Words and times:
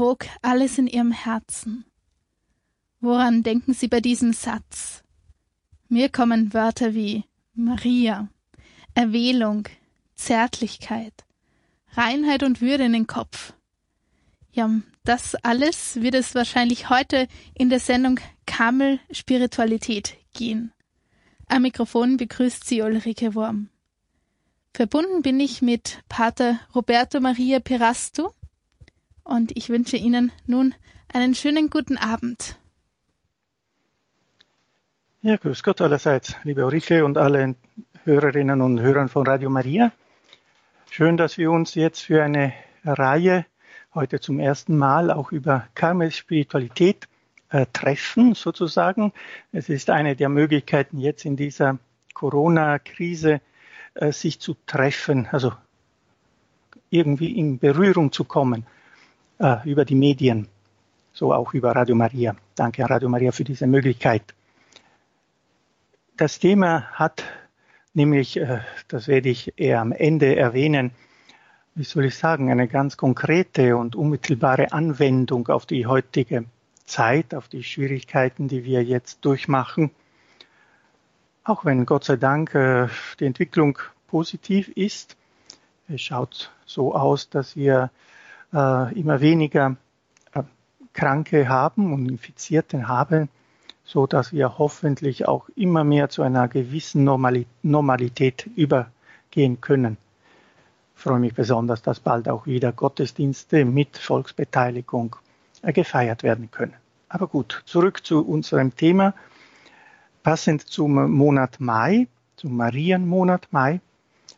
erwog 0.00 0.24
alles 0.40 0.78
in 0.78 0.86
ihrem 0.86 1.12
Herzen. 1.12 1.84
Woran 3.00 3.42
denken 3.42 3.74
Sie 3.74 3.86
bei 3.86 4.00
diesem 4.00 4.32
Satz? 4.32 5.02
Mir 5.90 6.08
kommen 6.08 6.54
Wörter 6.54 6.94
wie 6.94 7.24
Maria, 7.52 8.28
Erwählung, 8.94 9.68
Zärtlichkeit, 10.14 11.12
Reinheit 11.92 12.42
und 12.42 12.62
Würde 12.62 12.84
in 12.84 12.94
den 12.94 13.06
Kopf. 13.06 13.52
Ja, 14.52 14.70
das 15.04 15.34
alles 15.34 15.96
wird 15.96 16.14
es 16.14 16.34
wahrscheinlich 16.34 16.88
heute 16.88 17.28
in 17.52 17.68
der 17.68 17.80
Sendung 17.80 18.20
Kamel 18.46 19.00
Spiritualität 19.10 20.16
gehen. 20.32 20.72
Am 21.46 21.60
Mikrofon 21.60 22.16
begrüßt 22.16 22.64
sie 22.64 22.80
Ulrike 22.80 23.34
Wurm. 23.34 23.68
Verbunden 24.72 25.20
bin 25.20 25.40
ich 25.40 25.60
mit 25.60 25.98
Pater 26.08 26.58
Roberto 26.74 27.20
Maria 27.20 27.60
Pirasto 27.60 28.32
und 29.24 29.56
ich 29.56 29.68
wünsche 29.68 29.96
Ihnen 29.96 30.32
nun 30.46 30.74
einen 31.12 31.34
schönen 31.34 31.70
guten 31.70 31.96
Abend. 31.96 32.56
Ja, 35.22 35.36
grüß 35.36 35.62
Gott 35.62 35.80
allerseits, 35.80 36.34
liebe 36.44 36.64
Ulrike 36.64 37.04
und 37.04 37.18
alle 37.18 37.54
Hörerinnen 38.04 38.62
und 38.62 38.80
Hörer 38.80 39.08
von 39.08 39.26
Radio 39.26 39.50
Maria. 39.50 39.92
Schön, 40.90 41.16
dass 41.16 41.36
wir 41.36 41.50
uns 41.50 41.74
jetzt 41.74 42.00
für 42.00 42.22
eine 42.22 42.52
Reihe 42.84 43.44
heute 43.94 44.20
zum 44.20 44.40
ersten 44.40 44.78
Mal 44.78 45.10
auch 45.10 45.32
über 45.32 45.68
Karmels 45.74 46.16
Spiritualität 46.16 47.06
äh, 47.50 47.66
treffen, 47.72 48.34
sozusagen. 48.34 49.12
Es 49.52 49.68
ist 49.68 49.90
eine 49.90 50.16
der 50.16 50.28
Möglichkeiten 50.28 50.98
jetzt 50.98 51.24
in 51.24 51.36
dieser 51.36 51.78
Corona-Krise, 52.14 53.40
äh, 53.94 54.12
sich 54.12 54.40
zu 54.40 54.56
treffen, 54.66 55.28
also 55.30 55.52
irgendwie 56.88 57.38
in 57.38 57.58
Berührung 57.58 58.10
zu 58.12 58.24
kommen 58.24 58.66
äh, 59.40 59.56
über 59.68 59.84
die 59.84 59.94
Medien, 59.94 60.48
so 61.12 61.32
auch 61.32 61.54
über 61.54 61.72
Radio 61.72 61.96
Maria. 61.96 62.36
Danke 62.54 62.84
an 62.84 62.90
Radio 62.90 63.08
Maria 63.08 63.32
für 63.32 63.44
diese 63.44 63.66
Möglichkeit. 63.66 64.22
Das 66.16 66.38
Thema 66.38 66.84
hat 66.92 67.24
nämlich, 67.94 68.36
äh, 68.36 68.60
das 68.88 69.08
werde 69.08 69.30
ich 69.30 69.58
eher 69.58 69.80
am 69.80 69.92
Ende 69.92 70.36
erwähnen, 70.36 70.92
wie 71.74 71.84
soll 71.84 72.04
ich 72.04 72.16
sagen, 72.16 72.50
eine 72.50 72.68
ganz 72.68 72.96
konkrete 72.96 73.76
und 73.76 73.96
unmittelbare 73.96 74.72
Anwendung 74.72 75.48
auf 75.48 75.64
die 75.66 75.86
heutige 75.86 76.44
Zeit, 76.84 77.34
auf 77.34 77.48
die 77.48 77.62
Schwierigkeiten, 77.62 78.48
die 78.48 78.64
wir 78.64 78.84
jetzt 78.84 79.24
durchmachen. 79.24 79.90
Auch 81.44 81.64
wenn 81.64 81.86
Gott 81.86 82.04
sei 82.04 82.16
Dank 82.16 82.54
äh, 82.54 82.88
die 83.18 83.24
Entwicklung 83.24 83.78
positiv 84.08 84.68
ist. 84.68 85.16
Es 85.88 86.02
schaut 86.02 86.52
so 86.66 86.94
aus, 86.94 87.30
dass 87.30 87.56
wir 87.56 87.90
äh, 88.52 88.98
immer 88.98 89.20
weniger 89.20 89.76
Kranke 90.92 91.48
haben 91.48 91.92
und 91.92 92.08
Infizierte 92.08 92.88
haben, 92.88 93.28
so 93.84 94.06
dass 94.06 94.32
wir 94.32 94.58
hoffentlich 94.58 95.28
auch 95.28 95.48
immer 95.54 95.84
mehr 95.84 96.08
zu 96.08 96.22
einer 96.22 96.48
gewissen 96.48 97.04
Normalität 97.04 98.48
übergehen 98.56 99.60
können 99.60 99.96
freue 101.00 101.18
mich 101.18 101.34
besonders, 101.34 101.82
dass 101.82 101.98
bald 101.98 102.28
auch 102.28 102.46
wieder 102.46 102.72
Gottesdienste 102.72 103.64
mit 103.64 103.96
Volksbeteiligung 103.96 105.16
äh, 105.62 105.72
gefeiert 105.72 106.22
werden 106.22 106.50
können. 106.50 106.74
Aber 107.08 107.26
gut, 107.26 107.62
zurück 107.64 108.04
zu 108.04 108.24
unserem 108.24 108.76
Thema. 108.76 109.14
Passend 110.22 110.62
zum 110.62 111.10
Monat 111.10 111.58
Mai, 111.58 112.06
zum 112.36 112.56
Marienmonat 112.56 113.48
Mai, 113.50 113.80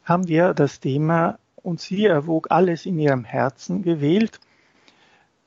haben 0.05 0.29
wir 0.29 0.55
das 0.55 0.81
Thema 0.81 1.39
und 1.63 1.81
sie 1.81 2.07
erwog 2.07 2.49
alles 2.51 2.87
in 2.87 2.99
ihrem 2.99 3.25
Herzen 3.25 3.83
gewählt, 3.83 4.41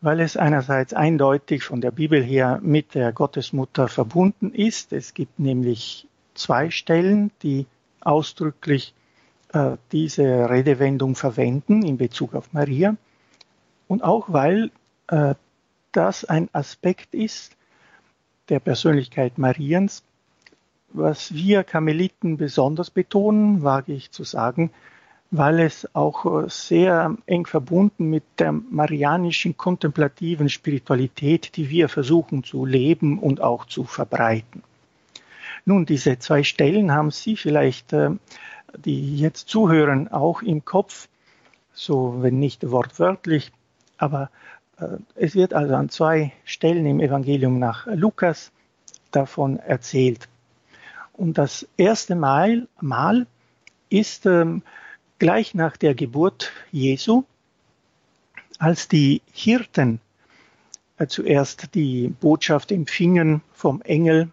weil 0.01 0.19
es 0.19 0.37
einerseits 0.37 0.93
eindeutig 0.93 1.63
von 1.63 1.81
der 1.81 1.91
Bibel 1.91 2.23
her 2.23 2.59
mit 2.61 2.95
der 2.95 3.11
Gottesmutter 3.11 3.87
verbunden 3.87 4.51
ist. 4.53 4.93
Es 4.93 5.13
gibt 5.13 5.39
nämlich 5.39 6.07
zwei 6.33 6.69
Stellen, 6.69 7.31
die 7.41 7.65
ausdrücklich 8.01 8.93
äh, 9.53 9.77
diese 9.91 10.49
Redewendung 10.49 11.15
verwenden 11.15 11.83
in 11.83 11.97
Bezug 11.97 12.35
auf 12.35 12.53
Maria 12.53 12.95
und 13.87 14.03
auch 14.03 14.31
weil 14.31 14.71
äh, 15.07 15.35
das 15.91 16.25
ein 16.25 16.49
Aspekt 16.51 17.13
ist 17.13 17.55
der 18.49 18.59
Persönlichkeit 18.59 19.37
Mariens, 19.37 20.03
was 20.89 21.33
wir 21.33 21.63
Karmeliten 21.63 22.37
besonders 22.37 22.89
betonen, 22.89 23.63
wage 23.63 23.93
ich 23.93 24.11
zu 24.11 24.23
sagen, 24.23 24.71
weil 25.37 25.59
es 25.59 25.87
auch 25.93 26.43
äh, 26.43 26.49
sehr 26.49 27.15
eng 27.25 27.45
verbunden 27.45 28.09
mit 28.09 28.23
der 28.39 28.51
marianischen 28.51 29.57
kontemplativen 29.57 30.49
Spiritualität, 30.49 31.55
die 31.57 31.69
wir 31.69 31.89
versuchen 31.89 32.43
zu 32.43 32.65
leben 32.65 33.19
und 33.19 33.41
auch 33.41 33.65
zu 33.65 33.83
verbreiten. 33.83 34.63
Nun, 35.65 35.85
diese 35.85 36.19
zwei 36.19 36.43
Stellen 36.43 36.91
haben 36.91 37.11
Sie 37.11 37.35
vielleicht 37.35 37.91
äh, 37.93 38.11
die 38.77 39.17
jetzt 39.17 39.49
zuhören, 39.49 40.07
auch 40.09 40.41
im 40.41 40.65
Kopf, 40.65 41.07
so 41.73 42.17
wenn 42.21 42.39
nicht 42.39 42.69
wortwörtlich, 42.69 43.51
aber 43.97 44.29
äh, 44.79 44.97
es 45.15 45.35
wird 45.35 45.53
also 45.53 45.75
an 45.75 45.89
zwei 45.89 46.33
Stellen 46.43 46.85
im 46.85 46.99
Evangelium 46.99 47.59
nach 47.59 47.87
Lukas 47.87 48.51
davon 49.11 49.57
erzählt. 49.57 50.27
Und 51.13 51.37
das 51.37 51.67
erste 51.77 52.15
Mal, 52.15 52.67
Mal 52.81 53.27
ist 53.89 54.25
ähm, 54.25 54.63
gleich 55.19 55.53
nach 55.53 55.77
der 55.77 55.95
Geburt 55.95 56.51
Jesu, 56.71 57.23
als 58.59 58.87
die 58.87 59.21
Hirten 59.31 59.99
äh, 60.97 61.07
zuerst 61.07 61.75
die 61.75 62.07
Botschaft 62.07 62.71
empfingen 62.71 63.41
vom 63.53 63.81
Engel, 63.81 64.29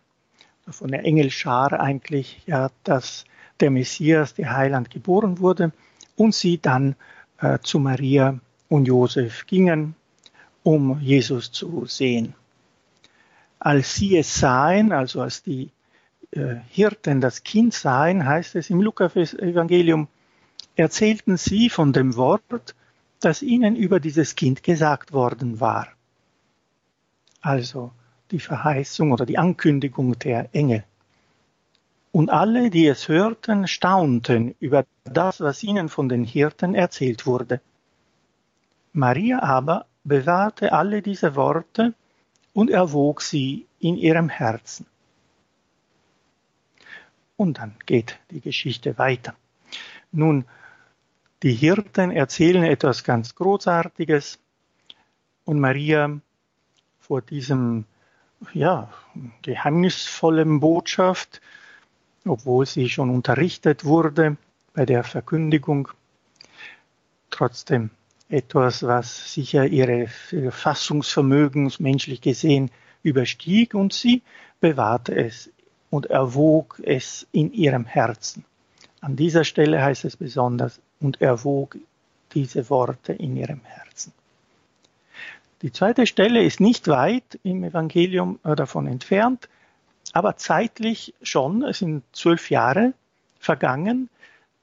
von 0.69 0.91
der 0.91 1.05
Engelschar 1.05 1.81
eigentlich, 1.81 2.43
ja, 2.47 2.71
dass 2.85 3.25
der 3.61 3.71
Messias, 3.71 4.35
der 4.35 4.57
Heiland, 4.57 4.91
geboren 4.91 5.41
wurde 5.41 5.73
und 6.17 6.35
sie 6.35 6.59
dann 6.59 6.95
äh, 7.41 7.59
zu 7.63 7.79
Maria 7.79 8.39
und 8.69 8.87
Josef 8.87 9.47
gingen, 9.47 9.95
um 10.63 11.01
Jesus 11.01 11.51
zu 11.51 11.87
sehen. 11.87 12.35
Als 13.59 13.95
sie 13.95 14.17
es 14.17 14.35
sahen, 14.35 14.93
also 14.93 15.21
als 15.21 15.43
die 15.43 15.71
äh, 16.31 16.57
Hirten 16.69 17.21
das 17.21 17.43
Kind 17.43 17.75
sahen, 17.75 18.25
heißt 18.25 18.57
es 18.57 18.71
im 18.71 18.81
Lukas-Evangelium, 18.81 20.09
erzählten 20.77 21.37
sie 21.37 21.71
von 21.71 21.93
dem 21.93 22.17
Wort, 22.17 22.75
das 23.21 23.43
ihnen 23.43 23.77
über 23.77 24.01
dieses 24.01 24.35
Kind 24.35 24.63
gesagt 24.63 25.13
worden 25.13 25.61
war. 25.61 25.89
Also 27.41 27.93
die 28.31 28.41
Verheißung 28.41 29.13
oder 29.13 29.27
die 29.27 29.39
Ankündigung 29.39 30.19
der 30.19 30.49
Engel. 30.55 30.85
Und 32.11 32.31
alle, 32.31 32.71
die 32.71 32.87
es 32.87 33.09
hörten, 33.09 33.67
staunten 33.67 34.55
über 34.61 34.85
das, 35.05 35.41
was 35.41 35.63
ihnen 35.63 35.89
von 35.89 36.09
den 36.09 36.25
Hirten 36.25 36.75
erzählt 36.75 37.27
wurde. 37.27 37.61
Maria 38.93 39.43
aber 39.43 39.87
bewahrte 40.05 40.73
alle 40.73 41.01
diese 41.01 41.37
Worte 41.37 41.95
und 42.53 42.71
erwog 42.71 43.23
sie 43.23 43.67
in 43.79 43.97
ihrem 43.97 44.29
Herzen. 44.29 44.87
Und 47.37 47.59
dann 47.59 47.75
geht 47.87 48.19
die 48.31 48.41
Geschichte 48.41 48.99
weiter. 48.99 49.35
Nun, 50.13 50.45
die 51.43 51.55
Hirten 51.55 52.11
erzählen 52.11 52.65
etwas 52.65 53.05
ganz 53.05 53.35
Großartiges 53.35 54.39
und 55.45 55.61
Maria 55.61 56.21
vor 57.01 57.23
diesem, 57.23 57.85
ja, 58.53 58.93
geheimnisvollen 59.43 60.61
Botschaft 60.61 61.41
obwohl 62.25 62.67
sie 62.67 62.89
schon 62.89 63.11
unterrichtet 63.11 63.85
wurde 63.85 64.37
bei 64.75 64.87
der 64.87 65.05
Verkündigung. 65.05 65.89
Trotzdem 67.31 67.91
etwas, 68.29 68.83
was 68.83 69.33
sicher 69.33 69.67
ihre 69.67 70.09
Fassungsvermögens 70.51 71.81
menschlich 71.81 72.21
gesehen 72.21 72.71
überstieg 73.03 73.75
und 73.75 73.93
sie 73.93 74.23
bewahrte 74.61 75.15
es 75.15 75.51
und 75.91 76.07
erwog 76.07 76.81
es 76.85 77.27
in 77.33 77.53
ihrem 77.53 77.85
Herzen. 77.85 78.45
An 79.01 79.17
dieser 79.17 79.45
Stelle 79.45 79.83
heißt 79.83 80.05
es 80.05 80.17
besonders 80.17 80.81
und 81.03 81.21
erwog 81.21 81.77
diese 82.33 82.71
Worte 82.71 83.13
in 83.13 83.37
ihrem 83.37 83.61
Herzen. 83.65 84.13
Die 85.61 85.73
zweite 85.73 86.07
Stelle 86.07 86.43
ist 86.43 86.61
nicht 86.61 86.89
weit 86.89 87.39
im 87.43 87.63
Evangelium 87.63 88.39
davon 88.43 88.87
entfernt 88.87 89.49
aber 90.13 90.37
zeitlich 90.37 91.15
schon, 91.23 91.63
es 91.63 91.79
sind 91.79 92.05
zwölf 92.13 92.51
Jahre 92.51 92.93
vergangen, 93.39 94.11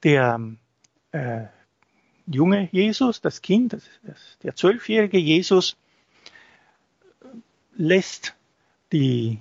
der 0.04 0.40
äh, 1.12 1.42
junge 2.26 2.68
Jesus, 2.70 3.20
das 3.20 3.42
Kind, 3.42 3.72
das, 3.72 3.82
das, 4.02 4.38
der 4.42 4.54
zwölfjährige 4.54 5.18
Jesus 5.18 5.76
lässt 7.76 8.34
die 8.92 9.40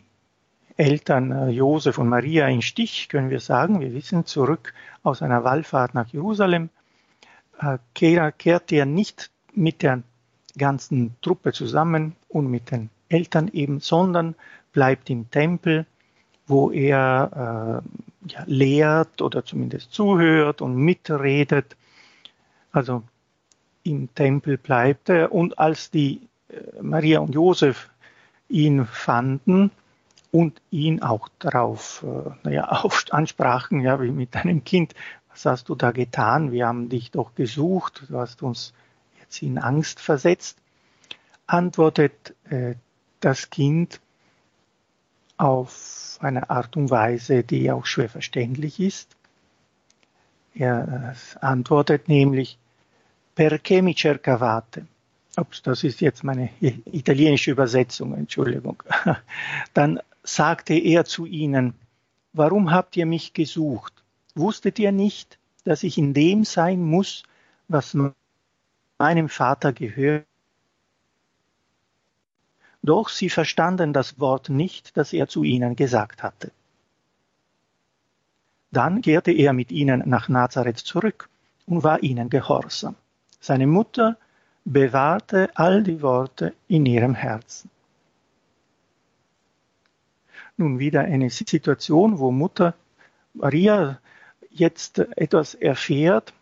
Eltern 0.77 1.31
äh, 1.31 1.49
Josef 1.49 1.97
und 1.99 2.09
Maria 2.09 2.47
in 2.47 2.61
Stich, 2.61 3.07
können 3.09 3.29
wir 3.29 3.39
sagen. 3.39 3.79
Wir 3.79 3.93
wissen, 3.93 4.25
zurück 4.25 4.73
aus 5.03 5.21
einer 5.21 5.43
Wallfahrt 5.43 5.93
nach 5.93 6.07
Jerusalem 6.07 6.69
äh, 7.59 7.77
kehrt 7.93 8.71
er 8.71 8.85
nicht 8.85 9.31
mit 9.53 9.81
der 9.81 10.03
ganzen 10.57 11.15
Truppe 11.21 11.53
zusammen 11.53 12.15
und 12.27 12.49
mit 12.49 12.71
den 12.71 12.89
Eltern 13.09 13.49
eben, 13.49 13.79
sondern 13.79 14.35
bleibt 14.71 15.09
im 15.09 15.29
Tempel, 15.31 15.85
wo 16.47 16.71
er 16.71 17.83
äh, 18.25 18.31
ja, 18.31 18.43
lehrt 18.45 19.21
oder 19.21 19.45
zumindest 19.45 19.93
zuhört 19.93 20.61
und 20.61 20.75
mitredet. 20.75 21.75
Also 22.71 23.03
im 23.83 24.13
Tempel 24.13 24.57
bleibt 24.57 25.09
er. 25.09 25.31
Und 25.31 25.57
als 25.59 25.91
die 25.91 26.21
äh, 26.49 26.81
Maria 26.81 27.19
und 27.19 27.33
Josef 27.33 27.89
ihn 28.47 28.85
fanden 28.85 29.71
und 30.31 30.61
ihn 30.69 31.01
auch 31.01 31.29
darauf 31.39 32.03
äh, 32.03 32.29
naja, 32.43 32.67
auf, 32.83 33.05
ansprachen, 33.11 33.81
ja, 33.81 34.01
wie 34.01 34.11
mit 34.11 34.35
deinem 34.35 34.63
Kind, 34.63 34.93
was 35.39 35.51
hast 35.51 35.69
du 35.69 35.75
da 35.75 35.91
getan? 35.91 36.51
Wir 36.51 36.67
haben 36.67 36.89
dich 36.89 37.11
doch 37.11 37.33
gesucht, 37.33 38.03
du 38.09 38.19
hast 38.19 38.43
uns 38.43 38.73
jetzt 39.21 39.41
in 39.41 39.57
Angst 39.57 40.01
versetzt, 40.01 40.57
antwortet 41.47 42.35
äh, 42.49 42.75
das 43.21 43.49
Kind 43.49 44.01
auf 45.37 46.17
eine 46.19 46.49
Art 46.49 46.75
und 46.75 46.89
Weise, 46.89 47.43
die 47.43 47.71
auch 47.71 47.85
schwer 47.85 48.09
verständlich 48.09 48.81
ist. 48.81 49.15
Er 50.55 51.15
äh, 51.15 51.39
antwortet 51.39 52.09
nämlich, 52.09 52.57
perché 53.37 53.81
mi 53.81 53.95
cercavate? 53.95 54.87
Ups, 55.37 55.61
das 55.61 55.85
ist 55.85 56.01
jetzt 56.01 56.25
meine 56.25 56.49
italienische 56.59 57.51
Übersetzung, 57.51 58.13
Entschuldigung. 58.13 58.83
Dann 59.73 60.01
sagte 60.21 60.73
er 60.73 61.05
zu 61.05 61.25
ihnen, 61.25 61.75
warum 62.33 62.71
habt 62.71 62.97
ihr 62.97 63.05
mich 63.05 63.31
gesucht? 63.33 63.98
Wusstet 64.35 64.79
ihr 64.79 64.91
nicht, 64.91 65.39
dass 65.63 65.83
ich 65.83 65.97
in 65.97 66.13
dem 66.13 66.45
sein 66.45 66.81
muss, 66.81 67.23
was 67.67 67.95
meinem 68.97 69.29
Vater 69.29 69.73
gehört? 69.73 70.25
Doch 72.81 73.09
sie 73.09 73.29
verstanden 73.29 73.91
das 73.93 74.19
Wort 74.19 74.49
nicht, 74.49 74.95
das 74.95 75.11
er 75.13 75.27
zu 75.27 75.43
ihnen 75.43 75.75
gesagt 75.75 76.23
hatte. 76.23 76.51
Dann 78.71 79.01
kehrte 79.01 79.31
er 79.31 79.53
mit 79.53 79.71
ihnen 79.71 80.03
nach 80.05 80.29
Nazareth 80.29 80.77
zurück 80.77 81.29
und 81.65 81.83
war 81.83 82.03
ihnen 82.03 82.29
gehorsam. 82.29 82.95
Seine 83.39 83.67
Mutter 83.67 84.17
bewahrte 84.63 85.49
all 85.55 85.83
die 85.83 86.01
Worte 86.01 86.53
in 86.67 86.85
ihrem 86.85 87.15
Herzen. 87.15 87.69
Nun 90.57 90.77
wieder 90.79 91.01
eine 91.01 91.29
Situation, 91.29 92.19
wo 92.19 92.31
Mutter 92.31 92.75
Maria 93.33 93.99
jetzt 94.59 94.99
etwas 94.99 95.55
erfährt, 95.55 96.33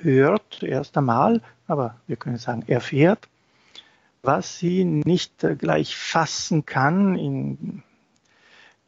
hört 0.00 0.62
erst 0.62 0.96
einmal, 0.96 1.40
aber 1.66 1.96
wir 2.06 2.16
können 2.16 2.38
sagen 2.38 2.64
erfährt, 2.66 3.28
was 4.22 4.58
sie 4.58 4.84
nicht 4.84 5.44
gleich 5.58 5.96
fassen 5.96 6.64
kann. 6.64 7.16
In, 7.16 7.82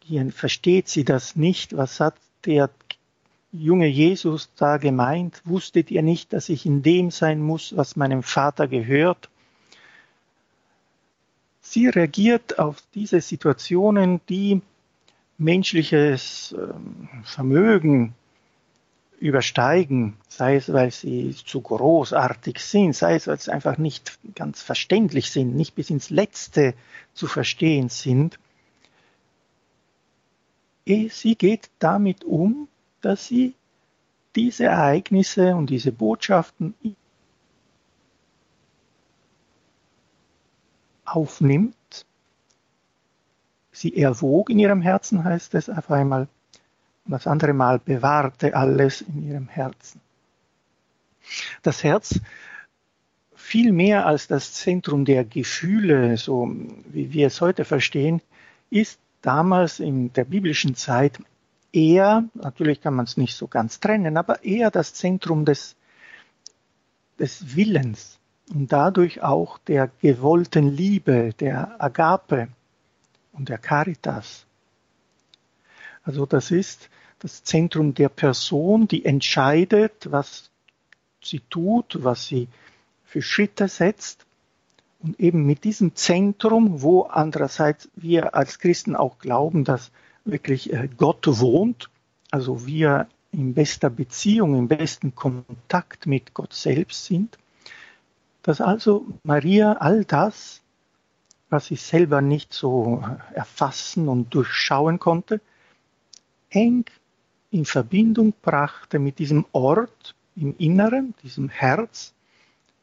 in, 0.08 0.32
versteht 0.32 0.88
sie 0.88 1.04
das 1.04 1.36
nicht? 1.36 1.76
Was 1.76 2.00
hat 2.00 2.14
der 2.44 2.70
junge 3.52 3.86
Jesus 3.86 4.50
da 4.56 4.76
gemeint? 4.76 5.40
Wusstet 5.44 5.90
ihr 5.90 6.02
nicht, 6.02 6.32
dass 6.32 6.48
ich 6.48 6.66
in 6.66 6.82
dem 6.82 7.10
sein 7.10 7.40
muss, 7.40 7.76
was 7.76 7.96
meinem 7.96 8.22
Vater 8.22 8.68
gehört? 8.68 9.28
Sie 11.60 11.88
reagiert 11.88 12.58
auf 12.58 12.82
diese 12.94 13.20
Situationen, 13.20 14.20
die 14.28 14.60
menschliches 15.38 16.54
ähm, 16.56 17.08
Vermögen 17.24 18.14
übersteigen, 19.24 20.18
sei 20.28 20.56
es, 20.56 20.70
weil 20.70 20.90
sie 20.90 21.34
zu 21.34 21.62
großartig 21.62 22.58
sind, 22.58 22.94
sei 22.94 23.14
es, 23.14 23.26
weil 23.26 23.40
sie 23.40 23.50
einfach 23.50 23.78
nicht 23.78 24.18
ganz 24.34 24.60
verständlich 24.60 25.30
sind, 25.30 25.56
nicht 25.56 25.74
bis 25.74 25.88
ins 25.88 26.10
Letzte 26.10 26.74
zu 27.14 27.26
verstehen 27.26 27.88
sind. 27.88 28.38
Eh, 30.84 31.08
sie 31.08 31.36
geht 31.36 31.70
damit 31.78 32.22
um, 32.24 32.68
dass 33.00 33.26
sie 33.26 33.54
diese 34.36 34.64
Ereignisse 34.64 35.56
und 35.56 35.70
diese 35.70 35.90
Botschaften 35.90 36.74
aufnimmt. 41.06 42.04
Sie 43.72 43.96
erwog 43.96 44.50
in 44.50 44.58
ihrem 44.58 44.82
Herzen, 44.82 45.24
heißt 45.24 45.54
es 45.54 45.70
auf 45.70 45.90
einmal, 45.90 46.28
das 47.06 47.26
andere 47.26 47.52
Mal 47.52 47.78
bewahrte 47.78 48.56
alles 48.56 49.02
in 49.02 49.26
ihrem 49.28 49.48
Herzen. 49.48 50.00
Das 51.62 51.84
Herz 51.84 52.20
viel 53.34 53.72
mehr 53.72 54.06
als 54.06 54.26
das 54.26 54.54
Zentrum 54.54 55.04
der 55.04 55.24
Gefühle, 55.24 56.16
so 56.16 56.50
wie 56.86 57.12
wir 57.12 57.26
es 57.26 57.40
heute 57.40 57.64
verstehen, 57.64 58.22
ist 58.70 58.98
damals 59.20 59.80
in 59.80 60.12
der 60.12 60.24
biblischen 60.24 60.74
Zeit 60.74 61.18
eher, 61.72 62.24
natürlich 62.34 62.80
kann 62.80 62.94
man 62.94 63.04
es 63.04 63.16
nicht 63.16 63.34
so 63.34 63.48
ganz 63.48 63.80
trennen, 63.80 64.16
aber 64.16 64.44
eher 64.44 64.70
das 64.70 64.94
Zentrum 64.94 65.44
des, 65.44 65.76
des 67.18 67.54
Willens 67.54 68.18
und 68.52 68.72
dadurch 68.72 69.22
auch 69.22 69.58
der 69.58 69.90
gewollten 70.00 70.68
Liebe, 70.68 71.32
der 71.38 71.82
Agape 71.82 72.48
und 73.32 73.48
der 73.48 73.58
Caritas. 73.58 74.46
Also 76.04 76.26
das 76.26 76.50
ist 76.50 76.90
das 77.24 77.42
Zentrum 77.42 77.94
der 77.94 78.10
Person, 78.10 78.86
die 78.86 79.06
entscheidet, 79.06 80.12
was 80.12 80.50
sie 81.22 81.40
tut, 81.48 82.04
was 82.04 82.26
sie 82.26 82.48
für 83.06 83.22
Schritte 83.22 83.66
setzt. 83.68 84.26
Und 85.02 85.18
eben 85.18 85.46
mit 85.46 85.64
diesem 85.64 85.94
Zentrum, 85.94 86.82
wo 86.82 87.04
andererseits 87.04 87.88
wir 87.96 88.34
als 88.34 88.58
Christen 88.58 88.94
auch 88.94 89.18
glauben, 89.18 89.64
dass 89.64 89.90
wirklich 90.26 90.70
äh, 90.74 90.86
Gott 90.98 91.26
wohnt, 91.26 91.88
also 92.30 92.66
wir 92.66 93.08
in 93.32 93.54
bester 93.54 93.88
Beziehung, 93.88 94.54
im 94.54 94.68
besten 94.68 95.14
Kontakt 95.14 96.06
mit 96.06 96.34
Gott 96.34 96.52
selbst 96.52 97.06
sind, 97.06 97.38
dass 98.42 98.60
also 98.60 99.06
Maria 99.22 99.72
all 99.72 100.04
das, 100.04 100.60
was 101.48 101.66
sie 101.66 101.76
selber 101.76 102.20
nicht 102.20 102.52
so 102.52 103.02
erfassen 103.32 104.10
und 104.10 104.34
durchschauen 104.34 104.98
konnte, 104.98 105.40
eng 106.50 106.84
in 107.54 107.64
Verbindung 107.64 108.34
brachte 108.42 108.98
mit 108.98 109.20
diesem 109.20 109.46
Ort 109.52 110.16
im 110.34 110.56
Inneren, 110.58 111.14
diesem 111.22 111.48
Herz. 111.48 112.12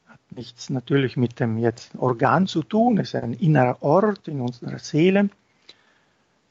Hat 0.07 0.19
nichts 0.29 0.69
natürlich 0.69 1.17
mit 1.17 1.41
dem 1.41 1.57
jetzt 1.57 1.91
Organ 1.97 2.47
zu 2.47 2.63
tun, 2.63 2.97
es 2.97 3.13
ist 3.13 3.21
ein 3.21 3.33
innerer 3.33 3.83
Ort 3.83 4.29
in 4.29 4.39
unserer 4.39 4.79
Seele, 4.79 5.29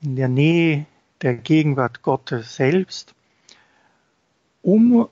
in 0.02 0.16
der 0.16 0.28
Nähe 0.28 0.84
der 1.22 1.34
Gegenwart 1.34 2.02
Gottes 2.02 2.56
selbst, 2.56 3.14
um 4.60 5.08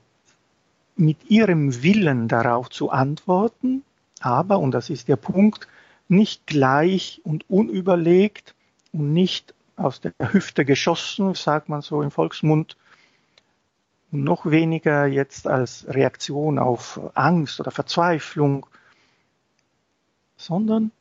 mit 0.95 1.31
ihrem 1.31 1.81
Willen 1.81 2.27
darauf 2.27 2.69
zu 2.69 2.91
antworten, 2.91 3.83
aber, 4.19 4.59
und 4.59 4.71
das 4.71 4.91
ist 4.91 5.07
der 5.07 5.15
Punkt, 5.15 5.67
nicht 6.09 6.45
gleich 6.45 7.21
und 7.23 7.49
unüberlegt 7.49 8.53
und 8.93 9.13
nicht 9.13 9.55
aus 9.77 9.99
der 9.99 10.13
Hüfte 10.19 10.63
geschossen, 10.63 11.33
sagt 11.33 11.69
man 11.69 11.81
so 11.81 12.03
im 12.03 12.11
Volksmund, 12.11 12.75
und 12.75 12.88
noch 14.11 14.45
weniger 14.45 15.05
jetzt 15.05 15.47
als 15.47 15.85
Reaktion 15.87 16.57
auf 16.57 16.99
Angst 17.13 17.59
oder 17.59 17.71
Verzweiflung, 17.71 18.65
sondern 20.37 20.91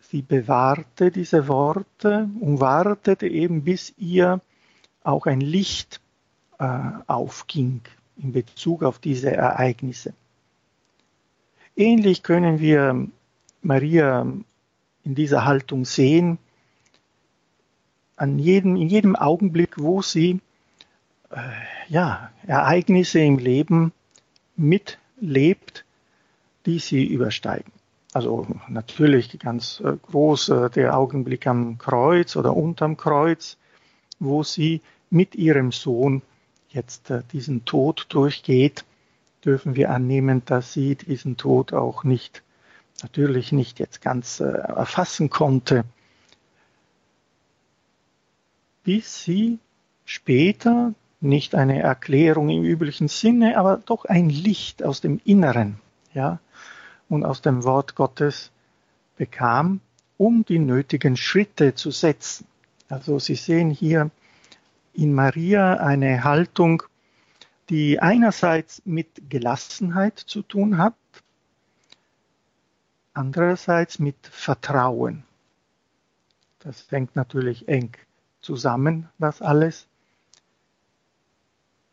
sie 0.00 0.22
bewahrte 0.22 1.10
diese 1.10 1.48
Worte 1.48 2.28
und 2.40 2.60
wartete 2.60 3.26
eben, 3.26 3.64
bis 3.64 3.92
ihr 3.96 4.40
auch 5.02 5.26
ein 5.26 5.40
Licht 5.40 6.00
äh, 6.58 6.90
aufging 7.06 7.80
in 8.16 8.32
Bezug 8.32 8.82
auf 8.82 8.98
diese 8.98 9.32
Ereignisse. 9.32 10.14
Ähnlich 11.76 12.22
können 12.22 12.60
wir 12.60 13.08
Maria 13.62 14.26
in 15.02 15.14
dieser 15.14 15.44
Haltung 15.44 15.84
sehen, 15.84 16.38
an 18.16 18.38
jedem, 18.38 18.76
in 18.76 18.88
jedem 18.88 19.16
Augenblick, 19.16 19.78
wo 19.78 20.00
sie 20.00 20.40
äh, 21.30 21.38
ja, 21.88 22.30
Ereignisse 22.46 23.20
im 23.20 23.38
Leben 23.38 23.92
mitlebt, 24.56 25.84
die 26.66 26.78
sie 26.78 27.04
übersteigen. 27.04 27.72
Also 28.12 28.46
natürlich 28.68 29.38
ganz 29.38 29.82
groß 30.02 30.48
äh, 30.50 30.70
der 30.70 30.96
Augenblick 30.96 31.46
am 31.46 31.78
Kreuz 31.78 32.36
oder 32.36 32.56
unterm 32.56 32.96
Kreuz, 32.96 33.56
wo 34.20 34.42
sie 34.42 34.82
mit 35.10 35.34
ihrem 35.34 35.72
Sohn 35.72 36.22
jetzt 36.68 37.10
äh, 37.10 37.22
diesen 37.32 37.64
Tod 37.64 38.06
durchgeht, 38.10 38.84
dürfen 39.44 39.74
wir 39.74 39.90
annehmen, 39.90 40.42
dass 40.44 40.72
sie 40.72 40.94
diesen 40.94 41.36
Tod 41.36 41.72
auch 41.72 42.04
nicht, 42.04 42.42
natürlich 43.02 43.52
nicht 43.52 43.78
jetzt 43.78 44.00
ganz 44.00 44.40
äh, 44.40 44.44
erfassen 44.44 45.28
konnte, 45.28 45.84
bis 48.84 49.22
sie 49.24 49.58
später 50.04 50.94
nicht 51.24 51.54
eine 51.54 51.80
Erklärung 51.80 52.48
im 52.48 52.64
üblichen 52.64 53.08
Sinne, 53.08 53.56
aber 53.58 53.78
doch 53.84 54.04
ein 54.04 54.28
Licht 54.28 54.82
aus 54.82 55.00
dem 55.00 55.20
Inneren, 55.24 55.80
ja. 56.12 56.38
und 57.08 57.24
aus 57.24 57.42
dem 57.42 57.64
Wort 57.64 57.94
Gottes 57.94 58.50
bekam, 59.16 59.80
um 60.16 60.44
die 60.44 60.58
nötigen 60.58 61.16
Schritte 61.16 61.74
zu 61.74 61.90
setzen. 61.90 62.46
Also 62.88 63.18
Sie 63.18 63.34
sehen 63.34 63.70
hier 63.70 64.10
in 64.92 65.12
Maria 65.12 65.74
eine 65.74 66.24
Haltung, 66.24 66.82
die 67.70 68.00
einerseits 68.00 68.82
mit 68.84 69.30
Gelassenheit 69.30 70.18
zu 70.18 70.42
tun 70.42 70.78
hat, 70.78 70.94
andererseits 73.14 73.98
mit 73.98 74.16
Vertrauen. 74.26 75.24
Das 76.60 76.90
hängt 76.90 77.16
natürlich 77.16 77.68
eng 77.68 77.96
zusammen, 78.40 79.08
das 79.18 79.42
alles. 79.42 79.86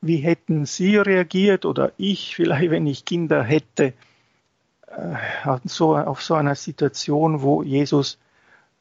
Wie 0.02 0.18
hätten 0.18 0.66
Sie 0.66 0.98
reagiert 0.98 1.66
oder 1.66 1.92
ich 1.98 2.36
vielleicht, 2.36 2.72
wenn 2.72 2.88
ich 2.88 3.06
Kinder 3.06 3.44
hätte, 3.44 3.94
äh, 4.88 5.16
auf 5.46 6.22
so 6.22 6.34
einer 6.34 6.56
Situation, 6.56 7.42
wo 7.42 7.64
Jesus 7.64 8.18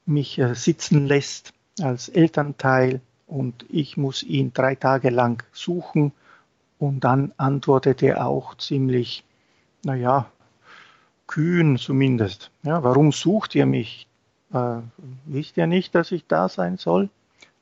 mich 0.06 0.38
äh, 0.38 0.54
sitzen 0.54 1.06
lässt 1.06 1.52
als 1.80 2.08
Elternteil 2.08 3.00
und 3.26 3.64
ich 3.68 3.96
muss 3.96 4.22
ihn 4.22 4.52
drei 4.52 4.74
Tage 4.74 5.10
lang 5.10 5.44
suchen 5.52 6.12
und 6.78 7.04
dann 7.04 7.32
antwortet 7.36 8.02
er 8.02 8.26
auch 8.26 8.56
ziemlich, 8.56 9.24
naja, 9.84 10.30
kühn 11.26 11.78
zumindest. 11.78 12.50
Ja, 12.64 12.82
warum 12.82 13.12
sucht 13.12 13.54
ihr 13.54 13.66
mich? 13.66 14.08
Äh, 14.52 14.78
wisst 15.26 15.56
ihr 15.56 15.66
nicht, 15.66 15.94
dass 15.94 16.10
ich 16.10 16.26
da 16.26 16.48
sein 16.48 16.76
soll? 16.76 17.08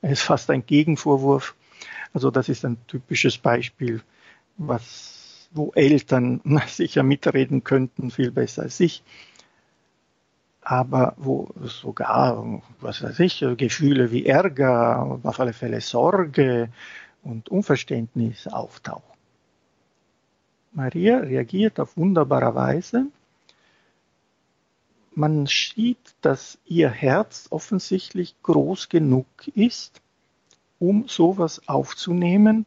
Es 0.00 0.12
ist 0.12 0.22
fast 0.22 0.50
ein 0.50 0.64
Gegenvorwurf. 0.64 1.54
Also 2.12 2.30
das 2.30 2.48
ist 2.48 2.64
ein 2.64 2.78
typisches 2.86 3.38
Beispiel, 3.38 4.02
was, 4.56 5.48
wo 5.52 5.72
Eltern 5.74 6.40
sicher 6.66 7.02
mitreden 7.02 7.64
könnten, 7.64 8.10
viel 8.10 8.30
besser 8.30 8.62
als 8.62 8.80
ich. 8.80 9.02
Aber 10.62 11.14
wo 11.16 11.48
sogar, 11.62 12.62
was 12.80 13.02
weiß 13.02 13.20
ich, 13.20 13.44
Gefühle 13.56 14.10
wie 14.10 14.26
Ärger, 14.26 15.20
auf 15.22 15.40
alle 15.40 15.54
Fälle 15.54 15.80
Sorge 15.80 16.68
und 17.22 17.48
Unverständnis 17.48 18.46
auftauchen. 18.46 19.18
Maria 20.72 21.18
reagiert 21.18 21.80
auf 21.80 21.96
wunderbare 21.96 22.54
Weise. 22.54 23.06
Man 25.14 25.46
sieht, 25.46 26.14
dass 26.20 26.58
ihr 26.66 26.90
Herz 26.90 27.48
offensichtlich 27.50 28.36
groß 28.42 28.88
genug 28.88 29.26
ist, 29.54 30.00
um 30.78 31.08
sowas 31.08 31.68
aufzunehmen 31.68 32.66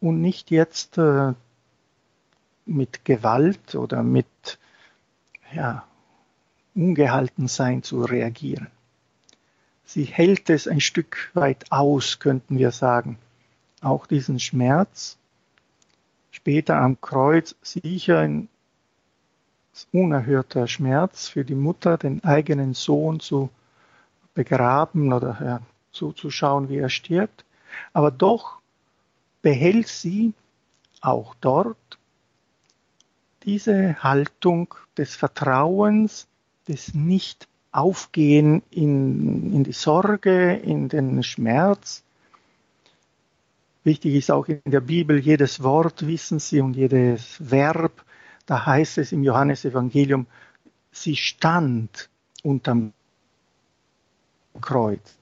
und 0.00 0.20
nicht 0.20 0.50
jetzt 0.50 0.98
äh, 0.98 1.32
mit 2.66 3.04
Gewalt 3.04 3.74
oder 3.74 4.02
mit 4.02 4.58
ja, 5.54 5.84
Ungehaltensein 6.74 7.82
zu 7.82 8.02
reagieren. 8.02 8.68
Sie 9.84 10.04
hält 10.04 10.50
es 10.50 10.66
ein 10.66 10.80
Stück 10.80 11.30
weit 11.34 11.70
aus, 11.70 12.18
könnten 12.18 12.58
wir 12.58 12.70
sagen. 12.70 13.18
Auch 13.80 14.06
diesen 14.06 14.40
Schmerz 14.40 15.18
später 16.30 16.76
am 16.76 17.00
Kreuz 17.00 17.54
sicher 17.62 18.18
ein 18.18 18.48
unerhörter 19.92 20.66
Schmerz 20.66 21.28
für 21.28 21.44
die 21.44 21.54
Mutter, 21.54 21.98
den 21.98 22.24
eigenen 22.24 22.74
Sohn 22.74 23.20
zu 23.20 23.50
begraben 24.34 25.12
oder 25.12 25.38
ja, 25.40 25.60
zuzuschauen, 25.94 26.68
wie 26.68 26.78
er 26.78 26.90
stirbt. 26.90 27.44
Aber 27.92 28.10
doch 28.10 28.58
behält 29.42 29.88
sie 29.88 30.32
auch 31.00 31.34
dort 31.40 31.76
diese 33.44 34.02
Haltung 34.02 34.74
des 34.96 35.16
Vertrauens, 35.16 36.26
des 36.68 36.94
Nicht-Aufgehen 36.94 38.62
in, 38.70 39.52
in 39.52 39.64
die 39.64 39.72
Sorge, 39.72 40.54
in 40.54 40.88
den 40.88 41.22
Schmerz, 41.22 42.04
Wichtig 43.84 44.14
ist 44.14 44.30
auch 44.30 44.48
in 44.48 44.62
der 44.64 44.80
Bibel 44.80 45.18
jedes 45.18 45.62
Wort, 45.62 46.06
wissen 46.06 46.38
Sie, 46.38 46.60
und 46.60 46.74
jedes 46.74 47.36
Verb. 47.38 48.04
Da 48.46 48.64
heißt 48.64 48.96
es 48.96 49.12
im 49.12 49.22
Johannesevangelium, 49.22 50.26
sie 50.90 51.16
stand 51.16 52.08
unterm 52.42 52.94
Kreuz. 54.58 55.16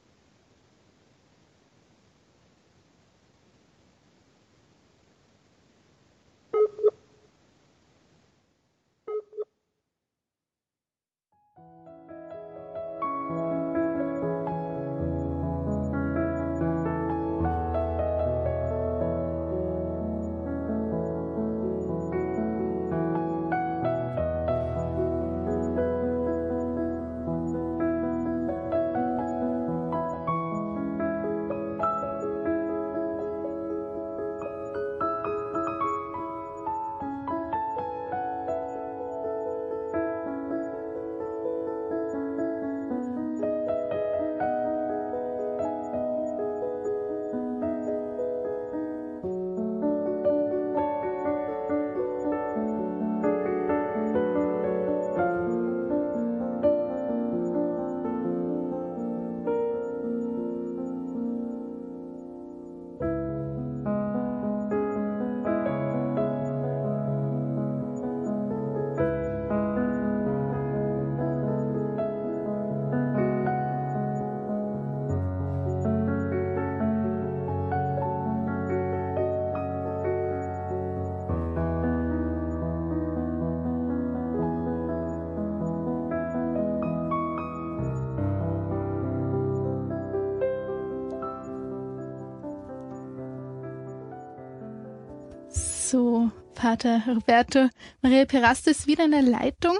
Pater 96.82 97.02
Roberto 97.06 97.68
Maria 98.00 98.24
Perasto 98.24 98.70
ist 98.70 98.88
wieder 98.88 99.04
in 99.04 99.12
der 99.12 99.22
Leitung. 99.22 99.78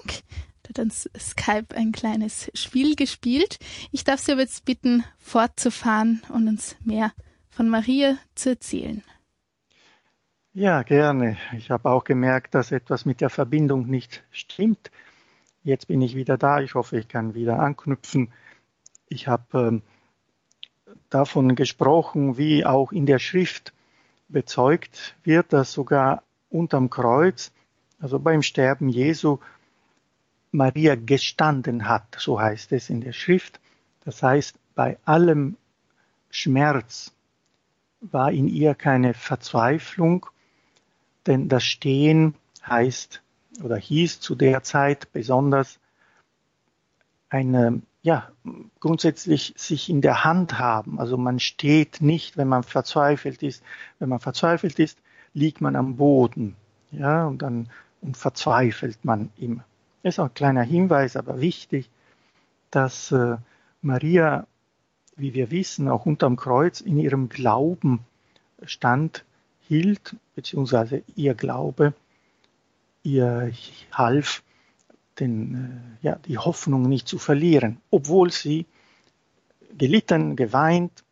Da 0.62 0.68
hat 0.68 0.78
uns 0.78 1.11
Skype 1.18 1.75
ein 1.75 1.90
kleines 1.90 2.49
Spiel 2.54 2.94
gespielt. 2.94 3.59
Ich 3.90 4.04
darf 4.04 4.21
Sie 4.21 4.30
aber 4.30 4.42
jetzt 4.42 4.64
bitten, 4.64 5.02
fortzufahren 5.18 6.23
und 6.32 6.47
uns 6.47 6.76
mehr 6.85 7.12
von 7.50 7.68
Maria 7.68 8.18
zu 8.37 8.50
erzählen. 8.50 9.02
Ja, 10.52 10.85
gerne. 10.85 11.38
Ich 11.56 11.73
habe 11.73 11.90
auch 11.90 12.04
gemerkt, 12.04 12.54
dass 12.54 12.71
etwas 12.71 13.04
mit 13.04 13.21
der 13.21 13.30
Verbindung 13.30 13.87
nicht 13.88 14.23
stimmt. 14.30 14.92
Jetzt 15.64 15.88
bin 15.88 16.02
ich 16.02 16.14
wieder 16.14 16.38
da. 16.38 16.61
Ich 16.61 16.75
hoffe, 16.75 16.99
ich 16.99 17.09
kann 17.09 17.35
wieder 17.35 17.59
anknüpfen. 17.59 18.32
Ich 19.09 19.26
habe 19.26 19.82
äh, 20.87 20.92
davon 21.11 21.56
gesprochen, 21.56 22.38
wie 22.38 22.64
auch 22.64 22.92
in 22.92 23.06
der 23.06 23.18
Schrift 23.18 23.73
bezeugt 24.28 25.16
wird, 25.25 25.52
dass 25.52 25.73
sogar 25.73 26.23
unterm 26.52 26.90
Kreuz, 26.90 27.52
also 28.00 28.18
beim 28.18 28.42
Sterben 28.42 28.88
Jesu, 28.88 29.38
Maria 30.50 30.94
gestanden 30.97 31.88
hat, 31.88 32.16
so 32.18 32.40
heißt 32.40 32.73
es 32.73 32.90
in 32.90 33.00
der 33.00 33.12
Schrift. 33.12 33.61
Das 34.04 34.23
heißt, 34.23 34.56
bei 34.75 34.99
allem 35.04 35.56
Schmerz 36.30 37.12
war 38.00 38.32
in 38.32 38.49
ihr 38.49 38.75
keine 38.75 39.14
Verzweiflung, 39.14 40.26
denn 41.26 41.49
das 41.49 41.64
Stehen 41.64 42.35
heißt 42.66 43.23
oder 43.62 43.76
hieß 43.76 44.21
zu 44.21 44.35
der 44.35 44.62
Zeit 44.62 45.12
besonders 45.12 45.78
eine 47.28 47.82
ja, 48.02 48.32
grundsätzlich 48.80 49.54
sich 49.56 49.88
in 49.88 50.00
der 50.00 50.25
Hand 50.25 50.59
haben. 50.59 50.99
Also 50.99 51.16
man 51.16 51.38
steht 51.38 52.00
nicht, 52.00 52.37
wenn 52.37 52.49
man 52.49 52.64
verzweifelt 52.64 53.44
ist. 53.44 53.62
Wenn 54.00 54.09
man 54.09 54.18
verzweifelt 54.18 54.78
ist, 54.80 54.99
liegt 55.35 55.61
man 55.61 55.77
am 55.77 55.97
Boden, 55.97 56.57
ja, 56.91 57.27
und 57.27 57.43
dann 57.43 57.69
und 58.01 58.17
verzweifelt 58.17 59.05
man 59.05 59.31
im 59.37 59.62
ist 60.03 60.19
auch 60.19 60.27
ein 60.27 60.35
kleiner 60.35 60.62
Hinweis, 60.62 61.17
aber 61.17 61.41
wichtig, 61.41 61.89
dass 62.71 63.12
äh, 63.12 63.37
Maria, 63.83 64.47
wie 65.17 65.35
wir 65.35 65.51
wissen, 65.51 65.89
auch 65.89 66.07
unterm 66.07 66.37
Kreuz 66.37 66.81
in 66.81 66.99
ihrem 66.99 67.29
Glauben 67.29 68.01
stand, 68.65 69.25
hielt, 69.69 70.17
beziehungsweise 70.35 71.03
ihr 71.15 71.35
Glaube, 71.35 71.95
ihr 73.03 73.53
half, 73.93 74.43
den, 75.21 75.93
äh, 76.03 76.07
ja, 76.07 76.17
die 76.27 76.39
Hoffnung 76.39 76.89
nicht 76.89 77.07
zu 77.07 77.19
verlieren, 77.19 77.81
obwohl 77.91 78.33
sie 78.33 78.67
gelitten, 79.79 80.37
geweint, 80.37 81.05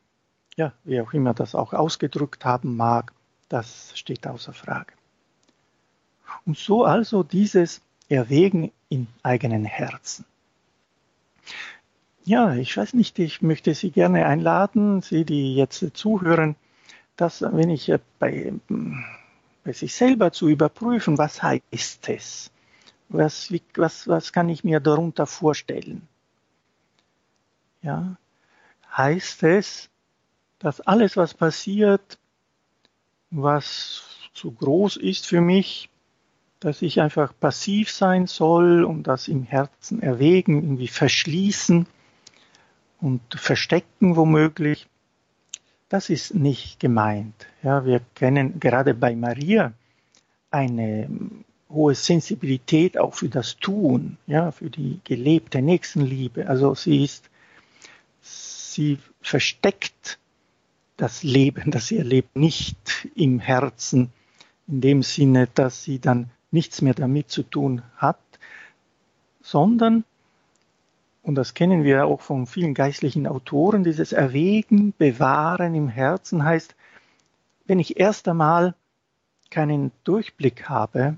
ja, 0.57 0.73
wie 0.85 1.01
auch 1.01 1.13
immer 1.13 1.33
das 1.33 1.55
auch 1.55 1.73
ausgedrückt 1.73 2.45
haben 2.45 2.77
mag, 2.77 3.13
das 3.51 3.93
steht 3.99 4.27
außer 4.27 4.55
Frage. 4.55 4.95
Und 6.47 6.57
so 6.57 6.85
also 6.85 7.23
dieses 7.23 7.83
Erwägen 8.09 8.73
im 8.89 9.09
eigenen 9.23 9.67
Herzen. 9.67 10.25
Ja, 12.25 12.55
ich 12.55 12.77
weiß 12.77 12.95
nicht, 12.95 13.19
ich 13.19 13.43
möchte 13.43 13.75
Sie 13.75 13.91
gerne 13.91 14.25
einladen, 14.27 15.03
Sie, 15.03 15.25
die 15.25 15.57
jetzt 15.57 15.85
zuhören, 15.95 16.55
dass 17.17 17.43
wenn 17.43 17.71
ich 17.71 17.93
bei, 18.19 18.53
bei 19.65 19.73
sich 19.73 19.95
selber 19.95 20.33
zu 20.33 20.49
überprüfen, 20.49 21.19
was 21.19 21.43
heißt 21.43 22.09
es? 22.09 22.51
Was, 23.09 23.51
wie, 23.51 23.63
was, 23.75 24.07
was 24.07 24.33
kann 24.33 24.49
ich 24.49 24.63
mir 24.63 24.79
darunter 24.79 25.27
vorstellen? 25.27 26.07
Ja, 27.83 28.17
heißt 28.97 29.43
es, 29.43 29.91
dass 30.61 30.81
alles, 30.81 31.17
was 31.17 31.35
passiert, 31.35 32.19
was 33.31 34.03
zu 34.35 34.53
groß 34.53 34.97
ist 34.97 35.27
für 35.27 35.41
mich, 35.41 35.89
dass 36.61 36.83
ich 36.83 37.01
einfach 37.01 37.33
passiv 37.39 37.91
sein 37.91 38.27
soll 38.27 38.85
und 38.85 39.05
das 39.05 39.29
im 39.29 39.43
Herzen 39.45 40.03
erwägen, 40.03 40.57
irgendwie 40.57 40.89
verschließen 40.89 41.87
und 43.01 43.21
verstecken 43.35 44.17
womöglich. 44.17 44.87
Das 45.89 46.11
ist 46.11 46.35
nicht 46.35 46.79
gemeint. 46.79 47.47
Ja, 47.63 47.85
wir 47.85 48.01
kennen 48.15 48.61
gerade 48.61 48.95
bei 48.95 49.17
Maria 49.17 49.73
eine 50.51 51.09
hohe 51.71 51.95
Sensibilität 51.95 52.99
auch 52.99 53.15
für 53.15 53.29
das 53.29 53.57
Tun, 53.57 54.19
ja, 54.27 54.51
für 54.51 54.71
die 54.71 55.01
gelebte 55.05 55.63
Nächstenliebe. 55.63 56.49
Also 56.49 56.75
sie 56.75 57.05
ist, 57.05 57.31
sie 58.21 58.99
versteckt 59.23 60.19
das 61.01 61.23
Leben, 61.23 61.71
das 61.71 61.87
sie 61.87 61.97
erlebt, 61.97 62.37
nicht 62.37 63.09
im 63.15 63.39
Herzen, 63.41 64.13
in 64.69 64.81
dem 64.83 65.03
Sinne, 65.03 65.49
dass 65.55 65.83
sie 65.83 65.99
dann 65.99 66.31
nichts 66.51 66.83
mehr 66.83 66.95
damit 66.95 67.31
zu 67.31 67.43
tun 67.43 67.83
hat, 67.97 68.21
sondern, 69.41 70.05
und 71.23 71.37
das 71.37 71.55
kennen 71.55 71.85
wir 71.85 72.05
auch 72.05 72.21
von 72.21 72.47
vielen 72.47 72.75
geistlichen 72.75 73.27
Autoren, 73.27 73.83
dieses 73.83 74.13
Erwägen, 74.13 74.93
Bewahren 74.97 75.75
im 75.75 75.89
Herzen 75.89 76.45
heißt, 76.45 76.75
wenn 77.65 77.79
ich 77.79 77.99
erst 77.99 78.29
einmal 78.29 78.75
keinen 79.51 79.93
Durchblick 80.05 80.69
habe, 80.69 81.17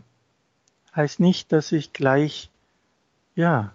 heißt 0.95 1.19
nicht, 1.19 1.51
dass 1.51 1.73
ich 1.73 1.93
gleich, 1.93 2.51
ja, 3.35 3.73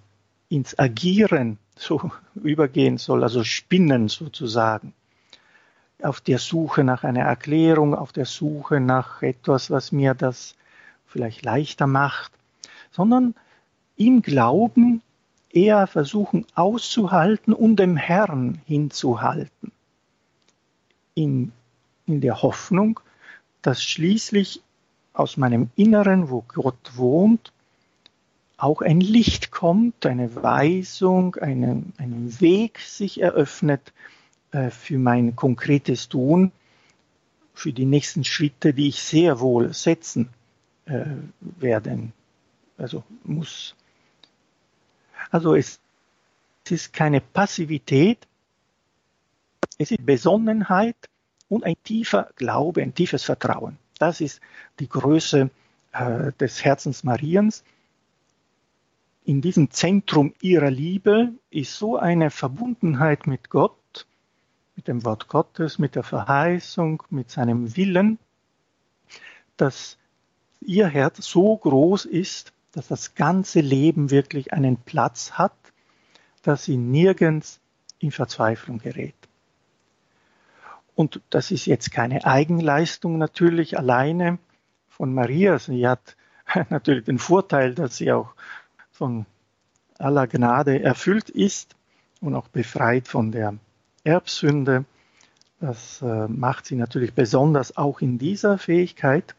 ins 0.48 0.80
Agieren 0.80 1.58
so 1.76 2.12
übergehen 2.36 2.98
soll, 2.98 3.24
also 3.24 3.43
spinnen 3.43 4.08
sozusagen. 4.08 4.93
Auf 6.02 6.22
der 6.22 6.38
Suche 6.38 6.84
nach 6.84 7.04
einer 7.04 7.24
Erklärung, 7.24 7.96
auf 7.96 8.12
der 8.12 8.26
Suche 8.26 8.80
nach 8.80 9.22
etwas, 9.22 9.72
was 9.72 9.92
mir 9.92 10.14
das 10.14 10.56
vielleicht 11.08 11.44
leichter 11.44 11.88
macht, 11.88 12.32
sondern 12.92 13.34
im 13.96 14.22
Glauben 14.22 15.02
eher 15.50 15.88
versuchen 15.88 16.46
auszuhalten 16.54 17.54
und 17.54 17.78
dem 17.78 17.98
Herrn 17.98 18.62
hinzuhalten. 18.66 19.72
In, 21.16 21.52
in 22.06 22.22
der 22.22 22.44
Hoffnung, 22.44 23.00
dass 23.64 23.84
schließlich 23.84 24.62
aus 25.14 25.36
meinem 25.36 25.72
Inneren, 25.76 26.30
wo 26.30 26.44
Gott 26.48 26.96
wohnt, 26.96 27.52
auch 28.58 28.82
ein 28.82 29.02
Licht 29.02 29.52
kommt, 29.52 30.06
eine 30.06 30.36
Weisung, 30.36 31.36
einen, 31.36 31.94
einen 31.98 32.40
Weg 32.40 32.80
sich 32.80 33.22
eröffnet 33.22 33.94
für 34.70 34.98
mein 34.98 35.36
konkretes 35.36 36.10
Tun, 36.10 36.52
für 37.54 37.74
die 37.74 37.86
nächsten 37.86 38.24
Schritte, 38.24 38.74
die 38.74 38.89
ich 38.89 39.02
sehr 39.02 39.39
wohl 39.39 39.74
setzen 39.74 40.30
äh, 40.86 41.06
werden, 41.39 42.13
also 42.78 43.04
muss. 43.24 43.76
Also 45.32 45.56
es, 45.56 45.80
es 46.65 46.72
ist 46.72 46.93
keine 46.93 47.20
Passivität, 47.20 48.28
es 49.78 49.91
ist 49.91 50.06
Besonnenheit 50.06 50.96
und 51.50 51.63
ein 51.63 51.76
tiefer 51.84 52.30
Glaube, 52.36 52.82
ein 52.82 52.93
tiefes 52.93 53.24
Vertrauen. 53.24 53.78
Das 54.00 54.22
ist 54.22 54.41
die 54.80 54.89
Größe 54.89 55.50
äh, 55.93 56.32
des 56.39 56.63
Herzens 56.63 57.04
Mariens. 57.04 57.63
In 59.26 59.41
diesem 59.41 59.72
Zentrum 59.72 60.34
ihrer 60.41 60.72
Liebe 60.72 61.34
ist 61.50 61.78
so 61.78 61.98
eine 61.98 62.30
Verbundenheit 62.30 63.28
mit 63.28 63.50
Gott, 63.50 63.76
mit 64.78 64.88
dem 64.88 65.04
Wort 65.04 65.28
Gottes, 65.28 65.80
mit 65.80 65.96
der 65.96 66.04
Verheißung, 66.04 67.04
mit 67.10 67.30
seinem 67.30 67.76
Willen, 67.76 68.20
dass 69.58 69.98
ihr 70.62 70.88
Herz 70.88 71.26
so 71.26 71.58
groß 71.58 72.06
ist, 72.06 72.54
dass 72.72 72.88
das 72.88 73.16
ganze 73.16 73.60
Leben 73.60 74.12
wirklich 74.12 74.54
einen 74.54 74.78
Platz 74.78 75.32
hat, 75.32 75.56
dass 76.44 76.63
sie 76.63 76.78
nirgends 76.78 77.60
in 78.00 78.12
Verzweiflung 78.12 78.78
gerät. 78.78 79.16
Und 80.94 81.22
das 81.32 81.52
ist 81.52 81.66
jetzt 81.66 81.92
keine 81.92 82.26
Eigenleistung 82.26 83.18
natürlich 83.18 83.78
alleine 83.78 84.38
von 84.90 85.13
Maria. 85.13 85.58
Sie 85.58 85.88
hat 85.88 86.16
natürlich 86.70 87.06
den 87.06 87.20
Vorteil, 87.20 87.74
dass 87.74 87.98
sie 87.98 88.12
auch 88.12 88.34
von 88.92 89.26
aller 89.98 90.28
Gnade 90.28 90.82
erfüllt 90.82 91.30
ist 91.30 91.76
und 92.22 92.36
auch 92.36 92.48
befreit 92.48 93.08
von 93.08 93.32
der 93.32 93.58
Erbsünde. 94.08 94.86
Das 95.60 96.02
äh, 96.02 96.28
macht 96.28 96.65
sie 96.65 96.76
natürlich 96.76 97.13
besonders 97.13 97.78
auch 97.78 98.00
in 98.02 98.17
dieser 98.17 98.58
Fähigkeit 98.58 99.36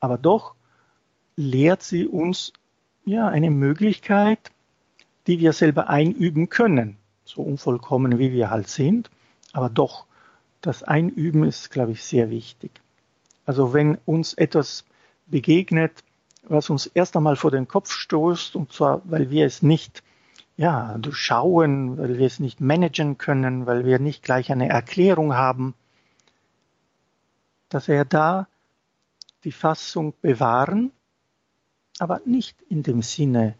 aber 0.00 0.18
doch 0.18 0.54
lehrt 1.36 1.82
sie 1.82 2.06
uns 2.06 2.52
ja 3.04 3.28
eine 3.28 3.50
Möglichkeit, 3.50 4.50
die 5.26 5.40
wir 5.40 5.52
selber 5.52 5.88
einüben 5.88 6.48
können, 6.48 6.96
so 7.24 7.42
unvollkommen 7.42 8.18
wie 8.18 8.32
wir 8.32 8.50
halt 8.50 8.68
sind, 8.68 9.10
aber 9.52 9.68
doch 9.68 10.06
das 10.60 10.82
Einüben 10.82 11.44
ist, 11.44 11.70
glaube 11.70 11.92
ich, 11.92 12.02
sehr 12.04 12.30
wichtig. 12.30 12.70
Also 13.46 13.72
wenn 13.72 13.98
uns 14.04 14.34
etwas 14.34 14.84
begegnet, 15.26 16.04
was 16.42 16.70
uns 16.70 16.86
erst 16.86 17.16
einmal 17.16 17.36
vor 17.36 17.50
den 17.50 17.68
Kopf 17.68 17.90
stoßt, 17.90 18.56
und 18.56 18.72
zwar, 18.72 19.02
weil 19.04 19.30
wir 19.30 19.46
es 19.46 19.62
nicht 19.62 20.02
ja, 20.58 20.98
durchschauen, 20.98 21.96
weil 21.98 22.18
wir 22.18 22.26
es 22.26 22.40
nicht 22.40 22.60
managen 22.60 23.16
können, 23.16 23.66
weil 23.66 23.86
wir 23.86 24.00
nicht 24.00 24.24
gleich 24.24 24.50
eine 24.50 24.68
Erklärung 24.68 25.34
haben, 25.34 25.74
dass 27.68 27.88
er 27.88 28.04
da 28.04 28.48
die 29.44 29.52
Fassung 29.52 30.14
bewahren, 30.20 30.90
aber 32.00 32.20
nicht 32.24 32.60
in 32.68 32.82
dem 32.82 33.02
Sinne, 33.02 33.54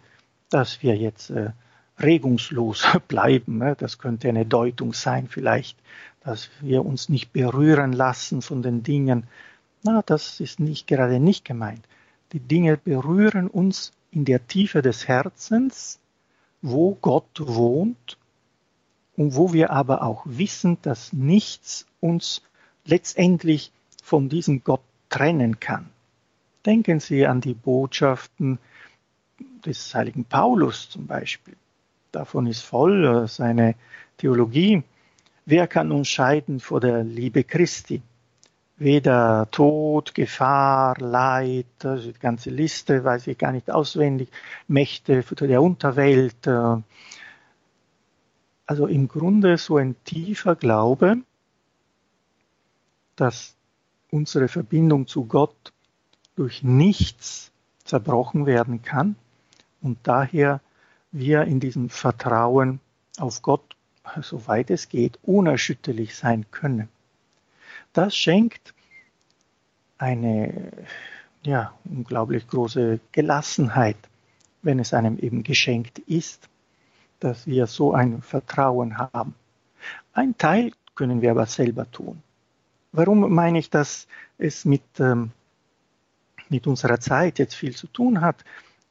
dass 0.51 0.83
wir 0.83 0.97
jetzt 0.97 1.31
äh, 1.31 1.53
regungslos 2.01 2.85
bleiben. 3.09 3.59
Ne? 3.59 3.77
Das 3.79 3.99
könnte 3.99 4.29
eine 4.29 4.45
Deutung 4.45 4.93
sein 4.93 5.29
vielleicht, 5.29 5.79
dass 6.25 6.51
wir 6.61 6.85
uns 6.85 7.09
nicht 7.09 7.33
berühren 7.33 7.93
lassen 7.93 8.43
von 8.43 8.61
den 8.61 8.83
Dingen. 8.83 9.29
Na, 9.85 10.03
das 10.05 10.41
ist 10.41 10.59
nicht 10.59 10.89
gerade 10.89 11.21
nicht 11.21 11.45
gemeint. 11.45 11.87
Die 12.33 12.41
Dinge 12.41 12.77
berühren 12.77 13.47
uns 13.47 13.93
in 14.11 14.25
der 14.25 14.49
Tiefe 14.49 14.83
des 14.83 15.07
Herzens, 15.07 16.01
wo 16.63 16.95
Gott 17.01 17.41
wohnt 17.41 18.19
und 19.17 19.35
wo 19.35 19.53
wir 19.53 19.71
aber 19.71 20.03
auch 20.03 20.23
wissen, 20.25 20.79
dass 20.83 21.13
nichts 21.13 21.87
uns 22.01 22.43
letztendlich 22.85 23.73
von 24.03 24.29
diesem 24.29 24.65
Gott 24.65 24.83
trennen 25.09 25.61
kann. 25.61 25.91
Denken 26.65 27.01
Sie 27.01 27.27
an 27.27 27.41
die 27.41 27.55
Botschaften 27.55 28.59
des 29.65 29.95
heiligen 29.95 30.25
Paulus 30.25 30.91
zum 30.91 31.07
Beispiel. 31.07 31.57
Davon 32.13 32.47
ist 32.47 32.63
voll 32.63 33.05
äh, 33.05 33.29
seine 33.29 33.75
Theologie. 34.17 34.83
Wer 35.47 35.67
kann 35.67 35.93
uns 35.93 36.09
scheiden 36.09 36.61
vor 36.61 36.81
der 36.81 37.05
Liebe 37.05 37.45
Christi? 37.45 38.03
Weder 38.79 39.49
Tod, 39.51 40.15
Gefahr, 40.15 40.97
Leid, 40.99 41.67
also 41.83 42.13
die 42.13 42.19
ganze 42.19 42.51
Liste 42.51 43.03
weiß 43.03 43.27
ich 43.27 43.37
gar 43.37 43.51
nicht 43.51 43.71
auswendig, 43.71 44.31
Mächte 44.69 45.23
der 45.23 45.63
Unterwelt. 45.63 46.47
Äh. 46.47 46.77
Also 48.67 48.87
im 48.87 49.09
Grunde 49.09 49.59
so 49.59 49.79
ein 49.79 49.97
tiefer 50.05 50.55
Glaube, 50.55 51.19
dass 53.17 53.57
unsere 54.11 54.47
Verbindung 54.47 55.09
zu 55.09 55.25
Gott 55.25 55.73
durch 56.37 56.63
nichts 56.63 57.51
zerbrochen 57.85 58.47
werden 58.47 58.83
kann 58.83 59.17
und 59.81 59.99
daher 60.05 60.61
wir 61.11 61.43
in 61.45 61.59
diesem 61.59 61.91
Vertrauen 61.91 62.81
auf 63.19 63.43
Gott, 63.43 63.77
soweit 64.21 64.71
es 64.71 64.89
geht, 64.89 65.19
unerschütterlich 65.23 66.15
sein 66.15 66.47
können. 66.51 66.89
Das 67.93 68.17
schenkt 68.17 68.75
eine 69.99 70.73
ja, 71.43 71.73
unglaublich 71.85 72.47
große 72.47 73.01
Gelassenheit, 73.13 73.97
wenn 74.63 74.79
es 74.79 74.93
einem 74.93 75.19
eben 75.19 75.43
geschenkt 75.43 75.99
ist, 76.01 76.49
dass 77.21 77.47
wir 77.47 77.67
so 77.67 77.93
ein 77.93 78.23
Vertrauen 78.23 78.99
haben. 78.99 79.35
Ein 80.13 80.37
Teil 80.37 80.73
können 80.95 81.23
wir 81.23 81.31
aber 81.31 81.47
selber 81.47 81.91
tun. 81.91 82.23
Warum 82.93 83.33
meine 83.33 83.59
ich, 83.59 83.71
dass 83.71 84.09
es 84.39 84.65
mit, 84.65 84.83
ähm, 84.99 85.31
mit 86.49 86.67
unserer 86.67 87.01
Zeit 87.01 87.39
jetzt 87.39 87.55
viel 87.55 87.75
zu 87.75 87.87
tun 87.87 88.21
hat? 88.21 88.45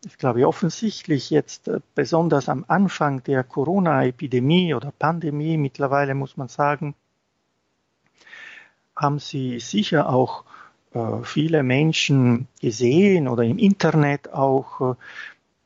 Ich 0.05 0.17
glaube 0.17 0.47
offensichtlich 0.47 1.29
jetzt 1.29 1.67
äh, 1.67 1.79
besonders 1.95 2.47
am 2.49 2.63
Anfang 2.67 3.23
der 3.23 3.43
Corona-Epidemie 3.43 4.73
oder 4.73 4.91
Pandemie 4.91 5.57
mittlerweile 5.57 6.13
muss 6.15 6.37
man 6.37 6.47
sagen, 6.47 6.95
haben 8.97 9.19
Sie 9.19 9.59
sicher 9.59 10.09
auch 10.09 10.43
äh, 10.93 11.23
viele 11.23 11.63
Menschen 11.63 12.47
gesehen 12.61 13.27
oder 13.27 13.43
im 13.43 13.57
Internet 13.57 14.33
auch, 14.33 14.81
äh, 14.81 14.95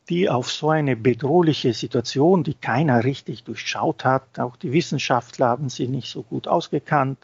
die 0.10 0.30
auf 0.30 0.52
so 0.52 0.70
eine 0.70 0.96
bedrohliche 0.96 1.74
Situation, 1.74 2.44
die 2.44 2.56
keiner 2.56 3.04
richtig 3.04 3.44
durchschaut 3.44 4.04
hat, 4.04 4.40
auch 4.40 4.58
die 4.58 4.74
Wissenschaftler 4.74 5.48
haben 5.48 5.70
sie 5.70 5.88
nicht 5.88 6.10
so 6.10 6.24
gut 6.24 6.48
ausgekannt, 6.48 7.20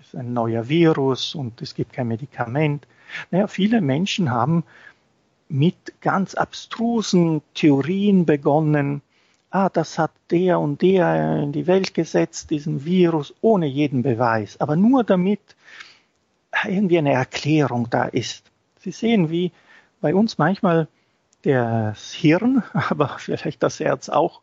es 0.00 0.08
ist 0.08 0.16
ein 0.16 0.32
neuer 0.32 0.68
Virus 0.68 1.34
und 1.36 1.62
es 1.62 1.74
gibt 1.74 1.92
kein 1.92 2.08
Medikament. 2.08 2.86
Naja, 3.30 3.46
viele 3.46 3.80
Menschen 3.80 4.30
haben 4.30 4.64
mit 5.48 6.00
ganz 6.00 6.34
abstrusen 6.34 7.42
Theorien 7.54 8.24
begonnen, 8.24 9.02
ah, 9.52 9.68
das 9.68 9.98
hat 9.98 10.10
der 10.30 10.58
und 10.58 10.82
der 10.82 11.42
in 11.42 11.52
die 11.52 11.66
Welt 11.66 11.94
gesetzt, 11.94 12.50
diesen 12.50 12.84
Virus, 12.84 13.34
ohne 13.42 13.66
jeden 13.66 14.02
Beweis, 14.02 14.60
aber 14.60 14.76
nur 14.76 15.04
damit 15.04 15.40
irgendwie 16.64 16.98
eine 16.98 17.12
Erklärung 17.12 17.88
da 17.90 18.04
ist. 18.04 18.50
Sie 18.80 18.90
sehen, 18.90 19.30
wie 19.30 19.52
bei 20.00 20.14
uns 20.14 20.38
manchmal 20.38 20.88
das 21.42 22.12
Hirn, 22.12 22.62
aber 22.72 23.16
vielleicht 23.18 23.62
das 23.62 23.78
Herz 23.78 24.08
auch, 24.08 24.40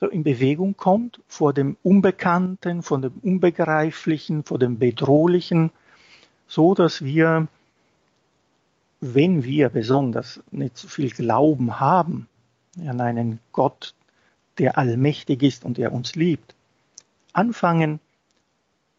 so 0.00 0.08
in 0.08 0.24
Bewegung 0.24 0.76
kommt 0.76 1.20
vor 1.28 1.52
dem 1.54 1.76
Unbekannten, 1.82 2.82
vor 2.82 3.00
dem 3.00 3.12
Unbegreiflichen, 3.22 4.44
vor 4.44 4.58
dem 4.58 4.78
Bedrohlichen, 4.78 5.70
so 6.46 6.74
dass 6.74 7.02
wir, 7.02 7.48
wenn 9.00 9.44
wir 9.44 9.70
besonders 9.70 10.42
nicht 10.50 10.76
so 10.76 10.88
viel 10.88 11.10
Glauben 11.10 11.80
haben 11.80 12.28
an 12.86 13.00
einen 13.00 13.40
Gott, 13.52 13.94
der 14.58 14.78
allmächtig 14.78 15.42
ist 15.42 15.64
und 15.64 15.78
der 15.78 15.92
uns 15.92 16.14
liebt, 16.14 16.54
anfangen, 17.32 18.00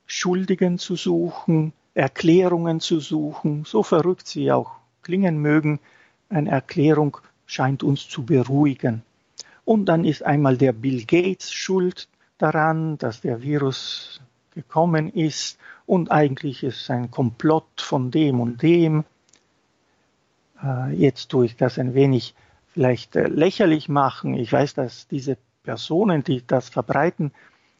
Schuldigen 0.05 0.77
zu 0.77 0.95
suchen, 0.95 1.73
Erklärungen 1.93 2.79
zu 2.79 2.99
suchen, 2.99 3.63
so 3.65 3.81
verrückt 3.81 4.27
sie 4.27 4.51
auch 4.51 4.71
klingen 5.01 5.39
mögen, 5.41 5.79
eine 6.29 6.51
Erklärung 6.51 7.17
scheint 7.45 7.83
uns 7.83 8.07
zu 8.07 8.23
beruhigen. 8.23 9.03
Und 9.63 9.85
dann 9.85 10.05
ist 10.05 10.23
einmal 10.23 10.57
der 10.57 10.73
Bill 10.73 11.05
Gates 11.05 11.51
schuld 11.51 12.07
daran, 12.37 12.97
dass 12.97 13.21
der 13.21 13.41
Virus 13.41 14.21
gekommen 14.53 15.11
ist 15.11 15.57
und 15.85 16.11
eigentlich 16.11 16.63
ist 16.63 16.89
ein 16.89 17.11
Komplott 17.11 17.81
von 17.81 18.11
dem 18.11 18.39
und 18.39 18.61
dem. 18.61 19.03
Äh, 20.63 20.93
jetzt 20.93 21.29
tue 21.29 21.45
ich 21.45 21.55
das 21.55 21.77
ein 21.77 21.93
wenig 21.93 22.35
vielleicht 22.75 23.15
äh, 23.15 23.27
lächerlich 23.27 23.87
machen. 23.87 24.33
Ich 24.33 24.51
weiß, 24.51 24.73
dass 24.73 25.07
diese 25.07 25.37
Personen, 25.63 26.25
die 26.25 26.45
das 26.45 26.67
verbreiten, 26.67 27.31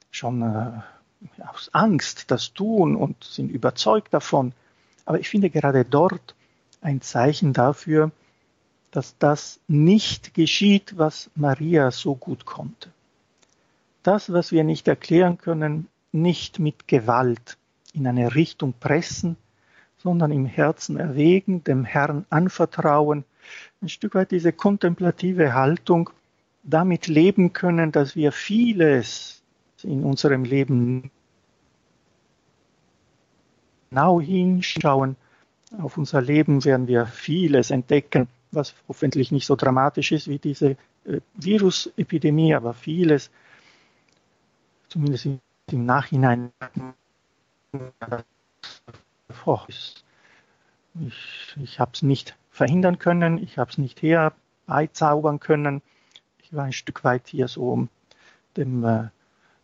schon 0.09 0.41
äh, 0.41 1.41
aus 1.45 1.69
Angst 1.73 2.31
das 2.31 2.53
tun 2.53 2.95
und 2.95 3.21
sind 3.25 3.51
überzeugt 3.51 4.13
davon. 4.13 4.53
Aber 5.03 5.19
ich 5.19 5.27
finde 5.27 5.49
gerade 5.49 5.83
dort 5.83 6.33
ein 6.79 7.01
Zeichen 7.01 7.51
dafür, 7.51 8.11
dass 8.91 9.17
das 9.17 9.59
nicht 9.67 10.33
geschieht, 10.33 10.97
was 10.97 11.29
Maria 11.35 11.91
so 11.91 12.15
gut 12.15 12.45
konnte. 12.45 12.89
Das, 14.01 14.31
was 14.31 14.53
wir 14.53 14.63
nicht 14.63 14.87
erklären 14.87 15.37
können, 15.37 15.89
nicht 16.13 16.57
mit 16.57 16.87
Gewalt 16.87 17.57
in 17.91 18.07
eine 18.07 18.33
Richtung 18.33 18.73
pressen, 18.79 19.35
sondern 19.97 20.31
im 20.31 20.45
Herzen 20.45 20.95
erwägen, 20.95 21.65
dem 21.65 21.83
Herrn 21.83 22.25
anvertrauen, 22.29 23.25
ein 23.81 23.89
Stück 23.89 24.15
weit 24.15 24.31
diese 24.31 24.51
kontemplative 24.51 25.53
Haltung, 25.53 26.09
damit 26.63 27.07
leben 27.07 27.53
können, 27.53 27.91
dass 27.91 28.15
wir 28.15 28.31
vieles 28.31 29.43
in 29.83 30.03
unserem 30.03 30.43
Leben 30.43 31.11
genau 33.89 34.19
hinschauen. 34.19 35.15
Auf 35.79 35.97
unser 35.97 36.21
Leben 36.21 36.63
werden 36.65 36.87
wir 36.87 37.05
vieles 37.05 37.71
entdecken, 37.71 38.27
was 38.51 38.73
hoffentlich 38.87 39.31
nicht 39.31 39.45
so 39.45 39.55
dramatisch 39.55 40.11
ist 40.11 40.27
wie 40.27 40.39
diese 40.39 40.77
äh, 41.05 41.19
Virusepidemie, 41.35 42.55
aber 42.55 42.73
vieles, 42.73 43.29
zumindest 44.89 45.27
im 45.71 45.85
Nachhinein, 45.85 46.51
ich, 51.07 51.55
ich 51.61 51.79
habe 51.79 51.91
es 51.93 52.01
nicht 52.01 52.35
verhindern 52.55 52.99
können, 52.99 53.37
ich 53.37 53.57
habe 53.57 53.69
es 53.69 53.77
nicht 53.77 54.01
herbeizaubern 54.01 55.41
können. 55.41 55.81
Ich 56.41 56.53
war 56.53 56.63
ein 56.63 56.73
Stück 56.73 57.03
weit 57.03 57.27
hier 57.27 57.49
so 57.49 57.69
um 57.69 57.89
dem 58.55 58.83
äh, 58.85 59.09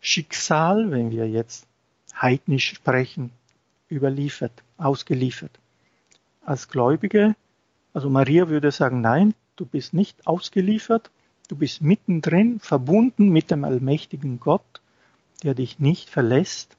Schicksal, 0.01 0.91
wenn 0.91 1.10
wir 1.10 1.30
jetzt 1.30 1.67
heidnisch 2.13 2.67
sprechen, 2.67 3.32
überliefert, 3.89 4.51
ausgeliefert. 4.77 5.58
Als 6.43 6.67
Gläubige, 6.67 7.36
also 7.93 8.10
Maria 8.10 8.49
würde 8.49 8.71
sagen, 8.71 8.99
nein, 8.99 9.36
du 9.56 9.65
bist 9.65 9.93
nicht 9.93 10.27
ausgeliefert, 10.27 11.12
du 11.47 11.56
bist 11.56 11.82
mittendrin, 11.82 12.60
verbunden 12.60 13.30
mit 13.30 13.51
dem 13.51 13.63
allmächtigen 13.63 14.41
Gott, 14.41 14.82
der 15.43 15.54
dich 15.54 15.80
nicht 15.80 16.10
verlässt. 16.10 16.75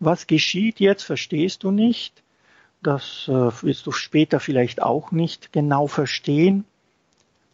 Was 0.00 0.26
geschieht 0.26 0.80
jetzt, 0.80 1.04
verstehst 1.04 1.62
du 1.62 1.70
nicht. 1.70 2.21
Das 2.82 3.28
äh, 3.28 3.32
wirst 3.32 3.86
du 3.86 3.92
später 3.92 4.40
vielleicht 4.40 4.82
auch 4.82 5.12
nicht 5.12 5.52
genau 5.52 5.86
verstehen. 5.86 6.64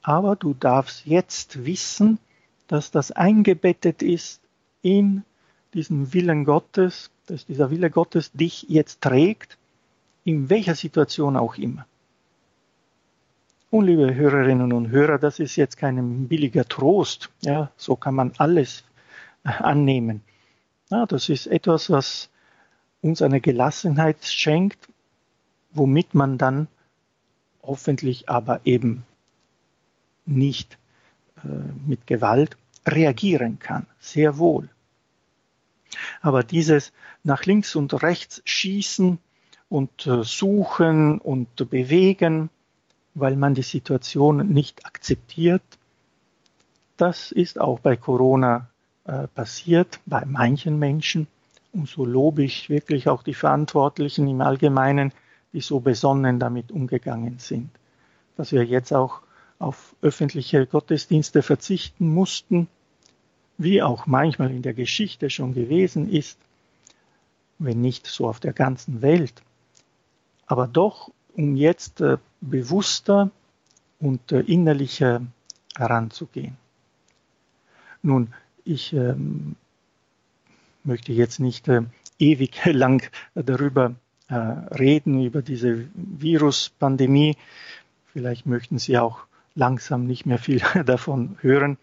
Aber 0.03 0.37
du 0.37 0.55
darfst 0.55 1.07
jetzt 1.07 1.67
wissen, 1.67 2.19
dass 2.67 2.91
das 2.91 3.13
eingebettet 3.13 4.03
ist 4.03 4.41
in 4.83 5.25
diesen 5.75 6.13
Willen 6.15 6.45
Gottes, 6.45 7.11
dass 7.27 7.47
dieser 7.47 7.71
Wille 7.71 7.91
Gottes 7.91 8.33
dich 8.33 8.65
jetzt 8.69 9.03
trägt, 9.03 9.59
in 10.25 10.49
welcher 10.49 10.75
Situation 10.75 11.37
auch 11.37 11.57
immer. 11.57 11.87
Und 13.71 13.87
liebe 13.87 14.15
Hörerinnen 14.15 14.73
und 14.73 14.89
Hörer, 14.89 15.19
das 15.19 15.41
ist 15.41 15.57
jetzt 15.57 15.77
kein 15.77 16.27
billiger 16.27 16.67
Trost. 16.67 17.29
Ja, 17.43 17.71
so 17.77 17.97
kann 17.97 18.15
man 18.15 18.33
alles 18.39 18.85
annehmen. 19.43 20.23
Ja, 20.91 21.05
das 21.05 21.29
ist 21.29 21.47
etwas, 21.47 21.91
was 21.91 22.31
uns 23.03 23.21
eine 23.21 23.43
Gelassenheit 23.43 24.25
schenkt, 24.25 24.89
womit 25.71 26.15
man 26.15 26.39
dann 26.39 26.69
hoffentlich 27.63 28.29
aber 28.29 28.61
eben 28.65 29.05
nicht 30.27 30.79
äh, 31.45 31.49
mit 31.87 32.07
Gewalt 32.07 32.57
reagieren 32.87 33.59
kann. 33.59 33.87
Sehr 33.99 34.39
wohl. 34.39 34.69
Aber 36.21 36.43
dieses 36.43 36.93
nach 37.23 37.45
links 37.45 37.77
und 37.77 38.03
rechts 38.03 38.43
schießen 38.45 39.19
und 39.69 40.07
äh, 40.07 40.25
suchen 40.25 41.19
und 41.19 41.71
bewegen, 41.71 42.51
weil 43.15 43.37
man 43.37 43.55
die 43.55 43.63
Situation 43.63 44.49
nicht 44.49 44.87
akzeptiert, 44.87 45.63
das 46.97 47.33
ist 47.33 47.61
auch 47.61 47.81
bei 47.81 47.97
Corona 47.97 48.69
äh, 49.05 49.29
passiert, 49.29 50.01
bei 50.07 50.25
manchen 50.25 50.79
Menschen. 50.79 51.27
Und 51.73 51.89
so 51.89 52.05
lobe 52.05 52.43
ich 52.43 52.71
wirklich 52.71 53.09
auch 53.09 53.23
die 53.23 53.35
Verantwortlichen 53.35 54.27
im 54.27 54.41
Allgemeinen, 54.41 55.13
die 55.53 55.61
so 55.61 55.81
besonnen 55.81 56.39
damit 56.39 56.71
umgegangen 56.71 57.39
sind. 57.39 57.71
Dass 58.37 58.53
wir 58.53 58.65
jetzt 58.65 58.93
auch 58.93 59.21
auf 59.59 59.95
öffentliche 60.03 60.67
Gottesdienste 60.67 61.43
verzichten 61.43 62.13
mussten, 62.13 62.69
wie 63.57 63.83
auch 63.83 64.07
manchmal 64.07 64.51
in 64.53 64.63
der 64.63 64.75
Geschichte 64.75 65.31
schon 65.31 65.53
gewesen 65.53 66.09
ist, 66.11 66.39
wenn 67.59 67.81
nicht 67.81 68.07
so 68.07 68.29
auf 68.29 68.39
der 68.39 68.53
ganzen 68.53 69.03
Welt, 69.03 69.43
aber 70.47 70.69
doch 70.69 71.11
um 71.35 71.57
jetzt 71.57 72.01
äh, 72.01 72.19
bewusster 72.41 73.31
und 73.99 74.33
äh, 74.33 74.41
innerlicher 74.41 75.23
heranzugehen. 75.77 76.57
Nun, 78.03 78.33
ich 78.65 78.93
ähm, 78.93 79.57
möchte 80.85 81.13
jetzt 81.13 81.41
nicht 81.41 81.69
äh, 81.69 81.83
ewig 82.19 82.65
lang 82.65 83.09
darüber 83.35 83.95
äh, 84.29 84.35
reden, 84.35 85.23
über 85.23 85.43
diese 85.43 85.89
Viruspandemie. 85.95 87.37
Vielleicht 88.13 88.47
möchten 88.47 88.79
Sie 88.79 88.99
auch 88.99 89.21
langsam 89.55 90.07
nicht 90.07 90.27
mehr 90.27 90.39
viel 90.39 90.63
davon 90.87 91.37
hören. 91.41 91.79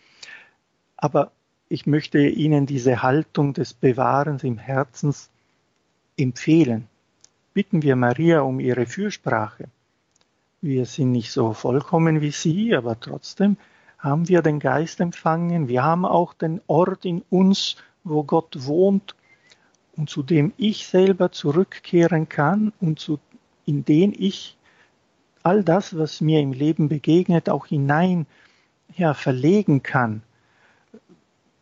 Aber 0.97 1.31
ich 1.69 1.85
möchte 1.85 2.19
Ihnen 2.19 2.65
diese 2.65 3.01
Haltung 3.01 3.53
des 3.53 3.73
Bewahrens 3.73 4.43
im 4.43 4.57
Herzens 4.57 5.29
empfehlen. 6.17 6.87
Bitten 7.53 7.83
wir 7.83 7.95
Maria 7.95 8.41
um 8.41 8.59
ihre 8.59 8.85
Fürsprache. 8.85 9.65
Wir 10.61 10.85
sind 10.85 11.11
nicht 11.11 11.31
so 11.31 11.53
vollkommen 11.53 12.21
wie 12.21 12.31
sie, 12.31 12.75
aber 12.75 12.99
trotzdem 12.99 13.57
haben 13.97 14.27
wir 14.27 14.41
den 14.41 14.59
Geist 14.59 14.99
empfangen. 14.99 15.67
Wir 15.67 15.83
haben 15.83 16.05
auch 16.05 16.33
den 16.33 16.61
Ort 16.67 17.05
in 17.05 17.23
uns, 17.29 17.75
wo 18.03 18.23
Gott 18.23 18.65
wohnt 18.65 19.15
und 19.97 20.09
zu 20.09 20.23
dem 20.23 20.53
ich 20.57 20.87
selber 20.87 21.31
zurückkehren 21.31 22.27
kann 22.29 22.73
und 22.79 22.99
zu, 22.99 23.19
in 23.65 23.85
den 23.85 24.13
ich 24.17 24.57
all 25.43 25.63
das, 25.63 25.97
was 25.97 26.21
mir 26.21 26.41
im 26.41 26.53
Leben 26.53 26.89
begegnet, 26.89 27.49
auch 27.49 27.67
hinein 27.67 28.25
ja, 28.95 29.13
verlegen 29.13 29.83
kann. 29.83 30.21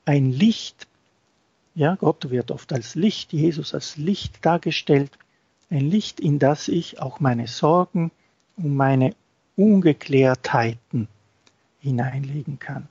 Ein 0.06 0.32
Licht, 0.32 0.88
ja, 1.76 1.96
Gott 1.96 2.30
wird 2.30 2.52
oft 2.52 2.72
als 2.74 2.96
Licht, 2.96 3.34
Jesus 3.34 3.74
als 3.74 3.98
Licht 3.98 4.46
dargestellt, 4.46 5.18
ein 5.70 5.90
Licht, 5.90 6.20
in 6.20 6.40
das 6.40 6.68
ich 6.68 7.00
auch 7.00 7.20
meine 7.20 7.48
Sorgen 7.48 8.12
und 8.58 8.76
meine 8.76 9.16
Ungeklärtheiten 9.56 11.08
hineinlegen 11.80 12.60
kann. 12.60 12.88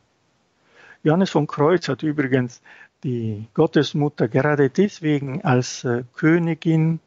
Johannes 1.02 1.30
von 1.30 1.46
Kreuz 1.46 1.88
hat 1.88 2.02
übrigens 2.02 2.60
die 3.04 3.46
Gottesmutter 3.54 4.28
gerade 4.28 4.70
deswegen 4.70 5.42
als 5.42 5.84
äh, 5.84 6.04
Königin, 6.14 7.00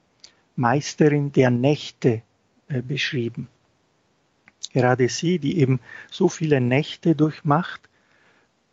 Meisterin 0.56 1.32
der 1.32 1.52
Nächte 1.52 2.22
äh, 2.68 2.82
beschrieben. 2.82 3.48
Gerade 4.74 5.08
sie, 5.08 5.40
die 5.40 5.60
eben 5.60 5.80
so 6.12 6.28
viele 6.28 6.60
Nächte 6.60 7.16
durchmacht, 7.16 7.90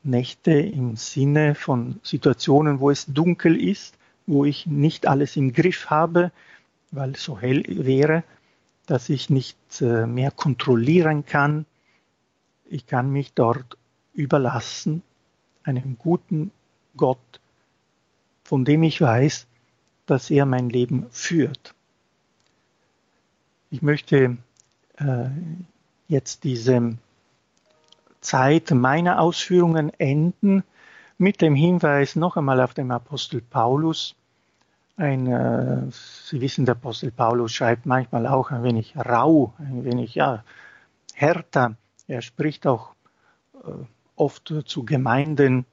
Nächte 0.03 0.53
im 0.53 0.97
Sinne 0.97 1.55
von 1.55 2.01
Situationen, 2.03 2.81
wo 2.81 2.91
es 2.91 3.07
dunkel 3.07 3.61
ist, 3.61 3.97
wo 4.27 4.45
ich 4.45 4.67
nicht 4.67 5.07
alles 5.07 5.37
im 5.37 5.53
Griff 5.53 5.91
habe, 5.91 6.33
weil 6.91 7.13
es 7.13 7.23
so 7.23 7.39
hell 7.39 7.63
wäre, 7.69 8.25
dass 8.87 9.09
ich 9.09 9.31
nicht 9.31 9.57
äh, 9.81 10.07
mehr 10.07 10.33
kontrollieren 10.33 11.25
kann. 11.25 11.67
Ich 12.65 12.87
kann 12.87 13.11
mich 13.11 13.33
dort 13.33 13.77
überlassen 14.13 15.03
einem 15.63 15.97
guten 15.99 16.51
Gott, 16.97 17.41
von 18.45 18.65
dem 18.65 18.83
ich 18.83 19.01
weiß, 19.01 19.47
dass 20.07 20.31
er 20.31 20.47
mein 20.47 20.69
Leben 20.69 21.07
führt. 21.11 21.75
Ich 23.71 23.83
möchte 23.83 24.37
äh, 24.99 25.29
jetzt 26.09 26.45
diese 26.45 26.99
Zeit 28.21 28.71
meiner 28.71 29.21
Ausführungen 29.21 29.91
enden 29.99 30.63
mit 31.19 31.41
dem 31.41 31.55
Hinweis 31.55 32.17
noch 32.17 32.37
einmal 32.37 32.61
auf 32.61 32.75
den 32.75 32.91
Apostel 32.91 33.41
Paulus. 33.41 34.15
Ein, 34.97 35.27
äh, 35.27 35.91
Sie 35.91 36.41
wissen, 36.41 36.67
der 36.67 36.75
Apostel 36.75 37.11
Paulus 37.11 37.53
schreibt 37.53 37.87
manchmal 37.87 38.27
auch 38.27 38.51
ein 38.51 38.63
wenig 38.63 38.95
rau, 38.97 39.55
ein 39.59 39.85
wenig 39.85 40.15
ja, 40.15 40.45
härter. 41.15 41.77
Er 42.07 42.23
spricht 42.23 42.67
auch 42.67 42.95
äh, 43.65 43.71
oft 44.17 44.53
zu 44.67 44.85
Gemeinden, 44.85 45.65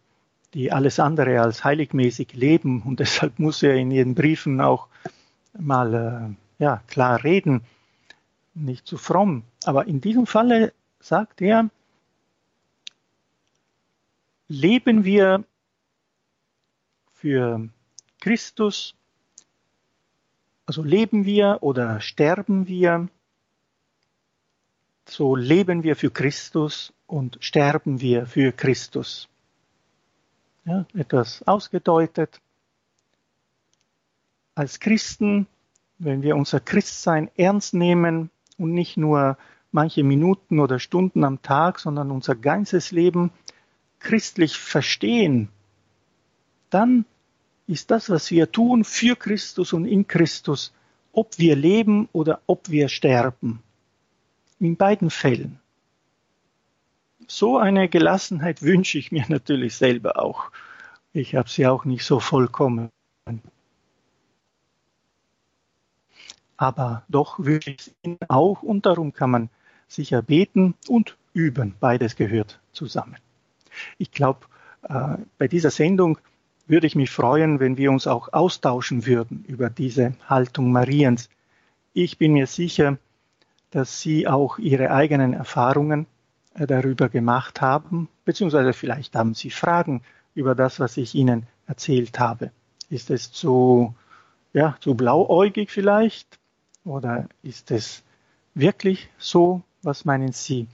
die 0.54 0.72
alles 0.72 1.00
andere 1.00 1.42
als 1.42 1.64
heiligmäßig 1.64 2.34
leben 2.34 2.82
und 2.82 3.00
deshalb 3.00 3.40
muss 3.40 3.64
er 3.64 3.76
in 3.76 3.92
ihren 3.92 4.16
Briefen 4.16 4.62
auch 4.62 4.88
mal 5.58 6.38
äh, 6.60 6.64
ja, 6.64 6.84
klar 6.88 7.24
reden 7.24 7.62
nicht 8.60 8.86
zu 8.86 8.98
fromm. 8.98 9.44
Aber 9.64 9.88
in 9.88 10.02
diesem 10.02 10.26
Falle 10.26 10.74
sagt 11.00 11.42
er, 11.42 11.70
leben 14.48 15.06
wir 15.06 15.46
für 17.14 17.70
Christus, 18.20 18.96
also 20.66 20.84
leben 20.84 21.26
wir 21.26 21.60
oder 21.62 22.02
sterben 22.02 22.68
wir, 22.68 23.10
so 25.06 25.36
leben 25.36 25.84
wir 25.84 25.96
für 25.96 26.12
Christus 26.12 26.94
und 27.08 27.38
sterben 27.42 28.02
wir 28.02 28.28
für 28.28 28.52
Christus. 28.52 29.29
Ja, 30.70 30.86
etwas 30.94 31.42
ausgedeutet. 31.48 32.42
Als 34.54 34.80
Christen, 34.80 35.48
wenn 35.98 36.22
wir 36.22 36.36
unser 36.36 36.60
Christsein 36.60 37.32
ernst 37.36 37.74
nehmen, 37.74 38.30
und 38.60 38.74
nicht 38.74 38.96
nur 38.98 39.38
manche 39.72 40.04
Minuten 40.04 40.60
oder 40.60 40.78
Stunden 40.78 41.24
am 41.24 41.42
Tag, 41.42 41.80
sondern 41.80 42.12
unser 42.12 42.36
ganzes 42.36 42.92
Leben 42.92 43.32
christlich 43.98 44.60
verstehen, 44.60 45.50
dann 46.70 47.06
ist 47.66 47.90
das, 47.90 48.12
was 48.12 48.30
wir 48.30 48.52
tun, 48.52 48.84
für 48.84 49.16
Christus 49.16 49.74
und 49.74 49.86
in 49.86 50.08
Christus, 50.08 50.72
ob 51.14 51.40
wir 51.40 51.56
leben 51.56 52.10
oder 52.12 52.42
ob 52.46 52.70
wir 52.70 52.90
sterben. 52.90 53.64
In 54.60 54.76
beiden 54.76 55.10
Fällen. 55.10 55.59
So 57.30 57.58
eine 57.58 57.88
Gelassenheit 57.88 58.62
wünsche 58.62 58.98
ich 58.98 59.14
mir 59.14 59.24
natürlich 59.30 59.76
selber 59.76 60.22
auch. 60.22 60.52
Ich 61.14 61.36
habe 61.36 61.50
sie 61.50 61.66
auch 61.66 61.86
nicht 61.86 62.04
so 62.04 62.20
vollkommen. 62.20 62.90
aber 66.60 67.04
doch 67.08 67.40
wirklich 67.40 67.96
auch 68.28 68.62
und 68.64 68.86
darum 68.86 69.14
kann 69.14 69.32
man 69.32 69.50
sicher 69.88 70.22
beten 70.22 70.76
und 70.90 71.16
üben. 71.34 71.74
Beides 71.80 72.18
gehört 72.18 72.60
zusammen. 72.74 73.16
Ich 73.98 74.12
glaube, 74.12 74.42
äh, 74.84 75.16
bei 75.38 75.48
dieser 75.48 75.72
Sendung 75.72 76.18
würde 76.68 76.86
ich 76.86 76.96
mich 76.96 77.12
freuen, 77.12 77.62
wenn 77.62 77.78
wir 77.78 77.92
uns 77.92 78.08
auch 78.08 78.34
austauschen 78.34 79.06
würden 79.06 79.46
über 79.48 79.70
diese 79.70 80.16
Haltung 80.28 80.74
Mariens. 80.74 81.30
Ich 81.94 82.18
bin 82.18 82.34
mir 82.34 82.46
sicher, 82.46 82.98
dass 83.72 84.02
Sie 84.02 84.28
auch 84.28 84.60
Ihre 84.60 84.92
eigenen 84.92 85.32
Erfahrungen 85.32 86.08
darüber 86.68 87.10
gemacht 87.10 87.62
haben, 87.62 88.10
beziehungsweise 88.26 88.74
vielleicht 88.74 89.16
haben 89.16 89.34
Sie 89.34 89.50
Fragen 89.50 90.04
über 90.36 90.54
das, 90.56 90.80
was 90.80 90.98
ich 90.98 91.16
Ihnen 91.16 91.48
erzählt 91.68 92.20
habe. 92.20 92.52
Ist 92.90 93.10
es 93.10 93.32
zu, 93.32 93.96
ja, 94.54 94.78
zu 94.80 94.96
blauäugig 94.96 95.72
vielleicht? 95.72 96.40
Oder 96.86 97.28
ist 97.44 97.72
es 97.72 98.04
wirklich 98.56 99.10
so? 99.18 99.62
Was 99.82 100.06
meinen 100.06 100.34
Sie? 100.34 100.68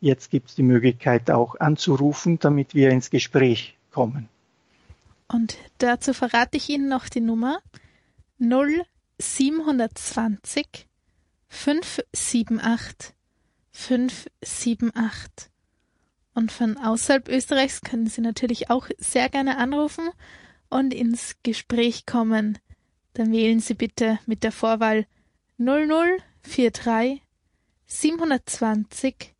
Jetzt 0.00 0.30
gibt 0.30 0.50
es 0.50 0.54
die 0.54 0.62
Möglichkeit 0.62 1.30
auch 1.30 1.58
anzurufen, 1.60 2.38
damit 2.38 2.74
wir 2.74 2.90
ins 2.90 3.10
Gespräch 3.10 3.76
kommen. 3.90 4.28
Und 5.28 5.56
dazu 5.78 6.12
verrate 6.12 6.56
ich 6.56 6.68
Ihnen 6.68 6.88
noch 6.88 7.08
die 7.08 7.20
Nummer 7.20 7.60
0720 8.38 10.86
578 11.48 13.14
578. 13.72 15.50
Und 16.34 16.52
von 16.52 16.76
außerhalb 16.76 17.28
Österreichs 17.28 17.82
können 17.82 18.06
Sie 18.06 18.20
natürlich 18.20 18.70
auch 18.70 18.88
sehr 18.98 19.28
gerne 19.28 19.58
anrufen 19.58 20.10
und 20.68 20.94
ins 20.94 21.36
Gespräch 21.42 22.06
kommen. 22.06 22.58
Dann 23.14 23.32
wählen 23.32 23.60
Sie 23.60 23.74
bitte 23.74 24.18
mit 24.26 24.44
der 24.44 24.52
Vorwahl 24.52 25.06
0043 25.58 27.22
720 27.86 29.34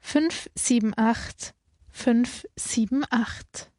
578 0.00 1.54
578. 1.90 3.70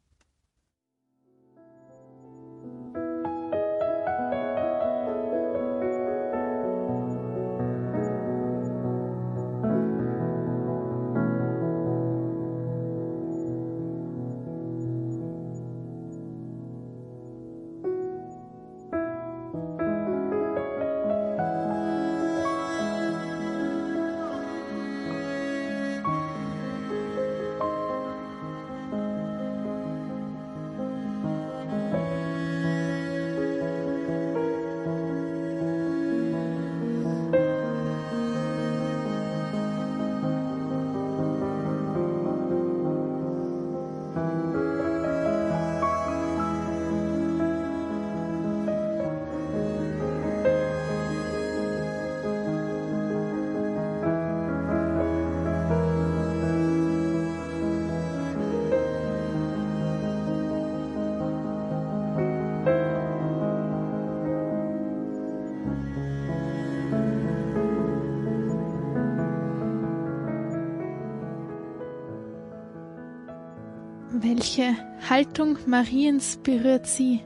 Welche 74.22 74.76
Haltung 75.08 75.56
Mariens 75.64 76.36
berührt 76.42 76.86
Sie 76.86 77.22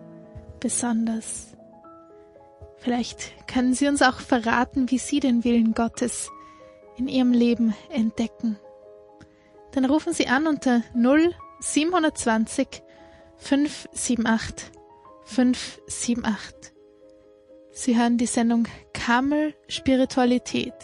besonders? 0.60 1.56
Vielleicht 2.76 3.48
können 3.48 3.74
Sie 3.74 3.88
uns 3.88 4.00
auch 4.00 4.20
verraten, 4.20 4.92
wie 4.92 4.98
Sie 4.98 5.18
den 5.18 5.42
Willen 5.42 5.74
Gottes 5.74 6.30
in 6.96 7.08
Ihrem 7.08 7.32
Leben 7.32 7.74
entdecken. 7.90 8.60
Dann 9.72 9.86
rufen 9.86 10.12
Sie 10.12 10.28
an 10.28 10.46
unter 10.46 10.82
0 10.94 11.34
720 11.58 12.68
578 13.38 14.70
578. 15.24 16.72
Sie 17.72 17.98
hören 17.98 18.18
die 18.18 18.26
Sendung 18.26 18.68
Kamel 18.92 19.52
Spiritualität. 19.66 20.74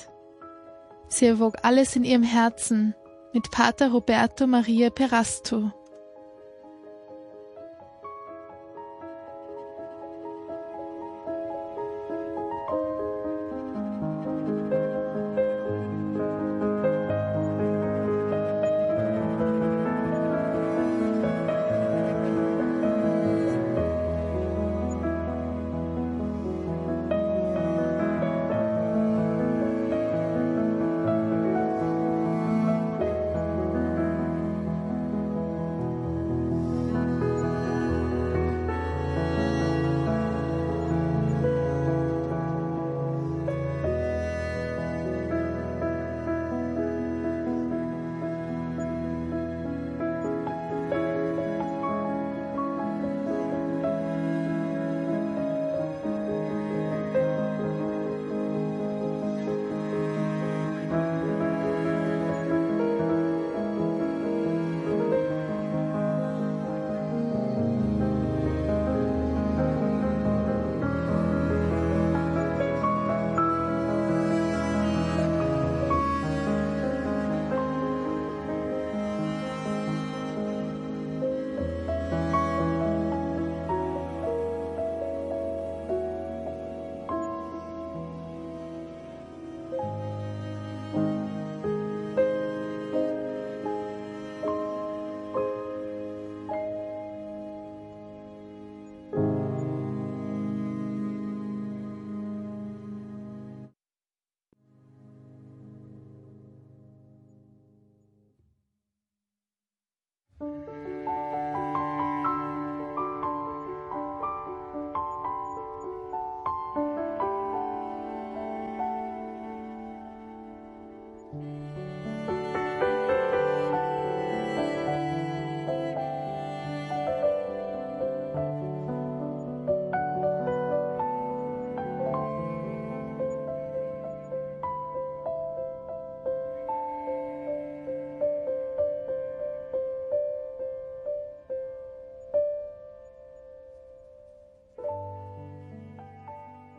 Sie 1.06 1.26
erwog 1.26 1.58
alles 1.62 1.94
in 1.94 2.02
ihrem 2.02 2.24
Herzen 2.24 2.96
mit 3.32 3.52
Pater 3.52 3.92
Roberto 3.92 4.48
Maria 4.48 4.90
Perasto. 4.90 5.70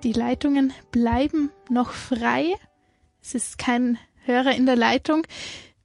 Die 0.03 0.13
Leitungen 0.13 0.73
bleiben 0.91 1.51
noch 1.69 1.91
frei. 1.91 2.55
Es 3.21 3.35
ist 3.35 3.60
kein 3.60 3.99
Hörer 4.25 4.56
in 4.56 4.65
der 4.65 4.75
Leitung. 4.75 5.27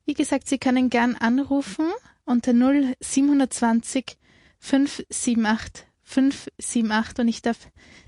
Wie 0.06 0.14
gesagt, 0.14 0.48
Sie 0.48 0.56
können 0.56 0.88
gern 0.88 1.16
anrufen 1.16 1.90
unter 2.24 2.54
0720 2.54 4.16
578 4.58 5.86
578 6.02 7.18
und 7.18 7.28
ich 7.28 7.42
darf 7.42 7.58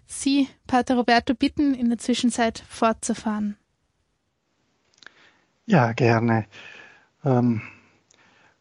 Sie, 0.07 0.49
Pater 0.67 0.97
Roberto, 0.97 1.35
bitten, 1.35 1.75
in 1.75 1.91
der 1.91 1.99
Zwischenzeit 1.99 2.65
fortzufahren. 2.67 3.59
Ja, 5.67 5.93
gerne. 5.93 6.47
Ähm, 7.23 7.61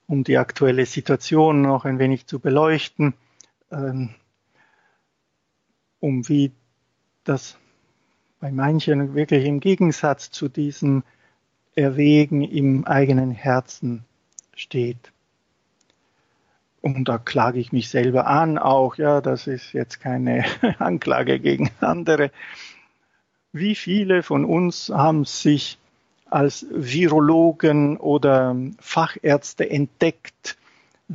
um 0.08 0.26
die 0.26 0.38
aktuelle 0.38 0.86
Situation 0.86 1.62
noch 1.62 1.86
ein 1.86 2.00
wenig 2.00 2.28
zu 2.28 2.40
beleuchten, 2.40 3.14
ähm, 3.72 4.10
um 6.02 6.28
wie 6.28 6.52
das 7.28 7.58
bei 8.40 8.52
manchen 8.52 9.16
wirklich 9.16 9.46
im 9.46 9.60
Gegensatz 9.60 10.32
zu 10.32 10.48
diesem 10.48 11.04
Erwägen 11.76 12.42
im 12.42 12.86
eigenen 12.86 13.32
Herzen 13.32 14.04
steht. 14.56 15.12
Und 16.82 17.10
da 17.10 17.18
klage 17.18 17.60
ich 17.60 17.72
mich 17.72 17.90
selber 17.90 18.28
an, 18.28 18.58
auch, 18.58 18.96
ja, 18.96 19.22
das 19.22 19.48
ist 19.48 19.74
jetzt 19.74 20.00
keine 20.00 20.46
Anklage 20.80 21.40
gegen 21.40 21.70
andere. 21.82 22.32
Wie 23.52 23.76
viele 23.76 24.24
von 24.24 24.46
uns 24.46 24.90
haben 24.90 25.26
sich 25.26 25.78
als 26.30 26.66
Virologen 26.72 27.98
oder 27.98 28.56
Fachärzte 28.80 29.70
entdeckt 29.70 30.58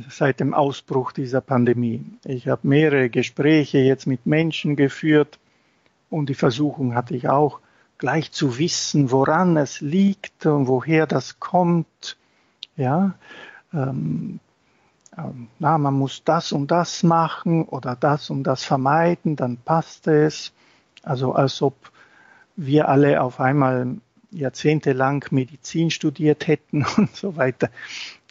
seit 0.09 0.39
dem 0.39 0.53
Ausbruch 0.53 1.11
dieser 1.11 1.41
Pandemie? 1.41 2.03
Ich 2.25 2.47
habe 2.47 2.67
mehrere 2.67 3.09
Gespräche 3.09 3.79
jetzt 3.79 4.05
mit 4.05 4.25
Menschen 4.25 4.75
geführt, 4.75 5.39
und 6.13 6.29
die 6.29 6.35
Versuchung 6.35 6.95
hatte 6.95 7.15
ich 7.15 7.27
auch, 7.27 7.59
gleich 7.97 8.31
zu 8.31 8.57
wissen, 8.57 9.11
woran 9.11 9.57
es 9.57 9.81
liegt 9.81 10.45
und 10.45 10.67
woher 10.67 11.07
das 11.07 11.39
kommt. 11.39 12.17
Ja, 12.75 13.15
ähm, 13.73 14.39
ähm, 15.17 15.47
na, 15.59 15.77
man 15.77 15.93
muss 15.93 16.23
das 16.23 16.51
und 16.51 16.71
das 16.71 17.03
machen 17.03 17.65
oder 17.65 17.95
das 17.95 18.29
und 18.29 18.43
das 18.43 18.63
vermeiden, 18.63 19.35
dann 19.35 19.57
passt 19.57 20.07
es. 20.07 20.53
Also 21.01 21.33
als 21.33 21.61
ob 21.61 21.75
wir 22.55 22.89
alle 22.89 23.21
auf 23.21 23.39
einmal 23.39 23.97
jahrzehntelang 24.31 25.25
Medizin 25.31 25.91
studiert 25.91 26.47
hätten 26.47 26.85
und 26.97 27.15
so 27.15 27.35
weiter. 27.35 27.69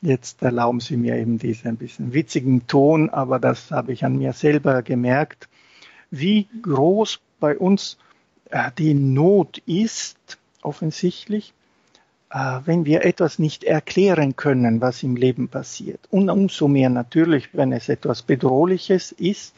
Jetzt 0.00 0.42
erlauben 0.42 0.80
Sie 0.80 0.96
mir 0.96 1.16
eben 1.16 1.38
diesen 1.38 1.68
ein 1.68 1.76
bisschen 1.76 2.12
witzigen 2.12 2.66
Ton, 2.66 3.10
aber 3.10 3.38
das 3.38 3.70
habe 3.70 3.92
ich 3.92 4.04
an 4.04 4.18
mir 4.18 4.32
selber 4.32 4.82
gemerkt, 4.82 5.48
wie 6.10 6.48
groß 6.62 7.20
bei 7.42 7.58
uns 7.58 7.98
äh, 8.50 8.70
die 8.78 8.94
Not 8.94 9.58
ist, 9.66 10.38
offensichtlich, 10.62 11.52
äh, 12.30 12.60
wenn 12.64 12.84
wir 12.84 13.04
etwas 13.04 13.40
nicht 13.40 13.64
erklären 13.64 14.36
können, 14.36 14.80
was 14.80 15.02
im 15.02 15.16
Leben 15.16 15.48
passiert. 15.48 16.00
Und 16.10 16.30
umso 16.30 16.68
mehr 16.68 16.88
natürlich, 16.88 17.48
wenn 17.52 17.72
es 17.72 17.88
etwas 17.88 18.22
Bedrohliches 18.22 19.10
ist. 19.10 19.56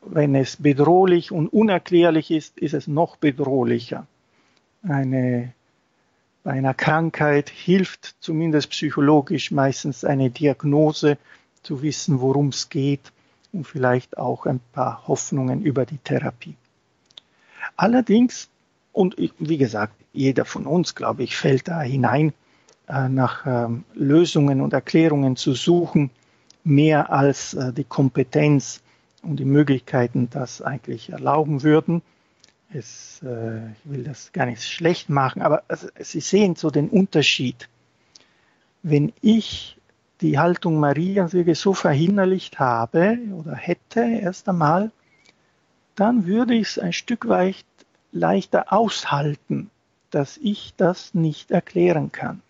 Wenn 0.00 0.34
es 0.34 0.56
bedrohlich 0.56 1.30
und 1.30 1.48
unerklärlich 1.48 2.30
ist, 2.30 2.56
ist 2.58 2.72
es 2.72 2.86
noch 2.86 3.16
bedrohlicher. 3.16 4.06
Eine, 4.82 5.52
bei 6.44 6.52
einer 6.52 6.72
Krankheit 6.72 7.50
hilft 7.50 8.16
zumindest 8.20 8.70
psychologisch 8.70 9.50
meistens 9.50 10.04
eine 10.04 10.30
Diagnose, 10.30 11.18
zu 11.62 11.82
wissen, 11.82 12.20
worum 12.20 12.48
es 12.48 12.70
geht 12.70 13.12
und 13.52 13.66
vielleicht 13.66 14.16
auch 14.16 14.46
ein 14.46 14.60
paar 14.72 15.06
Hoffnungen 15.06 15.62
über 15.62 15.84
die 15.84 15.98
Therapie. 15.98 16.56
Allerdings, 17.78 18.48
und 18.92 19.14
wie 19.38 19.56
gesagt, 19.56 19.94
jeder 20.12 20.44
von 20.44 20.66
uns, 20.66 20.96
glaube 20.96 21.22
ich, 21.22 21.36
fällt 21.36 21.68
da 21.68 21.80
hinein, 21.80 22.32
äh, 22.88 23.08
nach 23.08 23.46
ähm, 23.46 23.84
Lösungen 23.94 24.60
und 24.60 24.72
Erklärungen 24.72 25.36
zu 25.36 25.54
suchen, 25.54 26.10
mehr 26.64 27.12
als 27.12 27.54
äh, 27.54 27.72
die 27.72 27.84
Kompetenz 27.84 28.82
und 29.22 29.36
die 29.36 29.44
Möglichkeiten 29.44 30.28
das 30.28 30.60
eigentlich 30.60 31.10
erlauben 31.10 31.62
würden. 31.62 32.02
Es, 32.74 33.20
äh, 33.22 33.70
ich 33.70 33.78
will 33.84 34.02
das 34.02 34.32
gar 34.32 34.46
nicht 34.46 34.64
schlecht 34.64 35.08
machen, 35.08 35.40
aber 35.40 35.62
Sie 36.00 36.20
sehen 36.20 36.56
so 36.56 36.70
den 36.70 36.88
Unterschied. 36.88 37.68
Wenn 38.82 39.12
ich 39.20 39.78
die 40.20 40.36
Haltung 40.36 40.80
Marias 40.80 41.30
so 41.52 41.74
verinnerlicht 41.74 42.58
habe 42.58 43.18
oder 43.32 43.54
hätte 43.54 44.00
erst 44.00 44.48
einmal, 44.48 44.90
dann 45.94 46.26
würde 46.26 46.54
ich 46.54 46.68
es 46.68 46.78
ein 46.78 46.92
Stück 46.92 47.28
weit 47.28 47.64
leichter 48.12 48.72
aushalten, 48.72 49.70
dass 50.10 50.36
ich 50.38 50.74
das 50.76 51.14
nicht 51.14 51.50
erklären 51.50 52.12
kann. 52.12 52.42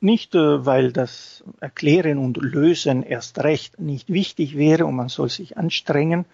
Nicht, 0.00 0.34
äh, 0.34 0.66
weil 0.66 0.92
das 0.92 1.44
Erklären 1.60 2.18
und 2.18 2.36
Lösen 2.36 3.02
erst 3.02 3.38
recht 3.38 3.78
nicht 3.78 4.12
wichtig 4.12 4.56
wäre 4.56 4.86
und 4.86 4.96
man 4.96 5.08
soll 5.08 5.28
sich 5.28 5.56
anstrengen, 5.56 6.24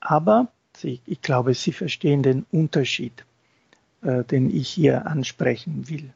aber 0.00 0.48
ich 0.82 1.22
glaube, 1.22 1.54
Sie 1.54 1.72
verstehen 1.72 2.22
den 2.22 2.46
Unterschied, 2.52 3.24
äh, 4.02 4.22
den 4.24 4.54
ich 4.54 4.68
hier 4.68 5.06
ansprechen 5.06 5.88
will. 5.88 6.12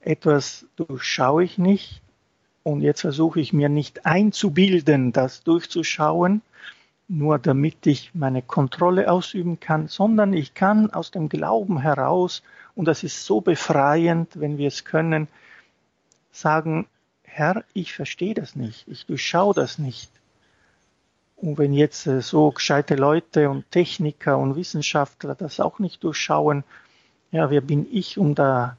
Etwas 0.00 0.66
durchschaue 0.76 1.44
ich 1.44 1.58
nicht 1.58 2.02
und 2.62 2.82
jetzt 2.82 3.00
versuche 3.00 3.40
ich 3.40 3.52
mir 3.52 3.68
nicht 3.68 4.06
einzubilden, 4.06 5.12
das 5.12 5.42
durchzuschauen, 5.42 6.42
nur 7.10 7.40
damit 7.40 7.86
ich 7.88 8.14
meine 8.14 8.40
Kontrolle 8.40 9.10
ausüben 9.10 9.58
kann, 9.58 9.88
sondern 9.88 10.32
ich 10.32 10.54
kann 10.54 10.90
aus 10.92 11.10
dem 11.10 11.28
Glauben 11.28 11.80
heraus, 11.80 12.42
und 12.76 12.84
das 12.84 13.02
ist 13.02 13.26
so 13.26 13.40
befreiend, 13.40 14.38
wenn 14.38 14.58
wir 14.58 14.68
es 14.68 14.84
können, 14.84 15.26
sagen, 16.30 16.86
Herr, 17.24 17.64
ich 17.74 17.94
verstehe 17.94 18.34
das 18.34 18.54
nicht, 18.54 18.86
ich 18.86 19.06
durchschaue 19.06 19.54
das 19.54 19.78
nicht. 19.78 20.10
Und 21.34 21.58
wenn 21.58 21.72
jetzt 21.72 22.06
äh, 22.06 22.22
so 22.22 22.52
gescheite 22.52 22.94
Leute 22.94 23.50
und 23.50 23.68
Techniker 23.72 24.38
und 24.38 24.54
Wissenschaftler 24.54 25.34
das 25.34 25.58
auch 25.58 25.80
nicht 25.80 26.04
durchschauen, 26.04 26.62
ja, 27.32 27.50
wer 27.50 27.60
bin 27.60 27.88
ich, 27.90 28.18
um 28.18 28.36
da 28.36 28.76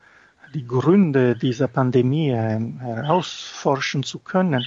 die 0.53 0.65
Gründe 0.65 1.36
dieser 1.36 1.67
Pandemie 1.67 2.29
ähm, 2.29 2.79
herausforschen 2.79 4.03
zu 4.03 4.19
können? 4.19 4.65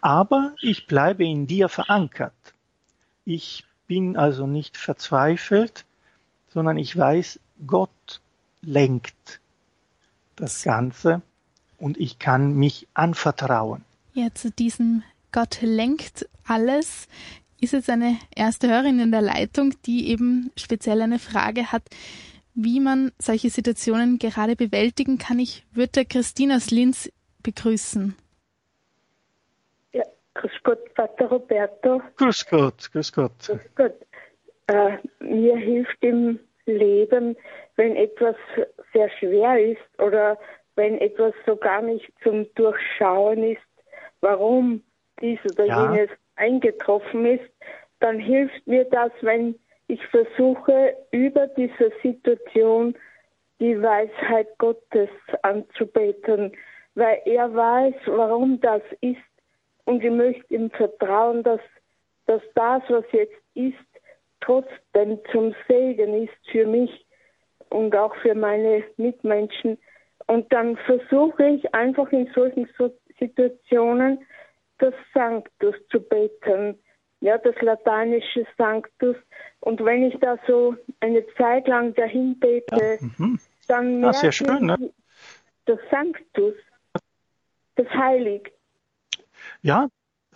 Aber 0.00 0.54
ich 0.60 0.86
bleibe 0.86 1.24
in 1.24 1.48
dir 1.48 1.68
verankert. 1.68 2.32
Ich 3.24 3.64
bin 3.86 4.16
also 4.16 4.46
nicht 4.46 4.76
verzweifelt, 4.76 5.84
sondern 6.48 6.76
ich 6.76 6.96
weiß, 6.96 7.40
Gott 7.66 8.20
lenkt 8.62 9.40
das 10.36 10.62
Ganze 10.62 11.22
und 11.78 11.98
ich 11.98 12.18
kann 12.18 12.54
mich 12.54 12.88
anvertrauen. 12.94 13.84
Ja, 14.14 14.28
zu 14.34 14.50
diesem 14.50 15.02
Gott 15.30 15.58
lenkt 15.62 16.28
alles 16.44 17.08
ist 17.62 17.72
jetzt 17.72 17.90
eine 17.90 18.18
erste 18.34 18.68
Hörerin 18.68 18.98
in 18.98 19.12
der 19.12 19.22
Leitung, 19.22 19.74
die 19.86 20.08
eben 20.08 20.50
speziell 20.56 21.00
eine 21.00 21.20
Frage 21.20 21.70
hat, 21.70 21.84
wie 22.54 22.80
man 22.80 23.12
solche 23.18 23.50
Situationen 23.50 24.18
gerade 24.18 24.56
bewältigen 24.56 25.16
kann. 25.16 25.38
Ich 25.38 25.64
würde 25.72 26.04
Christine 26.04 26.56
aus 26.56 26.70
Linz 26.70 27.10
begrüßen. 27.42 28.16
Grüß 30.34 30.52
Gott, 30.62 30.80
Vater 30.94 31.26
Roberto. 31.26 32.00
Grüß 32.16 32.46
Gott, 32.48 32.90
grüß 32.92 33.12
Gott. 33.12 33.32
Grüß 33.46 33.74
Gott. 33.74 33.94
Äh, 34.68 34.98
mir 35.20 35.56
hilft 35.56 36.02
im 36.02 36.38
Leben, 36.66 37.36
wenn 37.76 37.96
etwas 37.96 38.36
sehr 38.92 39.10
schwer 39.18 39.58
ist 39.58 40.00
oder 40.00 40.38
wenn 40.76 40.98
etwas 40.98 41.34
so 41.46 41.56
gar 41.56 41.82
nicht 41.82 42.10
zum 42.22 42.46
Durchschauen 42.54 43.42
ist, 43.42 43.60
warum 44.20 44.82
dies 45.20 45.40
oder 45.52 45.66
ja. 45.66 45.94
jenes 45.94 46.10
eingetroffen 46.36 47.26
ist, 47.26 47.52
dann 48.00 48.18
hilft 48.18 48.66
mir 48.66 48.84
das, 48.84 49.12
wenn 49.20 49.58
ich 49.88 50.04
versuche, 50.06 50.96
über 51.10 51.46
diese 51.48 51.92
Situation 52.02 52.94
die 53.60 53.80
Weisheit 53.80 54.48
Gottes 54.58 55.10
anzubeten, 55.42 56.52
weil 56.94 57.20
er 57.26 57.54
weiß, 57.54 57.94
warum 58.06 58.60
das 58.60 58.82
ist 59.00 59.18
und 59.84 60.02
ich 60.02 60.10
möchte 60.10 60.54
ihm 60.54 60.70
vertrauen, 60.70 61.42
dass, 61.42 61.60
dass 62.26 62.42
das, 62.54 62.82
was 62.88 63.04
jetzt 63.12 63.34
ist, 63.54 63.76
trotzdem 64.40 65.18
zum 65.30 65.54
Segen 65.68 66.24
ist 66.24 66.50
für 66.50 66.66
mich 66.66 67.06
und 67.70 67.94
auch 67.96 68.14
für 68.16 68.34
meine 68.34 68.84
Mitmenschen. 68.96 69.78
Und 70.26 70.52
dann 70.52 70.76
versuche 70.78 71.48
ich 71.48 71.74
einfach 71.74 72.10
in 72.12 72.28
solchen 72.34 72.68
Situationen 73.18 74.24
das 74.78 74.94
Sanctus 75.14 75.74
zu 75.90 76.00
beten, 76.00 76.78
ja, 77.20 77.38
das 77.38 77.54
lateinische 77.60 78.44
Sanctus. 78.58 79.16
Und 79.60 79.84
wenn 79.84 80.04
ich 80.04 80.18
da 80.18 80.38
so 80.46 80.74
eine 81.00 81.24
Zeit 81.36 81.68
lang 81.68 81.94
dahin 81.94 82.38
bete, 82.38 82.98
ja, 83.00 83.08
mhm. 83.18 83.38
dann 83.68 84.00
merke 84.00 84.28
ah, 84.28 84.32
schön, 84.32 84.66
ne? 84.66 84.76
ich 84.80 84.92
das 85.66 85.78
Sanctus, 85.90 86.54
das 87.76 87.88
Heilig. 87.90 88.52
Ja, 89.62 89.88